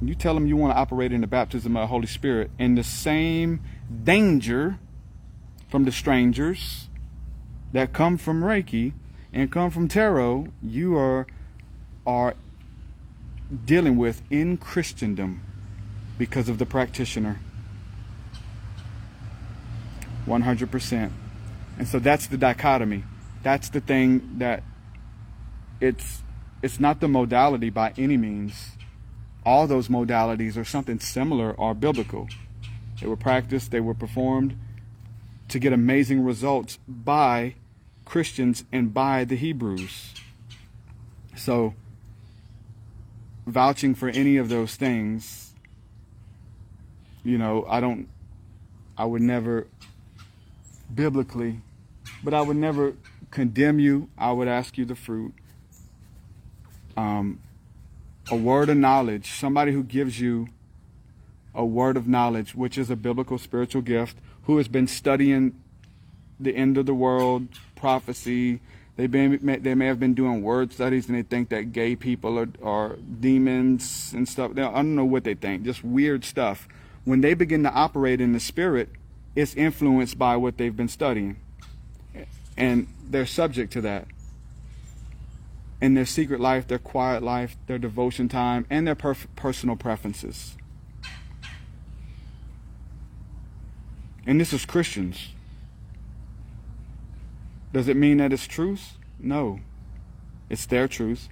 You 0.01 0.15
tell 0.15 0.33
them 0.33 0.47
you 0.47 0.57
want 0.57 0.73
to 0.73 0.79
operate 0.79 1.11
in 1.11 1.21
the 1.21 1.27
baptism 1.27 1.77
of 1.77 1.83
the 1.83 1.87
Holy 1.87 2.07
Spirit 2.07 2.51
in 2.59 2.75
the 2.75 2.83
same 2.83 3.61
danger 4.03 4.79
from 5.69 5.85
the 5.85 5.91
strangers 5.91 6.89
that 7.71 7.93
come 7.93 8.17
from 8.17 8.43
Reiki 8.43 8.93
and 9.31 9.51
come 9.51 9.71
from 9.71 9.87
tarot, 9.87 10.47
you 10.61 10.97
are 10.97 11.25
are 12.05 12.35
dealing 13.65 13.97
with 13.97 14.21
in 14.29 14.57
Christendom 14.57 15.41
because 16.23 16.47
of 16.47 16.57
the 16.57 16.65
practitioner. 16.65 17.37
100%. 20.25 21.11
And 21.77 21.85
so 21.85 21.99
that's 21.99 22.27
the 22.27 22.37
dichotomy. 22.37 23.03
That's 23.41 23.67
the 23.67 23.81
thing 23.81 24.35
that 24.37 24.63
it's 25.81 26.23
it's 26.61 26.79
not 26.79 27.01
the 27.01 27.09
modality 27.09 27.69
by 27.69 27.91
any 27.97 28.15
means. 28.15 28.77
All 29.45 29.67
those 29.67 29.89
modalities 29.89 30.55
or 30.55 30.63
something 30.63 31.01
similar 31.01 31.59
are 31.59 31.73
biblical. 31.73 32.29
They 33.01 33.07
were 33.07 33.17
practiced, 33.17 33.71
they 33.71 33.81
were 33.81 33.93
performed 33.93 34.57
to 35.49 35.59
get 35.59 35.73
amazing 35.73 36.23
results 36.23 36.79
by 36.87 37.55
Christians 38.05 38.63
and 38.71 38.93
by 38.93 39.25
the 39.25 39.35
Hebrews. 39.35 40.13
So 41.35 41.73
vouching 43.45 43.93
for 43.93 44.07
any 44.07 44.37
of 44.37 44.47
those 44.47 44.77
things, 44.77 45.52
you 47.23 47.37
know, 47.37 47.65
I 47.67 47.79
don't 47.79 48.07
I 48.97 49.05
would 49.05 49.21
never 49.21 49.67
biblically, 50.93 51.61
but 52.23 52.33
I 52.33 52.41
would 52.41 52.57
never 52.57 52.93
condemn 53.31 53.79
you. 53.79 54.09
I 54.17 54.31
would 54.31 54.47
ask 54.47 54.77
you 54.77 54.85
the 54.85 54.95
fruit. 54.95 55.33
Um, 56.95 57.39
a 58.29 58.35
word 58.35 58.69
of 58.69 58.77
knowledge, 58.77 59.31
somebody 59.31 59.71
who 59.71 59.83
gives 59.83 60.19
you 60.19 60.47
a 61.55 61.65
word 61.65 61.97
of 61.97 62.07
knowledge, 62.07 62.55
which 62.55 62.77
is 62.77 62.89
a 62.89 62.95
biblical 62.95 63.37
spiritual 63.37 63.81
gift, 63.81 64.17
who 64.43 64.57
has 64.57 64.67
been 64.67 64.87
studying 64.87 65.59
the 66.39 66.55
end 66.55 66.77
of 66.77 66.85
the 66.85 66.93
world, 66.93 67.47
prophecy. 67.75 68.59
They 68.95 69.07
been 69.07 69.39
they 69.63 69.73
may 69.73 69.87
have 69.87 69.99
been 69.99 70.13
doing 70.13 70.43
word 70.43 70.71
studies 70.71 71.07
and 71.07 71.17
they 71.17 71.23
think 71.23 71.49
that 71.49 71.71
gay 71.71 71.95
people 71.95 72.37
are, 72.37 72.49
are 72.63 72.95
demons 73.19 74.13
and 74.13 74.29
stuff. 74.29 74.51
I 74.51 74.61
don't 74.61 74.95
know 74.95 75.05
what 75.05 75.23
they 75.23 75.33
think, 75.33 75.63
just 75.63 75.83
weird 75.83 76.23
stuff. 76.23 76.67
When 77.05 77.21
they 77.21 77.33
begin 77.33 77.63
to 77.63 77.71
operate 77.71 78.21
in 78.21 78.33
the 78.33 78.39
spirit, 78.39 78.89
it's 79.35 79.55
influenced 79.55 80.17
by 80.17 80.37
what 80.37 80.57
they've 80.57 80.75
been 80.75 80.87
studying. 80.87 81.37
And 82.55 82.87
they're 83.03 83.25
subject 83.25 83.73
to 83.73 83.81
that. 83.81 84.07
In 85.81 85.95
their 85.95 86.05
secret 86.05 86.39
life, 86.39 86.67
their 86.67 86.79
quiet 86.79 87.21
life, 87.23 87.57
their 87.67 87.77
devotion 87.77 88.29
time, 88.29 88.65
and 88.69 88.87
their 88.87 88.95
personal 88.95 89.75
preferences. 89.75 90.55
And 94.25 94.39
this 94.39 94.53
is 94.53 94.65
Christians. 94.65 95.29
Does 97.73 97.89
it 97.89 97.97
mean 97.97 98.17
that 98.17 98.31
it's 98.31 98.47
truth? 98.47 98.93
No. 99.19 99.59
It's 100.49 100.65
their 100.65 100.87
truth. 100.87 101.27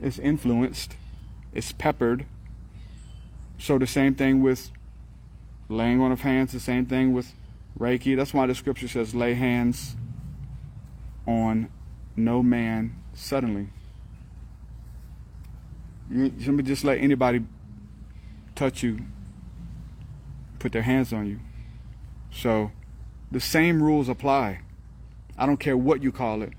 It's 0.00 0.18
influenced. 0.18 0.94
It's 1.52 1.72
peppered. 1.72 2.24
So 3.58 3.78
the 3.78 3.86
same 3.86 4.14
thing 4.14 4.42
with 4.42 4.70
laying 5.68 6.00
on 6.00 6.12
of 6.12 6.20
hands, 6.20 6.52
the 6.52 6.60
same 6.60 6.86
thing 6.86 7.12
with 7.12 7.32
Reiki. 7.78 8.16
That's 8.16 8.32
why 8.32 8.46
the 8.46 8.54
scripture 8.54 8.88
says, 8.88 9.14
lay 9.14 9.34
hands 9.34 9.96
on 11.26 11.70
no 12.14 12.42
man 12.42 12.96
suddenly. 13.14 13.68
You 16.10 16.32
shouldn't 16.38 16.64
just 16.66 16.84
let 16.84 16.98
anybody 16.98 17.44
touch 18.54 18.82
you, 18.82 19.00
put 20.58 20.72
their 20.72 20.82
hands 20.82 21.12
on 21.12 21.26
you. 21.26 21.40
So 22.30 22.70
the 23.30 23.40
same 23.40 23.82
rules 23.82 24.08
apply. 24.08 24.60
I 25.36 25.46
don't 25.46 25.58
care 25.58 25.76
what 25.76 26.02
you 26.02 26.12
call 26.12 26.42
it. 26.42 26.52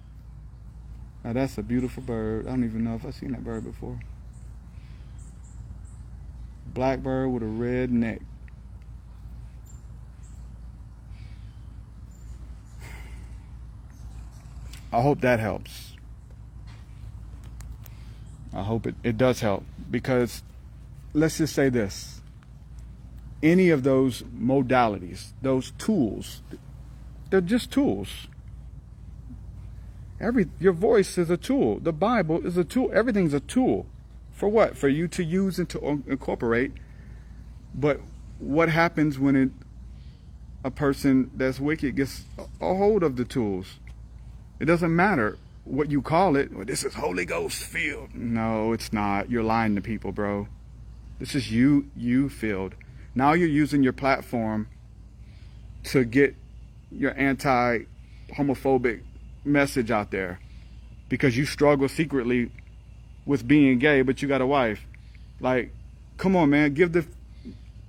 Now 1.23 1.33
that's 1.33 1.57
a 1.57 1.63
beautiful 1.63 2.03
bird. 2.03 2.47
I 2.47 2.51
don't 2.51 2.63
even 2.63 2.83
know 2.83 2.95
if 2.95 3.05
I've 3.05 3.15
seen 3.15 3.31
that 3.31 3.43
bird 3.43 3.63
before. 3.63 3.99
Black 6.77 6.99
bird 6.99 7.29
with 7.29 7.41
a 7.41 7.47
red 7.47 7.91
neck. 7.91 8.21
I 14.93 15.01
hope 15.01 15.21
that 15.21 15.39
helps. 15.39 15.93
I 18.53 18.61
hope 18.61 18.85
it, 18.85 18.93
it 19.01 19.17
does 19.17 19.39
help 19.39 19.63
because 19.89 20.43
let's 21.13 21.39
just 21.39 21.55
say 21.55 21.69
this 21.69 22.21
any 23.41 23.71
of 23.71 23.81
those 23.81 24.21
modalities, 24.21 25.31
those 25.41 25.71
tools, 25.79 26.43
they're 27.31 27.41
just 27.41 27.71
tools. 27.71 28.27
Every 30.21 30.47
your 30.59 30.73
voice 30.73 31.17
is 31.17 31.31
a 31.31 31.37
tool. 31.37 31.79
The 31.79 31.91
Bible 31.91 32.45
is 32.45 32.55
a 32.55 32.63
tool. 32.63 32.91
Everything's 32.93 33.33
a 33.33 33.39
tool. 33.39 33.87
For 34.37 34.47
what? 34.47 34.77
For 34.77 34.87
you 34.87 35.07
to 35.07 35.23
use 35.23 35.57
and 35.57 35.67
to 35.69 36.03
incorporate. 36.05 36.71
But 37.73 37.99
what 38.37 38.69
happens 38.69 39.17
when 39.17 39.35
it, 39.35 39.49
a 40.63 40.69
person 40.69 41.31
that's 41.33 41.59
wicked 41.59 41.95
gets 41.95 42.23
a 42.37 42.75
hold 42.75 43.01
of 43.01 43.15
the 43.15 43.25
tools? 43.25 43.79
It 44.59 44.65
doesn't 44.65 44.95
matter 44.95 45.39
what 45.63 45.89
you 45.89 46.03
call 46.03 46.35
it. 46.35 46.53
Well, 46.53 46.65
this 46.65 46.83
is 46.83 46.93
Holy 46.93 47.25
Ghost 47.25 47.63
filled. 47.63 48.13
No, 48.13 48.73
it's 48.73 48.93
not. 48.93 49.31
You're 49.31 49.41
lying 49.41 49.73
to 49.73 49.81
people, 49.81 50.11
bro. 50.11 50.47
This 51.17 51.33
is 51.33 51.51
you, 51.51 51.89
you 51.95 52.29
filled. 52.29 52.75
Now 53.15 53.33
you're 53.33 53.47
using 53.47 53.81
your 53.81 53.93
platform 53.93 54.67
to 55.85 56.05
get 56.05 56.35
your 56.91 57.17
anti 57.17 57.85
homophobic 58.35 59.01
message 59.43 59.89
out 59.89 60.11
there 60.11 60.39
because 61.09 61.35
you 61.35 61.47
struggle 61.47 61.89
secretly 61.89 62.51
with 63.27 63.47
being 63.47 63.77
gay, 63.77 64.01
but 64.01 64.21
you 64.21 64.27
got 64.27 64.41
a 64.41 64.47
wife. 64.47 64.81
Like, 65.39 65.71
come 66.15 66.35
on, 66.35 66.49
man. 66.49 66.73
Give 66.73 66.91
the 66.91 67.05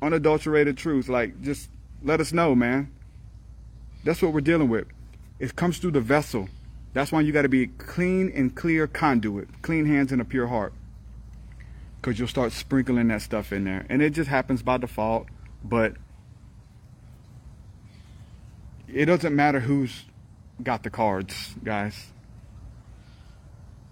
unadulterated 0.02 0.76
truth. 0.76 1.08
Like, 1.08 1.40
just 1.40 1.70
let 2.02 2.20
us 2.20 2.32
know, 2.32 2.54
man. 2.54 2.92
That's 4.04 4.20
what 4.20 4.32
we're 4.32 4.40
dealing 4.40 4.68
with. 4.68 4.88
It 5.38 5.56
comes 5.56 5.78
through 5.78 5.92
the 5.92 6.00
vessel. 6.00 6.48
That's 6.92 7.12
why 7.12 7.20
you 7.20 7.32
got 7.32 7.42
to 7.42 7.48
be 7.48 7.68
clean 7.68 8.32
and 8.34 8.54
clear 8.54 8.86
conduit, 8.86 9.62
clean 9.62 9.86
hands 9.86 10.10
and 10.10 10.20
a 10.20 10.24
pure 10.24 10.48
heart. 10.48 10.72
Because 12.00 12.18
you'll 12.18 12.28
start 12.28 12.52
sprinkling 12.52 13.08
that 13.08 13.22
stuff 13.22 13.52
in 13.52 13.64
there. 13.64 13.86
And 13.88 14.02
it 14.02 14.10
just 14.10 14.28
happens 14.28 14.62
by 14.62 14.76
default. 14.78 15.28
But 15.62 15.94
it 18.88 19.04
doesn't 19.06 19.34
matter 19.34 19.60
who's 19.60 20.04
got 20.62 20.82
the 20.82 20.90
cards, 20.90 21.54
guys. 21.62 22.06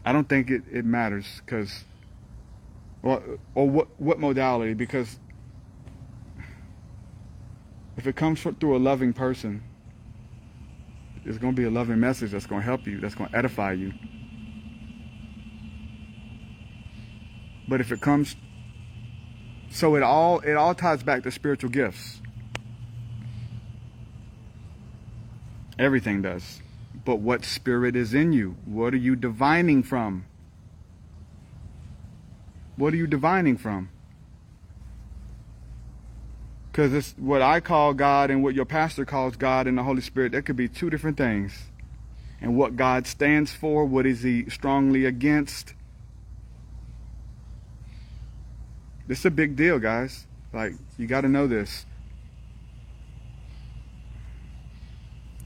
I 0.06 0.12
don't 0.12 0.28
think 0.28 0.50
it, 0.50 0.62
it 0.70 0.84
matters 0.84 1.26
because, 1.44 1.82
or, 3.02 3.20
or 3.56 3.68
what, 3.68 3.88
what 3.98 4.20
modality, 4.20 4.72
because 4.72 5.18
if 7.96 8.06
it 8.06 8.14
comes 8.14 8.40
through 8.40 8.76
a 8.76 8.78
loving 8.78 9.12
person, 9.12 9.64
it's 11.24 11.38
going 11.38 11.56
to 11.56 11.60
be 11.60 11.66
a 11.66 11.70
loving 11.70 11.98
message 11.98 12.30
that's 12.30 12.46
going 12.46 12.60
to 12.60 12.64
help 12.64 12.86
you, 12.86 13.00
that's 13.00 13.16
going 13.16 13.30
to 13.30 13.36
edify 13.36 13.72
you. 13.72 13.92
But 17.66 17.80
if 17.80 17.90
it 17.90 18.00
comes, 18.00 18.36
so 19.70 19.96
it 19.96 20.04
all 20.04 20.38
it 20.38 20.54
all 20.54 20.72
ties 20.72 21.02
back 21.02 21.24
to 21.24 21.32
spiritual 21.32 21.70
gifts. 21.70 22.20
Everything 25.80 26.22
does. 26.22 26.62
But 27.06 27.20
what 27.20 27.44
spirit 27.44 27.94
is 27.94 28.12
in 28.14 28.32
you? 28.32 28.56
What 28.64 28.92
are 28.92 28.98
you 28.98 29.14
divining 29.14 29.84
from? 29.84 30.26
What 32.74 32.92
are 32.92 32.96
you 32.96 33.06
divining 33.06 33.56
from? 33.56 33.90
Because 36.72 36.92
it's 36.92 37.14
what 37.16 37.42
I 37.42 37.60
call 37.60 37.94
God 37.94 38.28
and 38.32 38.42
what 38.42 38.56
your 38.56 38.64
pastor 38.64 39.04
calls 39.04 39.36
God 39.36 39.68
and 39.68 39.78
the 39.78 39.84
Holy 39.84 40.00
Spirit, 40.02 40.32
that 40.32 40.42
could 40.42 40.56
be 40.56 40.68
two 40.68 40.90
different 40.90 41.16
things. 41.16 41.68
And 42.40 42.56
what 42.56 42.74
God 42.74 43.06
stands 43.06 43.52
for, 43.52 43.84
what 43.84 44.04
is 44.04 44.24
he 44.24 44.50
strongly 44.50 45.04
against? 45.04 45.74
This 49.06 49.20
is 49.20 49.26
a 49.26 49.30
big 49.30 49.54
deal, 49.54 49.78
guys. 49.78 50.26
Like, 50.52 50.72
you 50.98 51.06
got 51.06 51.20
to 51.20 51.28
know 51.28 51.46
this. 51.46 51.86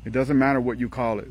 It 0.07 0.13
doesn't 0.15 0.39
matter 0.39 0.59
what 0.59 0.81
you 0.81 0.89
call 0.89 1.19
it. 1.19 1.31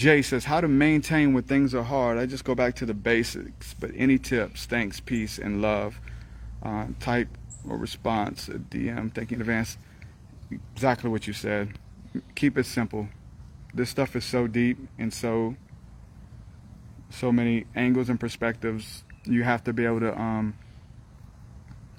Jay 0.00 0.22
says, 0.22 0.46
How 0.46 0.62
to 0.62 0.66
maintain 0.66 1.34
when 1.34 1.42
things 1.42 1.74
are 1.74 1.82
hard. 1.82 2.16
I 2.16 2.24
just 2.24 2.42
go 2.42 2.54
back 2.54 2.74
to 2.76 2.86
the 2.86 2.94
basics, 2.94 3.74
but 3.74 3.90
any 3.94 4.16
tips? 4.16 4.64
Thanks, 4.64 4.98
peace, 4.98 5.36
and 5.36 5.60
love 5.60 6.00
uh, 6.62 6.86
type 7.00 7.28
or 7.68 7.76
response, 7.76 8.48
a 8.48 8.54
DM, 8.54 9.12
thank 9.14 9.30
you 9.30 9.34
in 9.34 9.42
advance. 9.42 9.76
Exactly 10.74 11.10
what 11.10 11.26
you 11.26 11.34
said. 11.34 11.78
Keep 12.34 12.56
it 12.56 12.64
simple. 12.64 13.10
This 13.74 13.90
stuff 13.90 14.16
is 14.16 14.24
so 14.24 14.46
deep 14.46 14.78
and 14.98 15.12
so 15.12 15.54
so 17.10 17.30
many 17.30 17.66
angles 17.76 18.08
and 18.08 18.18
perspectives. 18.18 19.04
You 19.26 19.42
have 19.42 19.62
to 19.64 19.74
be 19.74 19.84
able 19.84 20.00
to 20.00 20.18
um, 20.18 20.56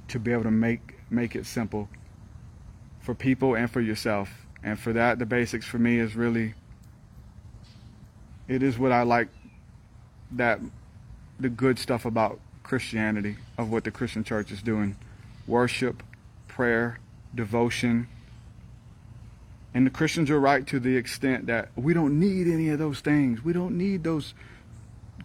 to 0.07 0.17
be 0.17 0.31
able 0.31 0.43
to 0.43 0.51
make 0.51 0.95
make 1.11 1.35
it 1.35 1.45
simple 1.45 1.87
for 2.99 3.13
people 3.13 3.53
and 3.53 3.69
for 3.69 3.79
yourself. 3.79 4.47
And 4.63 4.79
for 4.79 4.91
that, 4.93 5.19
the 5.19 5.27
basics 5.27 5.67
for 5.67 5.77
me 5.77 5.99
is 5.99 6.15
really, 6.15 6.55
it 8.47 8.63
is 8.63 8.77
what 8.77 8.91
I 8.91 9.03
like 9.03 9.27
that, 10.31 10.59
the 11.39 11.49
good 11.49 11.79
stuff 11.79 12.05
about 12.05 12.39
Christianity, 12.63 13.37
of 13.57 13.71
what 13.71 13.83
the 13.83 13.91
Christian 13.91 14.23
church 14.23 14.51
is 14.51 14.61
doing 14.61 14.95
worship, 15.47 16.03
prayer, 16.47 16.99
devotion. 17.33 18.07
And 19.73 19.85
the 19.85 19.89
Christians 19.89 20.29
are 20.29 20.39
right 20.39 20.65
to 20.67 20.79
the 20.79 20.95
extent 20.97 21.47
that 21.47 21.69
we 21.75 21.93
don't 21.93 22.19
need 22.19 22.47
any 22.47 22.69
of 22.69 22.79
those 22.79 22.99
things. 22.99 23.43
We 23.43 23.53
don't 23.53 23.77
need 23.77 24.03
those 24.03 24.33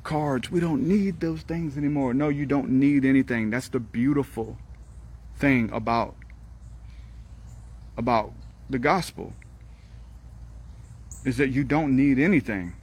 cards. 0.03 0.51
We 0.51 0.61
don't 0.61 0.87
need 0.87 1.21
those 1.21 1.43
things 1.43 1.77
anymore. 1.77 2.15
No, 2.15 2.29
you 2.29 2.47
don't 2.47 2.71
need 2.71 3.05
anything. 3.05 3.51
That's 3.51 3.69
the 3.69 3.81
beautiful 3.81 4.57
thing 5.39 5.71
about 5.73 6.15
about 7.97 8.33
the 8.69 8.79
gospel 8.79 9.33
is 11.25 11.39
that 11.39 11.49
you 11.49 11.65
don't 11.65 11.97
need 11.97 12.19
anything. 12.19 12.75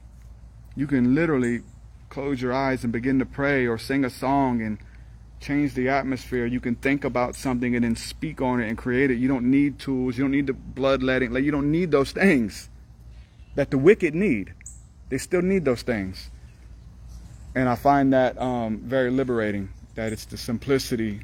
You 0.76 0.86
can 0.86 1.14
literally 1.14 1.62
close 2.08 2.40
your 2.40 2.52
eyes 2.52 2.84
and 2.84 2.92
begin 2.92 3.18
to 3.18 3.26
pray 3.26 3.66
or 3.66 3.78
sing 3.78 4.04
a 4.04 4.10
song 4.10 4.62
and 4.62 4.78
change 5.40 5.74
the 5.74 5.88
atmosphere. 5.88 6.46
You 6.46 6.60
can 6.60 6.74
think 6.74 7.04
about 7.04 7.34
something 7.34 7.74
and 7.74 7.84
then 7.84 7.96
speak 7.96 8.40
on 8.40 8.60
it 8.60 8.68
and 8.68 8.78
create 8.78 9.10
it. 9.10 9.18
You 9.18 9.28
don't 9.28 9.50
need 9.50 9.78
tools. 9.78 10.16
You 10.16 10.24
don't 10.24 10.30
need 10.30 10.46
the 10.46 10.52
bloodletting. 10.52 11.32
Like 11.32 11.44
you 11.44 11.50
don't 11.50 11.70
need 11.70 11.90
those 11.90 12.12
things 12.12 12.68
that 13.54 13.70
the 13.70 13.78
wicked 13.78 14.14
need. 14.14 14.54
They 15.10 15.18
still 15.18 15.42
need 15.42 15.64
those 15.64 15.82
things. 15.82 16.30
And 17.54 17.68
I 17.68 17.76
find 17.76 18.12
that 18.12 18.40
um, 18.40 18.78
very 18.78 19.10
liberating. 19.10 19.68
That 19.94 20.12
it's 20.12 20.24
the 20.24 20.36
simplicity 20.36 21.20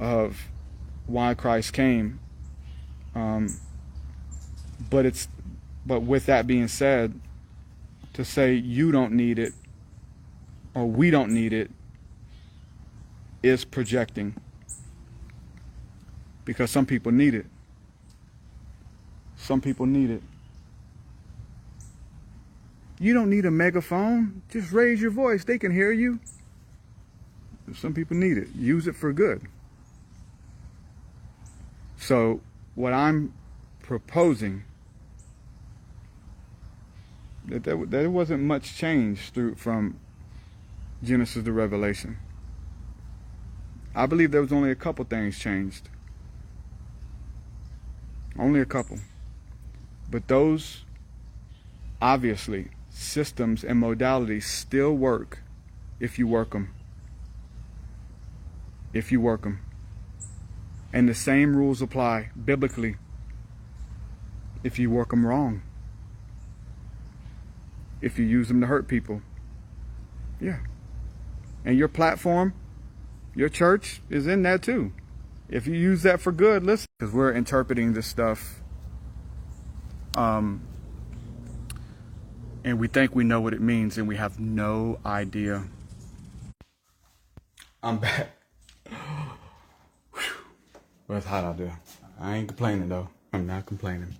of 0.00 0.40
why 1.06 1.34
Christ 1.34 1.72
came. 1.72 2.18
Um, 3.14 3.48
but 4.90 5.06
it's 5.06 5.28
but 5.86 6.00
with 6.00 6.26
that 6.26 6.46
being 6.46 6.68
said, 6.68 7.20
to 8.14 8.24
say 8.24 8.54
you 8.54 8.92
don't 8.92 9.12
need 9.12 9.38
it 9.38 9.52
or 10.74 10.86
we 10.86 11.10
don't 11.10 11.32
need 11.32 11.52
it 11.52 11.70
is 13.42 13.64
projecting 13.64 14.34
because 16.44 16.70
some 16.70 16.86
people 16.86 17.12
need 17.12 17.34
it. 17.34 17.46
Some 19.36 19.60
people 19.60 19.86
need 19.86 20.10
it. 20.10 20.22
You 23.00 23.14
don't 23.14 23.30
need 23.30 23.44
a 23.44 23.50
megaphone. 23.50 24.42
Just 24.48 24.70
raise 24.70 25.00
your 25.00 25.10
voice. 25.10 25.44
They 25.44 25.58
can 25.58 25.72
hear 25.72 25.90
you. 25.90 26.20
Some 27.74 27.94
people 27.94 28.16
need 28.16 28.38
it. 28.38 28.48
Use 28.54 28.86
it 28.86 28.94
for 28.94 29.12
good. 29.12 29.42
So, 31.96 32.40
what 32.74 32.92
I'm 32.92 33.32
proposing 33.82 34.64
that 37.46 37.64
there, 37.64 37.84
there 37.86 38.10
wasn't 38.10 38.42
much 38.42 38.76
change 38.76 39.30
through 39.30 39.56
from 39.56 39.98
Genesis 41.02 41.44
to 41.44 41.52
Revelation. 41.52 42.18
I 43.94 44.06
believe 44.06 44.30
there 44.30 44.40
was 44.40 44.52
only 44.52 44.70
a 44.70 44.76
couple 44.76 45.04
things 45.04 45.38
changed. 45.38 45.88
Only 48.38 48.60
a 48.60 48.64
couple. 48.64 48.98
But 50.10 50.28
those, 50.28 50.84
obviously, 52.00 52.68
systems 52.88 53.64
and 53.64 53.82
modalities 53.82 54.44
still 54.44 54.94
work 54.94 55.42
if 56.00 56.18
you 56.18 56.26
work 56.26 56.52
them. 56.52 56.72
If 58.92 59.12
you 59.12 59.20
work 59.20 59.42
them. 59.42 59.60
And 60.92 61.08
the 61.08 61.14
same 61.14 61.56
rules 61.56 61.82
apply 61.82 62.30
biblically 62.44 62.96
if 64.62 64.78
you 64.78 64.90
work 64.90 65.10
them 65.10 65.26
wrong. 65.26 65.62
If 68.02 68.18
you 68.18 68.26
use 68.26 68.48
them 68.48 68.60
to 68.60 68.66
hurt 68.66 68.88
people. 68.88 69.22
Yeah. 70.40 70.58
And 71.64 71.78
your 71.78 71.88
platform, 71.88 72.52
your 73.34 73.48
church 73.48 74.02
is 74.10 74.26
in 74.26 74.42
that 74.42 74.62
too. 74.62 74.92
If 75.48 75.66
you 75.66 75.74
use 75.74 76.02
that 76.02 76.20
for 76.20 76.32
good, 76.32 76.64
listen, 76.64 76.86
because 76.98 77.14
we're 77.14 77.32
interpreting 77.32 77.92
this 77.92 78.06
stuff 78.06 78.62
um, 80.16 80.62
and 82.64 82.78
we 82.78 82.88
think 82.88 83.14
we 83.14 83.24
know 83.24 83.40
what 83.40 83.54
it 83.54 83.60
means 83.60 83.98
and 83.98 84.06
we 84.06 84.16
have 84.16 84.38
no 84.38 84.98
idea. 85.04 85.64
I'm 87.82 87.98
back. 87.98 88.30
well, 91.08 91.18
it's 91.18 91.26
hot 91.26 91.44
out 91.44 91.58
there. 91.58 91.78
I 92.20 92.36
ain't 92.36 92.48
complaining 92.48 92.88
though. 92.88 93.08
I'm 93.32 93.46
not 93.46 93.66
complaining. 93.66 94.14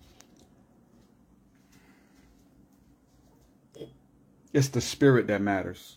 It's 4.52 4.68
the 4.68 4.82
spirit 4.82 5.28
that 5.28 5.40
matters. 5.40 5.96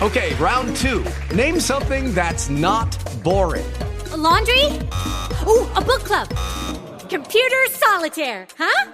Okay, 0.00 0.34
round 0.36 0.74
two. 0.76 1.04
Name 1.34 1.60
something 1.60 2.14
that's 2.14 2.48
not 2.48 2.88
boring. 3.22 3.66
A 4.12 4.16
laundry? 4.16 4.64
Ooh, 5.46 5.66
a 5.74 5.82
book 5.82 6.04
club. 6.04 6.28
Computer 7.10 7.66
solitaire, 7.70 8.46
huh? 8.56 8.92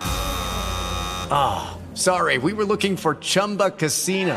Ah, 1.30 1.76
oh, 1.76 1.94
sorry, 1.94 2.38
we 2.38 2.52
were 2.52 2.64
looking 2.64 2.96
for 2.96 3.14
Chumba 3.16 3.70
Casino. 3.70 4.36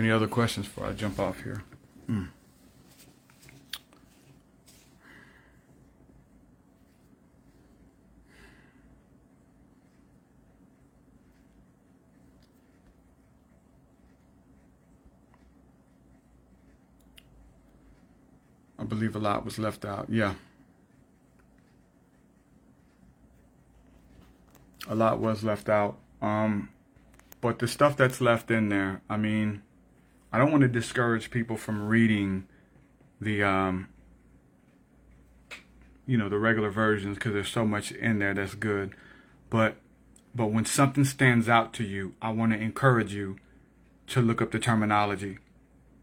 Any 0.00 0.10
other 0.10 0.28
questions 0.28 0.64
before 0.64 0.86
I 0.86 0.92
jump 0.92 1.20
off 1.20 1.42
here? 1.42 1.62
Mm. 2.08 2.28
I 18.78 18.84
believe 18.84 19.14
a 19.14 19.18
lot 19.18 19.44
was 19.44 19.58
left 19.58 19.84
out. 19.84 20.06
Yeah. 20.08 20.32
A 24.88 24.94
lot 24.94 25.18
was 25.18 25.44
left 25.44 25.68
out. 25.68 25.98
Um, 26.22 26.70
but 27.42 27.58
the 27.58 27.68
stuff 27.68 27.98
that's 27.98 28.22
left 28.22 28.50
in 28.50 28.70
there, 28.70 29.02
I 29.10 29.18
mean, 29.18 29.60
I 30.32 30.38
don't 30.38 30.50
want 30.50 30.62
to 30.62 30.68
discourage 30.68 31.30
people 31.30 31.56
from 31.56 31.88
reading 31.88 32.46
the 33.20 33.42
um, 33.42 33.88
you 36.06 36.16
know 36.16 36.28
the 36.28 36.38
regular 36.38 36.70
versions 36.70 37.16
because 37.16 37.32
there's 37.32 37.48
so 37.48 37.64
much 37.64 37.92
in 37.92 38.18
there 38.18 38.34
that's 38.34 38.54
good. 38.54 38.94
But 39.48 39.76
but 40.34 40.46
when 40.46 40.64
something 40.64 41.04
stands 41.04 41.48
out 41.48 41.72
to 41.74 41.84
you 41.84 42.14
I 42.22 42.30
want 42.30 42.52
to 42.52 42.58
encourage 42.58 43.12
you 43.12 43.36
to 44.08 44.20
look 44.20 44.40
up 44.42 44.50
the 44.50 44.58
terminology 44.58 45.38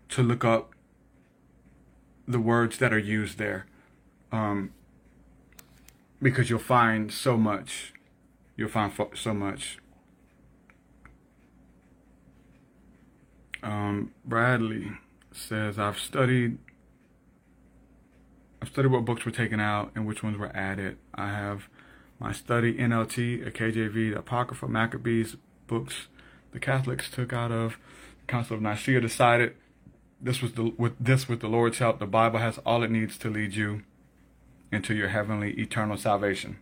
to 0.10 0.24
look 0.24 0.46
up 0.46 0.74
the 2.28 2.40
words 2.40 2.78
that 2.78 2.94
are 2.94 3.00
used 3.00 3.38
there 3.38 3.66
um, 4.32 4.74
because 6.22 6.50
you'll 6.50 6.60
find 6.60 7.12
so 7.12 7.38
much 7.38 7.94
you'll 8.56 8.70
find 8.70 8.92
so 9.14 9.34
much 9.34 9.78
Um, 13.64 14.12
Bradley 14.26 14.92
says, 15.32 15.78
I've 15.80 16.00
studied 16.00 16.58
I've 18.62 18.70
studied 18.70 18.92
what 18.92 19.06
books 19.06 19.24
were 19.24 19.32
taken 19.32 19.60
out 19.60 19.92
and 19.96 20.08
which 20.08 20.24
ones 20.24 20.38
were 20.38 20.56
added. 20.56 20.98
I 21.14 21.28
have 21.28 21.70
my 22.20 22.32
study 22.32 22.74
NLT, 22.74 23.46
a 23.46 23.52
KJV, 23.52 24.14
the 24.14 24.20
Apocrypha, 24.20 24.68
Maccabees 24.68 25.36
books 25.68 26.08
the 26.52 26.60
Catholics 26.60 27.10
took 27.10 27.34
out 27.34 27.52
of 27.52 27.78
the 28.22 28.26
Council 28.28 28.56
of 28.56 28.62
Nicaea 28.62 29.00
decided 29.00 29.56
this 30.20 30.42
was 30.42 30.54
the 30.54 30.74
with 30.78 30.94
this 31.00 31.30
with 31.30 31.42
the 31.42 31.48
Lord's 31.48 31.78
help, 31.78 32.00
the 32.00 32.08
Bible 32.08 32.40
has 32.40 32.58
all 32.66 32.84
it 32.84 32.90
needs 32.90 33.18
to 33.20 33.30
lead 33.30 33.54
you 33.54 33.84
into 34.72 34.96
your 34.96 35.10
heavenly 35.10 35.52
eternal 35.52 35.98
salvation. 35.98 36.58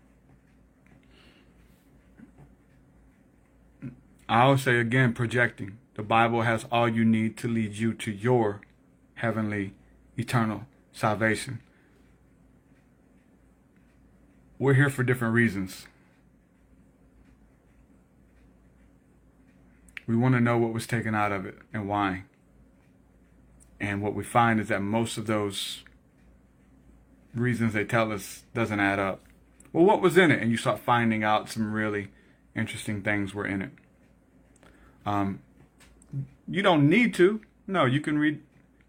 I'll 4.27 4.57
say 4.57 4.79
again, 4.79 5.13
projecting. 5.13 5.77
The 5.95 6.03
Bible 6.03 6.41
has 6.41 6.65
all 6.71 6.89
you 6.89 7.05
need 7.05 7.37
to 7.37 7.47
lead 7.47 7.75
you 7.75 7.93
to 7.93 8.11
your 8.11 8.61
heavenly 9.15 9.73
eternal 10.17 10.67
salvation. 10.91 11.61
We're 14.59 14.73
here 14.73 14.89
for 14.89 15.03
different 15.03 15.33
reasons. 15.33 15.87
We 20.07 20.15
want 20.15 20.35
to 20.35 20.41
know 20.41 20.57
what 20.57 20.73
was 20.73 20.85
taken 20.85 21.15
out 21.15 21.31
of 21.31 21.45
it 21.45 21.57
and 21.73 21.87
why. 21.87 22.23
And 23.79 24.01
what 24.01 24.13
we 24.13 24.23
find 24.23 24.59
is 24.59 24.67
that 24.67 24.81
most 24.81 25.17
of 25.17 25.27
those 25.27 25.83
reasons 27.33 27.73
they 27.73 27.85
tell 27.85 28.11
us 28.11 28.43
doesn't 28.53 28.79
add 28.79 28.99
up. 28.99 29.21
Well, 29.73 29.85
what 29.85 30.01
was 30.01 30.17
in 30.17 30.31
it? 30.31 30.41
And 30.41 30.51
you 30.51 30.57
start 30.57 30.79
finding 30.79 31.23
out 31.23 31.49
some 31.49 31.73
really 31.73 32.09
interesting 32.55 33.01
things 33.01 33.33
were 33.33 33.45
in 33.45 33.61
it. 33.61 33.71
Um, 35.05 35.41
you 36.47 36.61
don't 36.61 36.89
need 36.89 37.13
to. 37.15 37.41
No, 37.67 37.85
you 37.85 38.01
can 38.01 38.17
read, 38.17 38.41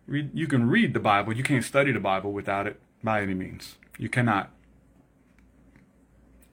read. 0.07 0.31
You 0.35 0.47
can 0.47 0.69
read 0.69 0.95
the 0.95 1.01
Bible. 1.01 1.33
You 1.33 1.43
can't 1.43 1.65
study 1.65 1.93
the 1.93 2.01
Bible 2.01 2.33
without 2.33 2.67
it 2.67 2.81
by 3.03 3.23
any 3.23 3.35
means. 3.35 3.77
You 3.99 4.09
cannot. 4.09 4.51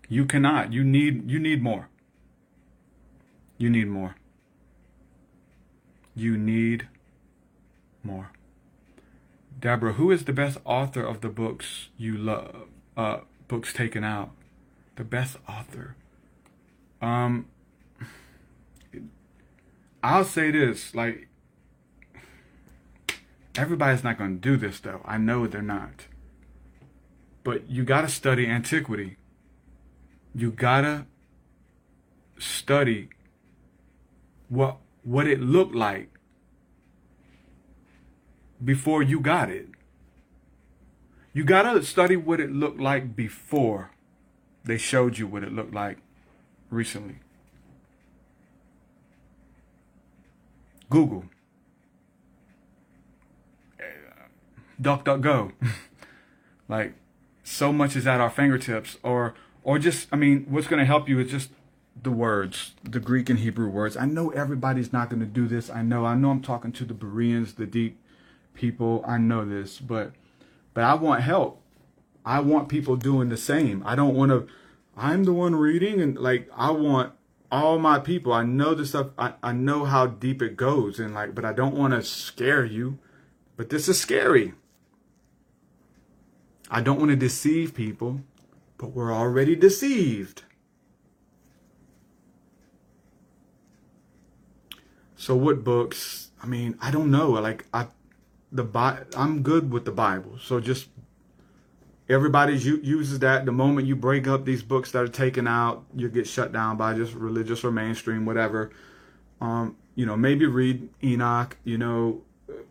You 0.08 0.26
cannot. 0.26 0.72
You 0.72 0.84
need. 0.84 1.30
You 1.30 1.40
need 1.40 1.62
more. 1.62 1.90
You 3.58 3.70
need 3.70 3.88
more. 3.88 4.16
You 6.16 6.38
need 6.38 6.88
more. 8.04 8.32
Deborah, 9.60 9.94
who 9.94 10.12
is 10.12 10.26
the 10.26 10.34
best 10.34 10.58
author 10.66 11.04
of 11.04 11.22
the 11.22 11.30
books 11.30 11.90
you 11.98 12.18
love? 12.18 12.68
Uh, 12.98 13.20
books 13.48 13.74
taken 13.74 14.04
out. 14.04 14.32
The 14.96 15.04
best 15.04 15.38
author. 15.48 15.96
Um, 17.02 17.48
I'll 20.04 20.26
say 20.26 20.52
this: 20.52 20.94
like, 20.94 21.30
everybody's 23.56 24.04
not 24.04 24.18
going 24.18 24.36
to 24.36 24.42
do 24.42 24.58
this, 24.58 24.80
though. 24.80 25.02
I 25.06 25.18
know 25.18 25.48
they're 25.48 25.62
not. 25.62 26.08
But 27.44 27.70
you 27.70 27.84
got 27.84 28.02
to 28.02 28.10
study 28.10 28.48
antiquity. 28.48 29.18
You 30.36 30.52
gotta 30.52 31.06
study 32.40 33.10
what 34.50 34.78
what 35.04 35.28
it 35.28 35.40
looked 35.40 35.76
like 35.76 36.10
before 38.64 39.04
you 39.04 39.20
got 39.20 39.50
it. 39.50 39.68
You 41.34 41.44
got 41.44 41.64
to 41.72 41.84
study 41.84 42.16
what 42.16 42.40
it 42.40 42.52
looked 42.52 42.80
like 42.80 43.16
before 43.16 43.92
they 44.64 44.78
showed 44.78 45.18
you 45.18 45.28
what 45.28 45.44
it 45.44 45.52
looked 45.52 45.74
like 45.74 45.98
recently. 46.70 47.20
Google. 50.94 51.24
DuckDuckGo. 54.80 55.54
like, 56.70 56.94
so 57.44 57.74
much 57.74 57.96
is 57.96 58.06
at 58.06 58.22
our 58.22 58.30
fingertips. 58.30 58.98
Or, 59.02 59.34
or 59.64 59.80
just, 59.80 60.08
I 60.12 60.18
mean, 60.18 60.46
what's 60.48 60.68
going 60.68 60.80
to 60.80 60.86
help 60.86 61.10
you 61.10 61.20
is 61.20 61.32
just 61.32 61.50
the 62.00 62.12
words, 62.12 62.74
the 62.84 63.00
Greek 63.00 63.28
and 63.32 63.40
Hebrew 63.40 63.70
words. 63.70 63.98
I 63.98 64.06
know 64.06 64.30
everybody's 64.30 64.94
not 64.94 65.10
going 65.10 65.22
to 65.22 65.26
do 65.26 65.48
this. 65.48 65.68
I 65.72 65.82
know. 65.82 66.06
I 66.06 66.14
know 66.14 66.30
I'm 66.30 66.44
talking 66.44 66.72
to 66.74 66.86
the 66.86 66.94
Bereans, 66.94 67.56
the 67.56 67.66
deep 67.66 68.00
people. 68.54 69.04
I 69.08 69.18
know 69.18 69.46
this, 69.46 69.80
but 69.80 70.12
but 70.76 70.84
I 70.84 70.94
want 70.94 71.24
help. 71.24 71.60
I 72.24 72.40
want 72.40 72.70
people 72.70 72.98
doing 72.98 73.30
the 73.30 73.38
same. 73.38 73.82
I 73.86 73.96
don't 73.96 74.16
want 74.16 74.30
to 74.30 74.48
I'm 74.96 75.24
the 75.24 75.34
one 75.34 75.56
reading 75.56 76.02
and 76.02 76.18
like 76.18 76.50
I 76.56 76.72
want 76.72 77.14
all 77.54 77.78
my 77.78 78.00
people. 78.00 78.34
I 78.34 78.42
know 78.42 78.74
the 78.74 78.84
stuff 78.84 79.12
I, 79.16 79.34
I 79.44 79.52
know 79.52 79.86
how 79.86 80.08
deep 80.08 80.42
it 80.42 80.58
goes 80.58 81.00
and 81.00 81.14
like 81.14 81.36
but 81.36 81.46
I 81.46 81.54
don't 81.54 81.76
want 81.76 81.94
to 81.94 82.02
scare 82.02 82.66
you. 82.66 82.98
But 83.56 83.70
this 83.70 83.88
is 83.88 84.02
scary. 84.02 84.54
I 86.72 86.82
don't 86.82 86.98
want 86.98 87.12
to 87.12 87.16
deceive 87.16 87.76
people, 87.76 88.22
but 88.80 88.88
we're 88.88 89.14
already 89.14 89.56
deceived. 89.56 90.42
So 95.16 95.36
what 95.36 95.64
books? 95.64 96.32
I 96.42 96.48
mean, 96.48 96.76
I 96.82 96.90
don't 96.90 97.12
know. 97.12 97.30
Like 97.30 97.68
I 97.72 97.88
the 98.52 98.64
Bi- 98.64 99.04
I'm 99.16 99.44
good 99.44 99.72
with 99.72 99.86
the 99.86 99.92
Bible. 99.92 100.40
So 100.42 100.60
just 100.60 100.88
everybody 102.10 102.58
uses 102.58 103.20
that. 103.20 103.46
The 103.46 103.52
moment 103.52 103.88
you 103.88 103.96
break 103.96 104.28
up 104.28 104.46
these 104.46 104.64
books 104.64 104.92
that 104.92 105.04
are 105.04 105.08
taken 105.08 105.48
out, 105.48 105.84
you 105.96 106.10
get 106.10 106.28
shut 106.28 106.52
down 106.52 106.78
by 106.78 106.94
just 106.94 107.14
religious 107.14 107.64
or 107.64 107.72
mainstream, 107.72 108.26
whatever. 108.26 108.72
Um, 109.42 109.78
you 109.96 110.06
know, 110.06 110.16
maybe 110.16 110.46
read 110.46 110.90
Enoch. 111.04 111.58
You 111.64 111.78
know, 111.78 112.22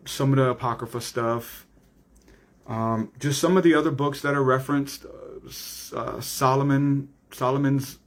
some 0.05 0.33
of 0.33 0.37
the 0.37 0.51
apocrypha 0.51 1.01
stuff. 1.01 1.67
Um, 2.67 3.13
just 3.19 3.41
some 3.41 3.57
of 3.57 3.65
the 3.65 3.75
other 3.75 3.91
books 3.91 4.21
that 4.23 4.35
are 4.35 4.43
referenced. 4.43 5.05
Uh, 5.05 5.97
uh, 5.97 6.21
Solomon, 6.21 7.09
Solomon's, 7.33 7.99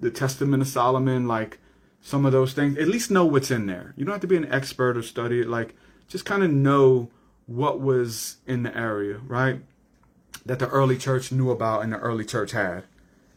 the 0.00 0.10
Testament 0.10 0.62
of 0.62 0.68
Solomon, 0.68 1.26
like 1.26 1.58
some 2.00 2.26
of 2.26 2.32
those 2.32 2.52
things. 2.52 2.76
At 2.78 2.88
least 2.88 3.10
know 3.10 3.24
what's 3.24 3.50
in 3.50 3.66
there. 3.66 3.94
You 3.96 4.04
don't 4.04 4.12
have 4.12 4.20
to 4.20 4.26
be 4.26 4.36
an 4.36 4.52
expert 4.52 4.96
or 4.96 5.02
study 5.02 5.40
it. 5.40 5.48
Like 5.48 5.74
just 6.08 6.24
kind 6.24 6.42
of 6.42 6.50
know 6.50 7.10
what 7.46 7.80
was 7.80 8.36
in 8.46 8.62
the 8.64 8.76
area, 8.76 9.18
right? 9.26 9.60
That 10.46 10.58
the 10.60 10.68
early 10.68 10.96
church 10.96 11.32
knew 11.32 11.50
about 11.50 11.82
and 11.82 11.92
the 11.92 11.98
early 11.98 12.24
church 12.24 12.52
had, 12.52 12.84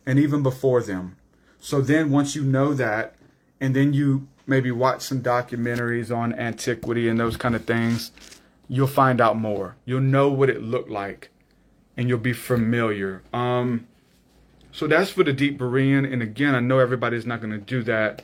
and 0.05 0.17
even 0.17 0.43
before 0.43 0.81
them. 0.81 1.17
So 1.59 1.81
then, 1.81 2.11
once 2.11 2.35
you 2.35 2.43
know 2.43 2.73
that, 2.73 3.15
and 3.59 3.75
then 3.75 3.93
you 3.93 4.27
maybe 4.45 4.71
watch 4.71 5.01
some 5.01 5.21
documentaries 5.21 6.15
on 6.15 6.33
antiquity 6.33 7.09
and 7.09 7.19
those 7.19 7.37
kind 7.37 7.55
of 7.55 7.65
things, 7.65 8.11
you'll 8.67 8.87
find 8.87 9.19
out 9.19 9.37
more. 9.37 9.75
You'll 9.85 10.01
know 10.01 10.29
what 10.29 10.49
it 10.49 10.61
looked 10.61 10.89
like, 10.89 11.29
and 11.97 12.07
you'll 12.07 12.19
be 12.19 12.33
familiar. 12.33 13.23
Um, 13.33 13.87
so 14.71 14.87
that's 14.87 15.11
for 15.11 15.23
the 15.23 15.33
deep 15.33 15.57
Berean. 15.57 16.11
And 16.11 16.21
again, 16.21 16.55
I 16.55 16.59
know 16.59 16.79
everybody's 16.79 17.25
not 17.25 17.41
going 17.41 17.51
to 17.51 17.57
do 17.57 17.83
that. 17.83 18.23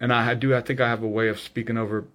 And 0.00 0.12
I 0.12 0.34
do. 0.34 0.54
I 0.54 0.60
think 0.60 0.80
I 0.80 0.88
have 0.88 1.02
a 1.02 1.08
way 1.08 1.28
of 1.28 1.38
speaking 1.38 1.76
over 1.76 2.06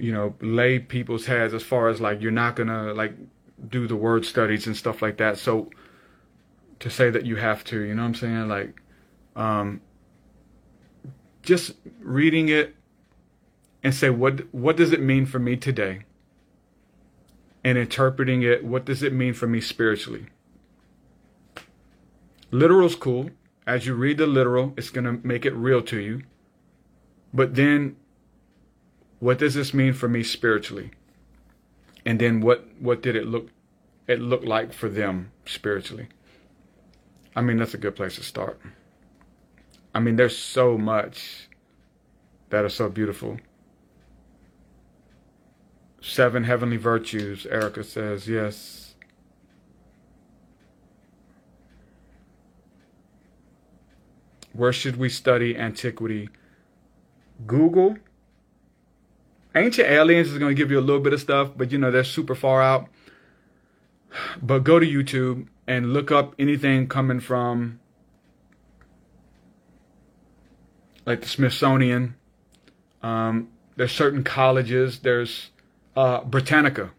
you 0.00 0.12
know, 0.12 0.34
lay 0.40 0.78
people's 0.78 1.26
heads 1.26 1.54
as 1.54 1.62
far 1.62 1.88
as 1.88 2.00
like 2.00 2.20
you're 2.20 2.30
not 2.30 2.56
gonna 2.56 2.94
like 2.94 3.14
do 3.68 3.86
the 3.86 3.96
word 3.96 4.24
studies 4.24 4.66
and 4.66 4.76
stuff 4.76 5.02
like 5.02 5.18
that. 5.18 5.38
So 5.38 5.70
to 6.80 6.90
say 6.90 7.10
that 7.10 7.26
you 7.26 7.36
have 7.36 7.62
to, 7.64 7.80
you 7.80 7.94
know 7.94 8.02
what 8.02 8.08
I'm 8.08 8.14
saying? 8.14 8.48
Like, 8.48 8.80
um, 9.36 9.80
just 11.42 11.74
reading 12.00 12.48
it 12.48 12.74
and 13.82 13.94
say 13.94 14.10
what 14.10 14.52
what 14.52 14.76
does 14.76 14.92
it 14.92 15.00
mean 15.00 15.26
for 15.26 15.38
me 15.38 15.56
today? 15.56 16.04
And 17.62 17.76
interpreting 17.76 18.42
it, 18.42 18.64
what 18.64 18.86
does 18.86 19.02
it 19.02 19.12
mean 19.12 19.34
for 19.34 19.46
me 19.46 19.60
spiritually? 19.60 20.26
Literal's 22.50 22.96
cool. 22.96 23.30
As 23.66 23.86
you 23.86 23.94
read 23.94 24.18
the 24.18 24.26
literal, 24.26 24.72
it's 24.76 24.90
gonna 24.90 25.18
make 25.22 25.44
it 25.44 25.54
real 25.54 25.82
to 25.82 25.98
you. 25.98 26.22
But 27.32 27.54
then 27.54 27.96
what 29.20 29.38
does 29.38 29.54
this 29.54 29.72
mean 29.72 29.92
for 29.92 30.08
me 30.08 30.22
spiritually? 30.22 30.90
And 32.04 32.18
then 32.18 32.40
what 32.40 32.66
what 32.80 33.02
did 33.02 33.14
it 33.14 33.26
look 33.26 33.48
it 34.08 34.20
look 34.20 34.44
like 34.44 34.72
for 34.72 34.88
them 34.88 35.30
spiritually? 35.44 36.08
I 37.36 37.42
mean, 37.42 37.58
that's 37.58 37.74
a 37.74 37.78
good 37.78 37.94
place 37.94 38.16
to 38.16 38.24
start. 38.24 38.60
I 39.94 40.00
mean, 40.00 40.16
there's 40.16 40.36
so 40.36 40.76
much 40.76 41.48
that 42.48 42.64
is 42.64 42.74
so 42.74 42.88
beautiful. 42.88 43.38
Seven 46.00 46.44
heavenly 46.44 46.76
virtues, 46.76 47.46
Erica 47.46 47.84
says, 47.84 48.26
yes. 48.26 48.94
Where 54.52 54.72
should 54.72 54.96
we 54.96 55.08
study 55.08 55.56
antiquity? 55.56 56.30
Google 57.46 57.96
Ancient 59.54 59.88
Aliens 59.88 60.30
is 60.30 60.38
going 60.38 60.54
to 60.54 60.60
give 60.60 60.70
you 60.70 60.78
a 60.78 60.82
little 60.82 61.02
bit 61.02 61.12
of 61.12 61.20
stuff, 61.20 61.50
but 61.56 61.72
you 61.72 61.78
know, 61.78 61.90
they're 61.90 62.04
super 62.04 62.34
far 62.34 62.62
out. 62.62 62.88
But 64.40 64.64
go 64.64 64.78
to 64.78 64.86
YouTube 64.86 65.48
and 65.66 65.92
look 65.92 66.10
up 66.10 66.34
anything 66.38 66.88
coming 66.88 67.20
from 67.20 67.80
like 71.06 71.22
the 71.22 71.28
Smithsonian. 71.28 72.16
Um, 73.02 73.48
there's 73.76 73.92
certain 73.92 74.22
colleges. 74.22 75.00
There's 75.00 75.50
uh, 75.96 76.22
Britannica. 76.22 76.92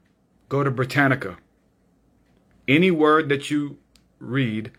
Go 0.49 0.63
to 0.63 0.71
Britannica. 0.71 1.37
Any 2.67 2.91
word 2.91 3.29
that 3.29 3.49
you 3.49 3.77
read, 4.19 4.71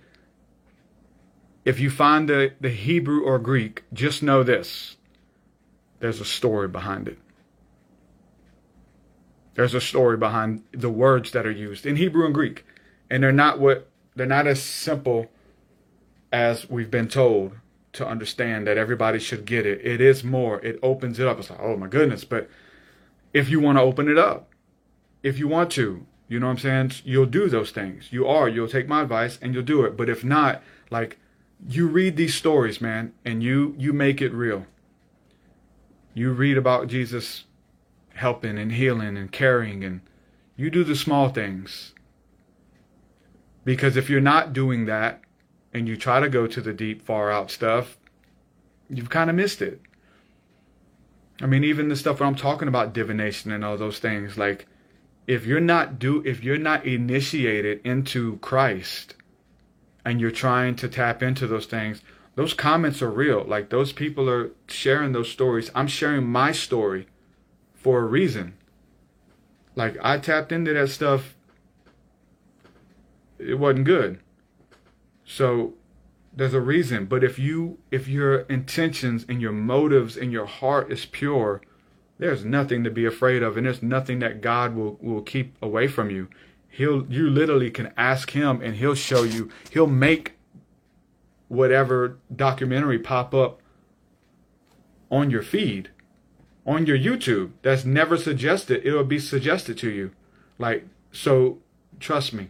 if 1.64 1.81
you 1.81 1.91
find 1.91 2.29
the, 2.29 2.53
the 2.61 2.70
Hebrew 2.70 3.23
or 3.23 3.39
Greek, 3.39 3.85
just 3.93 4.23
know 4.23 4.43
this 4.43 4.97
there's 6.01 6.20
a 6.20 6.25
story 6.25 6.66
behind 6.66 7.07
it. 7.07 7.16
There's 9.55 9.74
a 9.74 9.80
story 9.80 10.16
behind 10.16 10.64
the 10.72 10.90
words 10.90 11.32
that 11.32 11.46
are 11.46 11.50
used 11.50 11.84
in 11.86 11.96
Hebrew 11.96 12.24
and 12.24 12.34
Greek. 12.34 12.64
And 13.11 13.22
they're 13.22 13.32
not 13.32 13.61
what 13.61 13.88
they're 14.14 14.26
not 14.26 14.46
as 14.46 14.62
simple 14.62 15.30
as 16.32 16.68
we've 16.68 16.90
been 16.90 17.09
told 17.09 17.53
to 17.92 18.07
understand 18.07 18.66
that 18.66 18.78
everybody 18.78 19.18
should 19.18 19.44
get 19.44 19.66
it. 19.66 19.84
It 19.84 20.00
is 20.00 20.24
more. 20.24 20.61
It 20.61 20.78
opens 20.82 21.18
it 21.18 21.26
up. 21.26 21.38
It's 21.38 21.50
like, 21.50 21.61
oh 21.61 21.76
my 21.76 21.88
goodness. 21.88 22.24
But 22.24 22.48
if 23.34 23.50
you 23.50 23.61
want 23.61 23.78
to 23.78 23.82
open 23.82 24.09
it 24.09 24.18
up, 24.18 24.48
if 25.22 25.38
you 25.38 25.46
want 25.46 25.70
to, 25.72 26.07
you 26.28 26.40
know 26.40 26.46
what 26.46 26.53
I'm 26.53 26.59
saying? 26.59 26.92
You'll 27.05 27.26
do 27.26 27.48
those 27.48 27.70
things. 27.70 28.09
You 28.11 28.26
are. 28.26 28.48
You'll 28.48 28.68
take 28.68 28.88
my 28.88 29.03
advice 29.03 29.38
and 29.42 29.53
you'll 29.53 29.62
do 29.62 29.84
it. 29.84 29.96
But 29.96 30.09
if 30.09 30.24
not, 30.24 30.62
like 30.90 31.18
you 31.68 31.86
read 31.86 32.16
these 32.16 32.34
stories, 32.34 32.80
man, 32.80 33.12
and 33.24 33.42
you 33.42 33.74
you 33.78 33.92
make 33.92 34.22
it 34.22 34.32
real. 34.32 34.66
You 36.14 36.32
read 36.32 36.57
about 36.57 36.88
Jesus 36.88 37.44
helping 38.14 38.58
and 38.58 38.72
healing 38.72 39.16
and 39.16 39.32
caring 39.32 39.84
and 39.84 40.00
you 40.56 40.70
do 40.70 40.84
the 40.84 40.96
small 40.96 41.28
things. 41.28 41.94
Because 43.64 43.96
if 43.96 44.10
you're 44.10 44.20
not 44.20 44.52
doing 44.52 44.86
that 44.86 45.20
and 45.72 45.88
you 45.88 45.96
try 45.96 46.20
to 46.20 46.28
go 46.28 46.46
to 46.46 46.60
the 46.60 46.72
deep 46.72 47.02
far 47.02 47.30
out 47.30 47.50
stuff, 47.50 47.96
you've 48.88 49.10
kind 49.10 49.30
of 49.30 49.36
missed 49.36 49.62
it. 49.62 49.80
I 51.40 51.46
mean, 51.46 51.64
even 51.64 51.88
the 51.88 51.96
stuff 51.96 52.20
where 52.20 52.28
I'm 52.28 52.34
talking 52.34 52.68
about 52.68 52.92
divination 52.92 53.50
and 53.50 53.64
all 53.64 53.76
those 53.76 53.98
things, 53.98 54.36
like 54.36 54.66
if 55.26 55.46
you're 55.46 55.60
not 55.60 55.98
do 55.98 56.22
if 56.24 56.42
you're 56.42 56.58
not 56.58 56.84
initiated 56.84 57.80
into 57.84 58.38
Christ 58.38 59.14
and 60.04 60.20
you're 60.20 60.30
trying 60.30 60.76
to 60.76 60.88
tap 60.88 61.22
into 61.22 61.46
those 61.46 61.66
things, 61.66 62.02
those 62.34 62.54
comments 62.54 63.02
are 63.02 63.10
real. 63.10 63.44
Like 63.44 63.70
those 63.70 63.92
people 63.92 64.28
are 64.28 64.50
sharing 64.66 65.12
those 65.12 65.30
stories. 65.30 65.70
I'm 65.74 65.86
sharing 65.86 66.26
my 66.26 66.52
story 66.52 67.06
for 67.83 68.01
a 68.01 68.07
reason. 68.07 68.55
Like 69.74 69.97
I 70.03 70.18
tapped 70.18 70.53
into 70.53 70.72
that 70.74 70.89
stuff 70.89 71.35
it 73.39 73.59
wasn't 73.59 73.85
good. 73.85 74.20
So 75.24 75.74
there's 76.35 76.55
a 76.55 76.61
reason, 76.61 77.07
but 77.07 77.24
if 77.24 77.39
you 77.39 77.78
if 77.91 78.09
your 78.09 78.41
intentions 78.43 79.24
and 79.28 79.41
your 79.41 79.53
motives 79.53 80.16
and 80.16 80.33
your 80.33 80.47
heart 80.47 80.93
is 80.93 81.05
pure, 81.07 81.61
there's 82.18 82.45
nothing 82.45 82.85
to 82.85 82.91
be 82.91 83.05
afraid 83.05 83.43
of 83.43 83.57
and 83.57 83.66
there's 83.66 83.83
nothing 83.83 84.20
that 84.20 84.41
God 84.41 84.74
will 84.74 84.99
will 85.01 85.22
keep 85.22 85.57
away 85.62 85.89
from 85.89 86.11
you. 86.11 86.28
He'll 86.68 87.05
you 87.07 87.28
literally 87.28 87.70
can 87.70 87.93
ask 87.97 88.30
him 88.30 88.61
and 88.62 88.76
he'll 88.76 88.95
show 88.95 89.24
you. 89.24 89.51
He'll 89.70 89.87
make 89.87 90.35
whatever 91.49 92.18
documentary 92.35 92.99
pop 92.99 93.35
up 93.35 93.61
on 95.11 95.30
your 95.30 95.43
feed, 95.43 95.91
on 96.66 96.86
your 96.86 96.98
YouTube 96.98 97.52
that's 97.62 97.84
never 97.84 98.16
suggested. 98.16 98.86
It'll 98.86 99.04
be 99.04 99.18
suggested 99.18 99.78
to 99.78 99.90
you. 99.90 100.12
Like 100.58 100.86
so 101.12 101.58
trust 102.00 102.32
me 102.32 102.48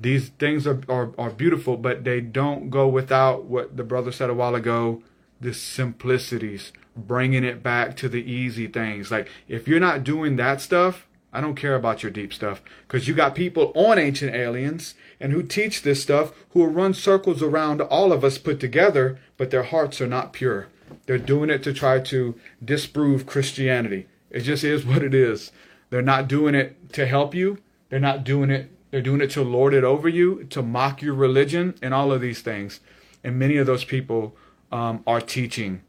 these 0.00 0.28
things 0.28 0.66
are, 0.66 0.80
are, 0.88 1.12
are 1.18 1.30
beautiful, 1.30 1.76
but 1.76 2.04
they 2.04 2.20
don't 2.20 2.70
go 2.70 2.86
without 2.86 3.44
what 3.44 3.76
the 3.76 3.84
brother 3.84 4.12
said 4.12 4.30
a 4.30 4.34
while 4.34 4.54
ago 4.54 5.02
the 5.40 5.52
simplicities, 5.52 6.72
bringing 6.96 7.44
it 7.44 7.62
back 7.62 7.96
to 7.96 8.08
the 8.08 8.22
easy 8.22 8.66
things. 8.66 9.10
Like, 9.10 9.28
if 9.48 9.68
you're 9.68 9.80
not 9.80 10.04
doing 10.04 10.36
that 10.36 10.60
stuff, 10.60 11.06
I 11.32 11.42
don't 11.42 11.56
care 11.56 11.74
about 11.74 12.02
your 12.02 12.10
deep 12.10 12.32
stuff 12.32 12.62
because 12.86 13.06
you 13.06 13.12
got 13.12 13.34
people 13.34 13.70
on 13.74 13.98
Ancient 13.98 14.34
Aliens 14.34 14.94
and 15.20 15.32
who 15.32 15.42
teach 15.42 15.82
this 15.82 16.02
stuff 16.02 16.32
who 16.50 16.60
will 16.60 16.68
run 16.68 16.94
circles 16.94 17.42
around 17.42 17.82
all 17.82 18.12
of 18.12 18.24
us 18.24 18.38
put 18.38 18.58
together, 18.60 19.18
but 19.36 19.50
their 19.50 19.64
hearts 19.64 20.00
are 20.00 20.06
not 20.06 20.32
pure. 20.32 20.68
They're 21.06 21.18
doing 21.18 21.50
it 21.50 21.62
to 21.64 21.72
try 21.72 22.00
to 22.00 22.34
disprove 22.64 23.26
Christianity. 23.26 24.06
It 24.30 24.40
just 24.40 24.64
is 24.64 24.84
what 24.84 25.02
it 25.02 25.14
is. 25.14 25.52
They're 25.90 26.02
not 26.02 26.28
doing 26.28 26.54
it 26.54 26.92
to 26.94 27.06
help 27.06 27.34
you. 27.34 27.58
They're 27.88 28.00
not 28.00 28.24
doing 28.24 28.50
it 28.50 28.70
they're 28.90 29.02
doing 29.02 29.20
it 29.20 29.30
to 29.32 29.42
lord 29.42 29.74
it 29.74 29.84
over 29.84 30.08
you, 30.08 30.44
to 30.44 30.62
mock 30.62 31.02
your 31.02 31.14
religion, 31.14 31.74
and 31.82 31.92
all 31.92 32.12
of 32.12 32.20
these 32.20 32.40
things. 32.40 32.80
And 33.22 33.38
many 33.38 33.56
of 33.56 33.66
those 33.66 33.84
people 33.84 34.34
um, 34.72 35.02
are 35.06 35.20
teaching 35.20 35.82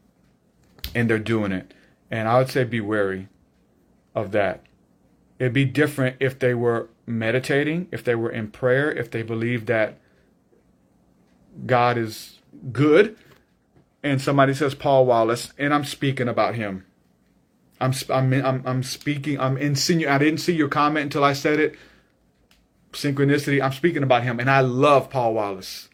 and 0.94 1.08
they're 1.08 1.18
doing 1.18 1.52
it. 1.52 1.72
And 2.10 2.28
I 2.28 2.38
would 2.38 2.50
say 2.50 2.64
be 2.64 2.80
wary 2.80 3.28
of 4.14 4.32
that. 4.32 4.62
It'd 5.38 5.52
be 5.52 5.64
different 5.64 6.16
if 6.20 6.38
they 6.38 6.54
were 6.54 6.88
meditating, 7.06 7.88
if 7.92 8.02
they 8.02 8.14
were 8.14 8.30
in 8.30 8.50
prayer, 8.50 8.90
if 8.90 9.10
they 9.10 9.22
believed 9.22 9.68
that 9.68 9.98
God 11.64 11.96
is 11.96 12.40
good. 12.72 13.16
And 14.02 14.20
somebody 14.20 14.54
says 14.54 14.74
Paul 14.74 15.06
Wallis, 15.06 15.52
and 15.58 15.74
I'm 15.74 15.84
speaking 15.84 16.28
about 16.28 16.54
him. 16.54 16.86
I'm 17.80 17.92
I'm 18.10 18.32
I'm, 18.32 18.62
I'm 18.64 18.82
speaking. 18.82 19.40
I'm. 19.40 19.56
I 19.56 20.18
didn't 20.18 20.38
see 20.38 20.54
your 20.54 20.68
comment 20.68 21.04
until 21.04 21.24
I 21.24 21.32
said 21.32 21.58
it 21.58 21.76
synchronicity. 22.92 23.62
I'm 23.62 23.72
speaking 23.72 24.02
about 24.02 24.22
him, 24.22 24.40
and 24.40 24.50
I 24.50 24.60
love 24.60 25.10
Paul 25.10 25.34
Wallis. 25.34 25.88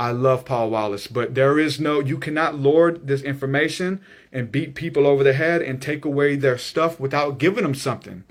I 0.00 0.12
love 0.12 0.46
Paul 0.46 0.70
Wallis, 0.70 1.06
but 1.06 1.34
there 1.34 1.58
is 1.58 1.78
no, 1.78 2.00
you 2.00 2.16
cannot 2.16 2.54
lord 2.54 3.06
this 3.06 3.20
information 3.20 4.00
and 4.32 4.50
beat 4.50 4.74
people 4.74 5.06
over 5.06 5.22
the 5.22 5.34
head 5.34 5.60
and 5.60 5.80
take 5.80 6.06
away 6.06 6.36
their 6.36 6.56
stuff 6.56 6.98
without 6.98 7.36
giving 7.36 7.64
them 7.64 7.74
something. 7.74 8.24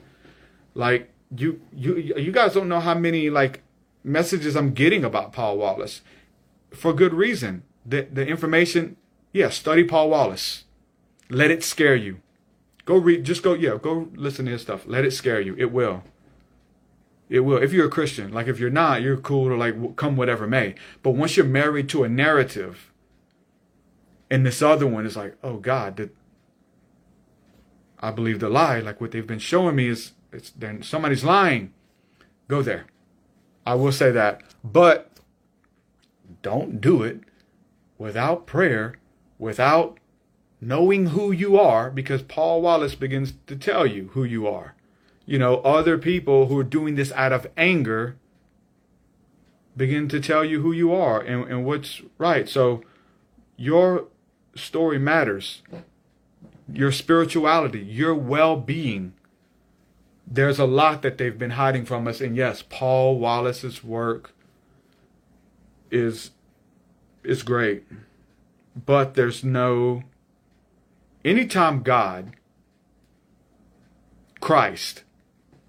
Like 0.74 1.12
you, 1.36 1.62
you, 1.72 1.96
you 1.96 2.32
guys 2.32 2.56
don't 2.56 2.70
know 2.70 2.80
how 2.80 2.96
many 2.96 3.30
like 3.30 3.62
messages 4.04 4.56
I'm 4.56 4.74
getting 4.74 5.06
about 5.06 5.32
Paul 5.32 5.60
Wallis 5.60 6.02
for 6.74 6.92
good 6.92 7.14
reason. 7.14 7.62
The, 7.90 8.08
the 8.12 8.28
information, 8.28 8.98
yeah, 9.34 9.50
study 9.50 9.84
Paul 9.84 10.12
Wallis. 10.12 10.66
Let 11.30 11.50
it 11.50 11.64
scare 11.64 11.96
you. 11.96 12.22
Go 12.86 12.98
read, 12.98 13.24
just 13.24 13.42
go, 13.42 13.54
yeah, 13.54 13.78
go 13.82 14.10
listen 14.14 14.46
to 14.46 14.52
his 14.52 14.62
stuff. 14.62 14.84
Let 14.86 15.06
it 15.06 15.12
scare 15.12 15.42
you. 15.42 15.56
It 15.58 15.72
will. 15.72 16.04
It 17.30 17.42
will. 17.42 17.58
If 17.58 17.74
you're 17.74 17.88
a 17.88 17.92
Christian, 17.92 18.32
like 18.32 18.48
if 18.48 18.60
you're 18.60 18.70
not, 18.70 19.02
you're 19.02 19.18
cool 19.18 19.50
to 19.50 19.56
like 19.56 19.96
come 19.96 20.16
whatever 20.16 20.48
may. 20.48 20.76
But 21.04 21.12
once 21.12 21.36
you're 21.36 21.46
married 21.46 21.90
to 21.90 22.04
a 22.04 22.10
narrative, 22.10 22.92
and 24.30 24.46
this 24.46 24.62
other 24.62 24.88
one 24.88 25.06
is 25.06 25.16
like, 25.16 25.36
oh 25.44 25.58
God, 25.58 25.96
did 25.96 26.12
I 28.00 28.12
believe 28.12 28.40
the 28.40 28.50
lie? 28.50 28.80
Like 28.80 29.02
what 29.02 29.12
they've 29.12 29.26
been 29.26 29.40
showing 29.40 29.76
me 29.76 29.88
is 29.88 30.14
it's 30.32 30.52
then 30.52 30.84
somebody's 30.84 31.24
lying. 31.24 31.74
Go 32.48 32.62
there. 32.62 32.86
I 33.66 33.76
will 33.76 33.92
say 33.92 34.12
that, 34.12 34.42
but 34.64 35.12
don't 36.42 36.82
do 36.82 37.04
it 37.04 37.22
without 38.00 38.48
prayer, 38.48 38.96
without 39.38 40.00
knowing 40.60 41.08
who 41.08 41.32
you 41.32 41.60
are, 41.60 41.92
because 41.92 42.24
Paul 42.24 42.64
Wallis 42.64 42.96
begins 42.96 43.34
to 43.46 43.56
tell 43.56 43.86
you 43.86 44.10
who 44.14 44.24
you 44.24 44.48
are 44.48 44.74
you 45.30 45.38
know, 45.38 45.58
other 45.58 46.00
people 46.00 46.48
who 46.48 46.58
are 46.58 46.64
doing 46.64 46.96
this 46.96 47.12
out 47.12 47.32
of 47.32 47.46
anger 47.56 48.16
begin 49.78 50.10
to 50.10 50.20
tell 50.20 50.44
you 50.44 50.64
who 50.64 50.72
you 50.72 50.92
are 50.92 51.22
and, 51.22 51.48
and 51.48 51.66
what's 51.66 52.02
right. 52.18 52.50
So 52.50 52.82
your 53.56 54.08
story 54.56 54.98
matters. 54.98 55.62
Your 56.74 56.92
spirituality, 56.92 57.80
your 57.80 58.16
well 58.16 58.56
being. 58.56 59.14
There's 60.26 60.58
a 60.58 60.66
lot 60.66 61.04
that 61.04 61.20
they've 61.20 61.38
been 61.38 61.52
hiding 61.52 61.86
from 61.86 62.08
us. 62.08 62.22
And 62.22 62.36
yes, 62.36 62.64
Paul 62.68 63.20
Wallis's 63.20 63.84
work 63.84 64.32
is 65.92 66.32
is 67.30 67.44
great. 67.44 67.84
But 68.76 69.14
there's 69.14 69.44
no 69.44 70.04
anytime 71.24 71.82
God, 71.82 72.36
Christ, 74.40 75.04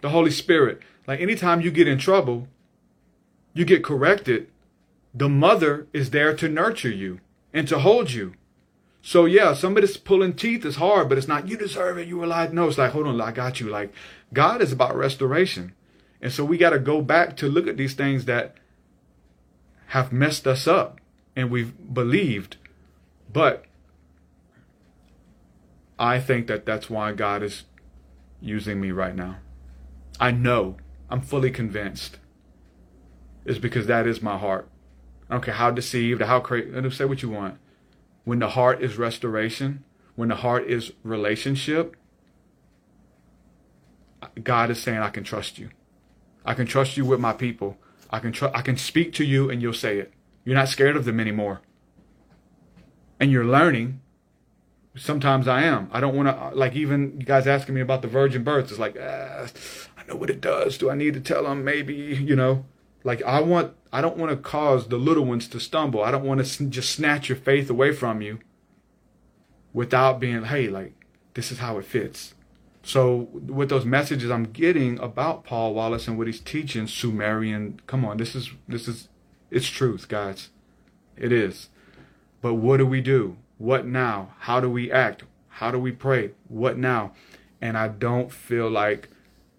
the 0.00 0.10
Holy 0.10 0.30
Spirit. 0.30 0.80
Like 1.06 1.20
anytime 1.20 1.60
you 1.60 1.70
get 1.70 1.88
in 1.88 1.98
trouble, 1.98 2.48
you 3.52 3.64
get 3.64 3.84
corrected, 3.84 4.48
the 5.12 5.28
mother 5.28 5.86
is 5.92 6.10
there 6.10 6.34
to 6.36 6.48
nurture 6.48 6.90
you 6.90 7.20
and 7.52 7.66
to 7.68 7.80
hold 7.80 8.12
you. 8.12 8.34
So 9.02 9.24
yeah, 9.24 9.54
somebody's 9.54 9.96
pulling 9.96 10.34
teeth 10.34 10.64
is 10.64 10.76
hard, 10.76 11.08
but 11.08 11.18
it's 11.18 11.28
not 11.28 11.48
you 11.48 11.56
deserve 11.56 11.98
it. 11.98 12.06
You 12.06 12.18
were 12.18 12.26
like, 12.26 12.52
no, 12.52 12.68
it's 12.68 12.78
like, 12.78 12.92
hold 12.92 13.06
on, 13.06 13.20
I 13.20 13.32
got 13.32 13.60
you. 13.60 13.68
Like 13.68 13.92
God 14.32 14.62
is 14.62 14.72
about 14.72 14.94
restoration. 14.94 15.72
And 16.20 16.32
so 16.32 16.44
we 16.44 16.58
got 16.58 16.70
to 16.70 16.78
go 16.78 17.00
back 17.00 17.36
to 17.38 17.48
look 17.48 17.66
at 17.66 17.78
these 17.78 17.94
things 17.94 18.26
that 18.26 18.56
have 19.88 20.12
messed 20.12 20.46
us 20.46 20.68
up 20.68 20.99
and 21.36 21.50
we've 21.50 21.74
believed. 21.92 22.56
But 23.32 23.64
I 25.98 26.18
think 26.18 26.46
that 26.46 26.66
that's 26.66 26.90
why 26.90 27.12
God 27.12 27.42
is 27.42 27.64
using 28.40 28.80
me 28.80 28.90
right 28.90 29.14
now. 29.14 29.38
I 30.18 30.30
know, 30.30 30.76
I'm 31.08 31.20
fully 31.20 31.50
convinced, 31.50 32.18
is 33.44 33.58
because 33.58 33.86
that 33.86 34.06
is 34.06 34.22
my 34.22 34.36
heart. 34.36 34.68
I 35.28 35.34
don't 35.34 35.44
care 35.44 35.54
how 35.54 35.70
deceived 35.70 36.22
how 36.22 36.40
crazy, 36.40 36.90
say 36.90 37.04
what 37.04 37.22
you 37.22 37.30
want. 37.30 37.58
When 38.24 38.38
the 38.38 38.50
heart 38.50 38.82
is 38.82 38.98
restoration, 38.98 39.84
when 40.16 40.28
the 40.28 40.36
heart 40.36 40.68
is 40.68 40.92
relationship, 41.02 41.96
God 44.42 44.70
is 44.70 44.82
saying, 44.82 44.98
I 44.98 45.10
can 45.10 45.24
trust 45.24 45.58
you. 45.58 45.70
I 46.44 46.54
can 46.54 46.66
trust 46.66 46.96
you 46.96 47.04
with 47.04 47.20
my 47.20 47.32
people. 47.32 47.78
I 48.10 48.18
can 48.18 48.32
tr- 48.32 48.54
I 48.54 48.62
can 48.62 48.76
speak 48.76 49.12
to 49.14 49.24
you 49.24 49.50
and 49.50 49.62
you'll 49.62 49.72
say 49.72 49.98
it. 49.98 50.12
You're 50.44 50.56
not 50.56 50.68
scared 50.68 50.96
of 50.96 51.04
them 51.04 51.20
anymore. 51.20 51.60
And 53.18 53.30
you're 53.30 53.44
learning. 53.44 54.00
Sometimes 54.96 55.46
I 55.46 55.62
am. 55.62 55.88
I 55.92 56.00
don't 56.00 56.16
want 56.16 56.28
to 56.28 56.56
like 56.56 56.74
even 56.74 57.16
you 57.20 57.26
guys 57.26 57.46
asking 57.46 57.74
me 57.74 57.80
about 57.80 58.02
the 58.02 58.08
virgin 58.08 58.42
birth. 58.42 58.70
It's 58.70 58.78
like 58.78 58.96
ah, 59.00 59.46
I 59.96 60.04
know 60.08 60.16
what 60.16 60.30
it 60.30 60.40
does. 60.40 60.78
Do 60.78 60.90
I 60.90 60.94
need 60.94 61.14
to 61.14 61.20
tell 61.20 61.44
them? 61.44 61.64
Maybe 61.64 61.94
you 61.94 62.34
know. 62.34 62.64
Like 63.04 63.22
I 63.22 63.40
want. 63.40 63.74
I 63.92 64.00
don't 64.00 64.16
want 64.16 64.30
to 64.30 64.36
cause 64.36 64.88
the 64.88 64.96
little 64.96 65.24
ones 65.24 65.48
to 65.48 65.60
stumble. 65.60 66.02
I 66.02 66.10
don't 66.10 66.24
want 66.24 66.44
to 66.44 66.64
just 66.66 66.94
snatch 66.94 67.28
your 67.28 67.38
faith 67.38 67.68
away 67.70 67.92
from 67.92 68.22
you. 68.22 68.38
Without 69.72 70.18
being 70.18 70.44
hey 70.44 70.68
like 70.68 70.94
this 71.34 71.52
is 71.52 71.58
how 71.58 71.78
it 71.78 71.84
fits. 71.84 72.34
So 72.82 73.28
with 73.32 73.68
those 73.68 73.84
messages 73.84 74.30
I'm 74.30 74.44
getting 74.44 74.98
about 74.98 75.44
Paul 75.44 75.74
Wallis 75.74 76.08
and 76.08 76.16
what 76.16 76.26
he's 76.26 76.40
teaching, 76.40 76.86
Sumerian, 76.86 77.80
come 77.86 78.04
on, 78.04 78.16
this 78.16 78.34
is 78.34 78.50
this 78.66 78.88
is 78.88 79.08
it's 79.50 79.68
truth, 79.68 80.08
guys. 80.08 80.50
It 81.16 81.32
is. 81.32 81.68
But 82.40 82.54
what 82.54 82.78
do 82.78 82.86
we 82.86 83.00
do? 83.00 83.36
What 83.58 83.86
now? 83.86 84.34
How 84.40 84.60
do 84.60 84.70
we 84.70 84.90
act? 84.90 85.24
How 85.48 85.70
do 85.70 85.78
we 85.78 85.92
pray? 85.92 86.30
What 86.48 86.78
now? 86.78 87.12
And 87.60 87.76
I 87.76 87.88
don't 87.88 88.32
feel 88.32 88.70
like 88.70 89.08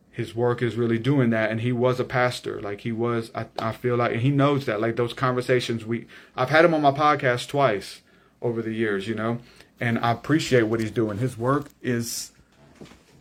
his 0.09 0.35
work 0.35 0.61
is 0.61 0.75
really 0.75 0.97
doing 0.97 1.29
that. 1.29 1.51
And 1.51 1.61
he 1.61 1.71
was 1.71 1.99
a 1.99 2.03
pastor. 2.03 2.59
Like 2.59 2.81
he 2.81 2.91
was, 2.91 3.31
I, 3.35 3.45
I 3.59 3.71
feel 3.71 3.97
like, 3.97 4.13
and 4.13 4.21
he 4.21 4.31
knows 4.31 4.65
that. 4.65 4.81
Like 4.81 4.95
those 4.95 5.13
conversations 5.13 5.85
we, 5.85 6.07
I've 6.35 6.49
had 6.49 6.65
him 6.65 6.73
on 6.73 6.81
my 6.81 6.91
podcast 6.91 7.47
twice 7.47 8.01
over 8.41 8.61
the 8.61 8.73
years, 8.73 9.07
you 9.07 9.15
know, 9.15 9.39
and 9.79 9.99
I 9.99 10.11
appreciate 10.11 10.63
what 10.63 10.79
he's 10.79 10.91
doing. 10.91 11.19
His 11.19 11.37
work 11.37 11.67
is 11.81 12.31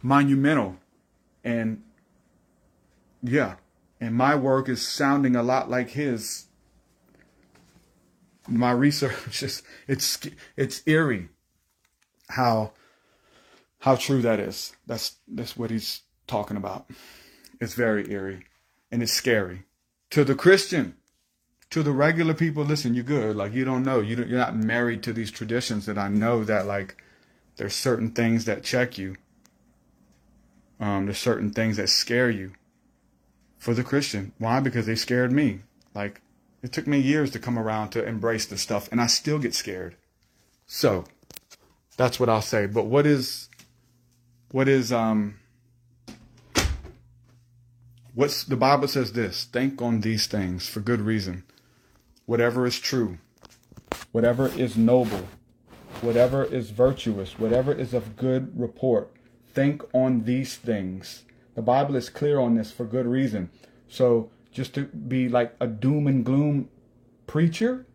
monumental. 0.03 0.77
And 1.45 1.83
yeah, 3.23 3.57
and 4.01 4.15
my 4.15 4.35
work 4.35 4.69
is 4.69 4.87
sounding 4.87 5.37
a 5.37 5.43
lot 5.43 5.71
like 5.71 5.91
his. 5.91 6.47
My 8.51 8.73
research 8.73 9.43
is 9.43 9.63
it's 9.89 10.19
it's 10.57 10.83
eerie 10.87 11.29
how 12.31 12.73
how 13.81 13.97
true 13.97 14.23
that 14.23 14.41
is. 14.41 14.75
That's 14.87 15.17
that's 15.27 15.57
what 15.57 15.71
he's 15.71 16.03
talking 16.27 16.57
about. 16.57 16.91
It's 17.61 17.75
very 17.75 18.11
eerie 18.11 18.45
and 18.91 19.03
it's 19.03 19.13
scary 19.13 19.65
to 20.11 20.25
the 20.25 20.35
Christian. 20.35 20.97
To 21.71 21.85
the 21.85 21.93
regular 21.93 22.35
people, 22.35 22.65
listen, 22.65 22.95
you're 22.95 23.05
good. 23.05 23.37
Like 23.37 23.55
you 23.55 23.65
don't 23.65 23.85
know, 23.85 24.01
you 24.01 24.17
don't, 24.17 24.29
you're 24.29 24.41
not 24.41 24.57
married 24.57 25.05
to 25.05 25.13
these 25.13 25.31
traditions. 25.31 25.87
That 25.87 25.99
I 25.99 26.09
know 26.09 26.43
that 26.43 26.67
like 26.67 27.01
there's 27.59 27.75
certain 27.75 28.11
things 28.11 28.45
that 28.47 28.65
check 28.65 28.99
you 28.99 29.15
um, 30.81 31.05
there's 31.05 31.19
certain 31.19 31.51
things 31.51 31.77
that 31.77 31.91
scare 31.91 32.31
you 32.31 32.53
for 33.59 33.75
the 33.75 33.85
Christian. 33.85 34.33
Why? 34.39 34.61
Because 34.61 34.87
they 34.87 34.95
scared 34.95 35.31
me. 35.31 35.61
Like, 35.95 36.23
it 36.63 36.73
took 36.73 36.87
me 36.87 36.99
years 36.99 37.31
to 37.33 37.39
come 37.39 37.59
around 37.59 37.91
to 37.91 38.05
embrace 38.05 38.47
this 38.47 38.63
stuff, 38.63 38.89
and 38.91 39.01
I 39.01 39.07
still 39.07 39.39
get 39.39 39.55
scared. 39.55 39.97
So, 40.67 41.05
that's 41.97 42.21
what 42.21 42.29
I'll 42.29 42.43
say. 42.43 42.67
But 42.67 42.87
what 42.87 43.07
is, 43.07 43.49
what 44.53 44.69
is, 44.69 44.93
um, 44.93 45.39
what's 48.15 48.45
the 48.45 48.57
Bible 48.57 48.89
says 48.89 49.13
this 49.13 49.45
think 49.45 49.81
on 49.83 50.01
these 50.01 50.27
things 50.27 50.69
for 50.69 50.81
good 50.81 51.01
reason. 51.01 51.45
Whatever 52.27 52.67
is 52.67 52.79
true, 52.79 53.19
whatever 54.13 54.49
is 54.49 54.77
noble, 54.77 55.29
whatever 56.01 56.45
is 56.45 56.71
virtuous, 56.71 57.39
whatever 57.39 57.73
is 57.73 57.93
of 57.93 58.17
good 58.17 58.59
report 58.59 59.11
think 59.53 59.83
on 59.93 60.25
these 60.25 60.57
things. 60.57 61.25
The 61.55 61.63
Bible 61.63 61.97
is 61.97 62.09
clear 62.09 62.39
on 62.39 62.55
this 62.55 62.71
for 62.71 62.85
good 62.85 63.07
reason. 63.07 63.51
So 63.89 64.31
just 64.53 64.75
to 64.75 64.85
be 64.85 65.29
like 65.29 65.55
a 65.61 65.67
doom 65.67 66.07
and 66.07 66.25
gloom 66.25 66.69
preacher, 67.27 67.87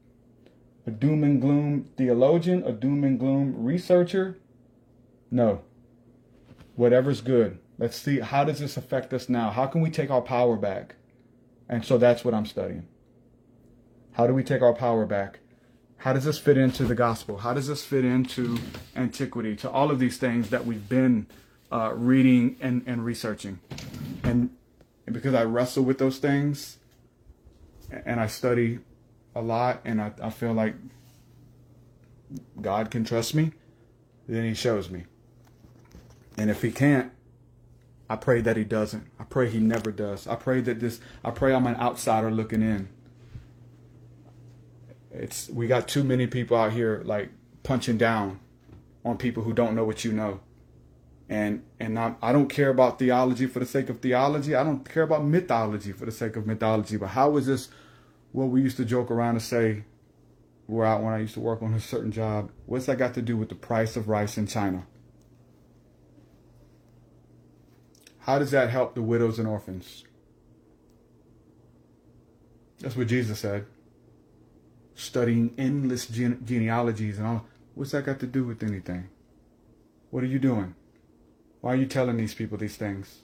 a 0.88 0.91
doom 0.91 1.24
and 1.24 1.41
gloom 1.41 1.89
theologian, 1.97 2.64
a 2.64 2.72
doom 2.72 3.03
and 3.03 3.20
gloom 3.20 3.53
researcher, 3.58 4.38
no. 5.32 5.62
Whatever's 6.76 7.22
good. 7.22 7.60
Let's 7.78 7.97
see 7.97 8.20
how 8.20 8.43
does 8.43 8.60
this 8.60 8.78
affect 8.78 9.14
us 9.14 9.28
now? 9.28 9.49
How 9.49 9.66
can 9.66 9.82
we 9.82 9.89
take 9.89 10.10
our 10.10 10.22
power 10.22 10.56
back? 10.56 10.95
And 11.68 11.84
so 11.84 11.97
that's 11.97 12.24
what 12.24 12.34
I'm 12.34 12.45
studying. 12.45 12.88
How 14.14 14.28
do 14.28 14.34
we 14.34 14.43
take 14.43 14.62
our 14.62 14.74
power 14.74 15.06
back? 15.06 15.39
How 15.97 16.14
does 16.14 16.26
this 16.26 16.38
fit 16.38 16.58
into 16.58 16.86
the 16.86 16.95
gospel? 16.95 17.38
How 17.38 17.53
does 17.53 17.68
this 17.68 17.84
fit 17.84 18.06
into 18.06 18.58
antiquity, 18.95 19.56
to 19.58 19.70
all 19.70 19.91
of 19.91 19.99
these 19.99 20.18
things 20.18 20.49
that 20.51 20.66
we've 20.66 20.88
been 20.88 21.28
uh, 21.72 21.93
reading 21.95 22.58
and, 22.62 22.84
and 22.86 23.03
researching. 23.03 23.60
And, 24.24 24.51
and 25.06 25.14
because 25.14 25.34
I 25.34 25.43
wrestle 25.43 25.84
with 25.84 25.97
those 25.97 26.18
things 26.18 26.78
and 28.06 28.20
I 28.20 28.28
study 28.28 28.80
a 29.36 29.41
lot 29.41 29.82
and 29.86 30.01
I, 30.01 30.12
I 30.22 30.30
feel 30.30 30.53
like 30.53 30.76
God 32.60 32.89
can 32.89 33.03
trust 33.03 33.36
me, 33.36 33.51
then 34.28 34.45
He 34.45 34.53
shows 34.53 34.89
me. 34.89 35.06
And 36.38 36.49
if 36.49 36.62
He 36.62 36.72
can't, 36.72 37.12
I 38.10 38.16
pray 38.16 38.41
that 38.41 38.58
He 38.58 38.64
doesn't. 38.64 39.08
I 39.20 39.24
pray 39.24 39.49
He 39.49 39.60
never 39.60 39.91
does. 39.91 40.28
I 40.28 40.36
pray 40.36 40.62
that 40.62 40.80
this, 40.80 40.99
I 41.24 41.32
pray 41.32 41.53
I'm 41.53 41.68
an 41.68 41.76
outsider 41.76 42.32
looking 42.32 42.62
in. 42.62 42.89
It's, 45.12 45.49
we 45.49 45.68
got 45.68 45.88
too 45.88 46.03
many 46.03 46.28
people 46.28 46.58
out 46.58 46.74
here 46.74 47.01
like 47.06 47.30
punching 47.64 47.97
down 47.97 48.39
on 49.06 49.18
people 49.18 49.43
who 49.43 49.53
don't 49.53 49.76
know 49.76 49.86
what 49.86 50.03
you 50.03 50.12
know 50.12 50.41
and 51.28 51.64
and 51.80 51.98
I'm, 51.98 52.18
I 52.22 52.32
don't 52.32 52.48
care 52.48 52.70
about 52.70 53.00
theology 53.00 53.48
for 53.48 53.60
the 53.60 53.66
sake 53.66 53.90
of 53.90 54.00
theology. 54.00 54.56
I 54.56 54.64
don't 54.64 54.88
care 54.88 55.04
about 55.04 55.26
mythology 55.26 55.92
for 55.92 56.06
the 56.06 56.12
sake 56.12 56.36
of 56.36 56.46
mythology. 56.46 56.98
But 56.98 57.08
how 57.08 57.36
is 57.38 57.48
this 57.48 57.70
what 58.32 58.46
we 58.46 58.62
used 58.62 58.78
to 58.78 58.86
joke 58.86 59.10
around 59.10 59.36
and 59.36 59.42
say 59.42 59.86
where 60.68 60.86
I, 60.86 60.96
when 60.96 61.14
I 61.14 61.20
used 61.20 61.34
to 61.36 61.40
work 61.40 61.62
on 61.62 61.74
a 61.74 61.80
certain 61.80 62.12
job? 62.12 62.52
What's 62.66 62.86
that 62.86 62.98
got 62.98 63.14
to 63.16 63.22
do 63.22 63.38
with 63.38 63.50
the 63.50 63.56
price 63.56 63.96
of 63.96 64.08
rice 64.08 64.38
in 64.38 64.48
China? 64.48 64.86
How 68.20 68.40
does 68.40 68.52
that 68.52 68.70
help 68.70 68.96
the 68.96 69.04
widows 69.04 69.38
and 69.38 69.48
orphans? 69.48 70.04
That's 72.80 72.96
what 72.96 73.08
Jesus 73.08 73.40
said. 73.40 73.66
Studying 74.96 75.54
endless 75.58 76.08
gene- 76.08 76.44
genealogies 76.44 77.18
and 77.18 77.28
all. 77.28 77.46
What's 77.74 77.92
that 77.92 78.06
got 78.06 78.20
to 78.22 78.28
do 78.28 78.44
with 78.44 78.64
anything? 78.64 79.10
What 80.10 80.24
are 80.24 80.28
you 80.28 80.40
doing? 80.40 80.76
Why 81.66 81.74
are 81.74 81.78
you 81.78 81.88
telling 81.88 82.18
these 82.18 82.36
people 82.36 82.59
these 82.59 82.76
things? 82.76 83.22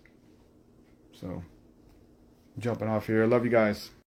So, 1.13 1.43
jumping 2.57 2.87
off 2.87 3.05
here. 3.05 3.27
Love 3.27 3.45
you 3.45 3.51
guys. 3.51 3.91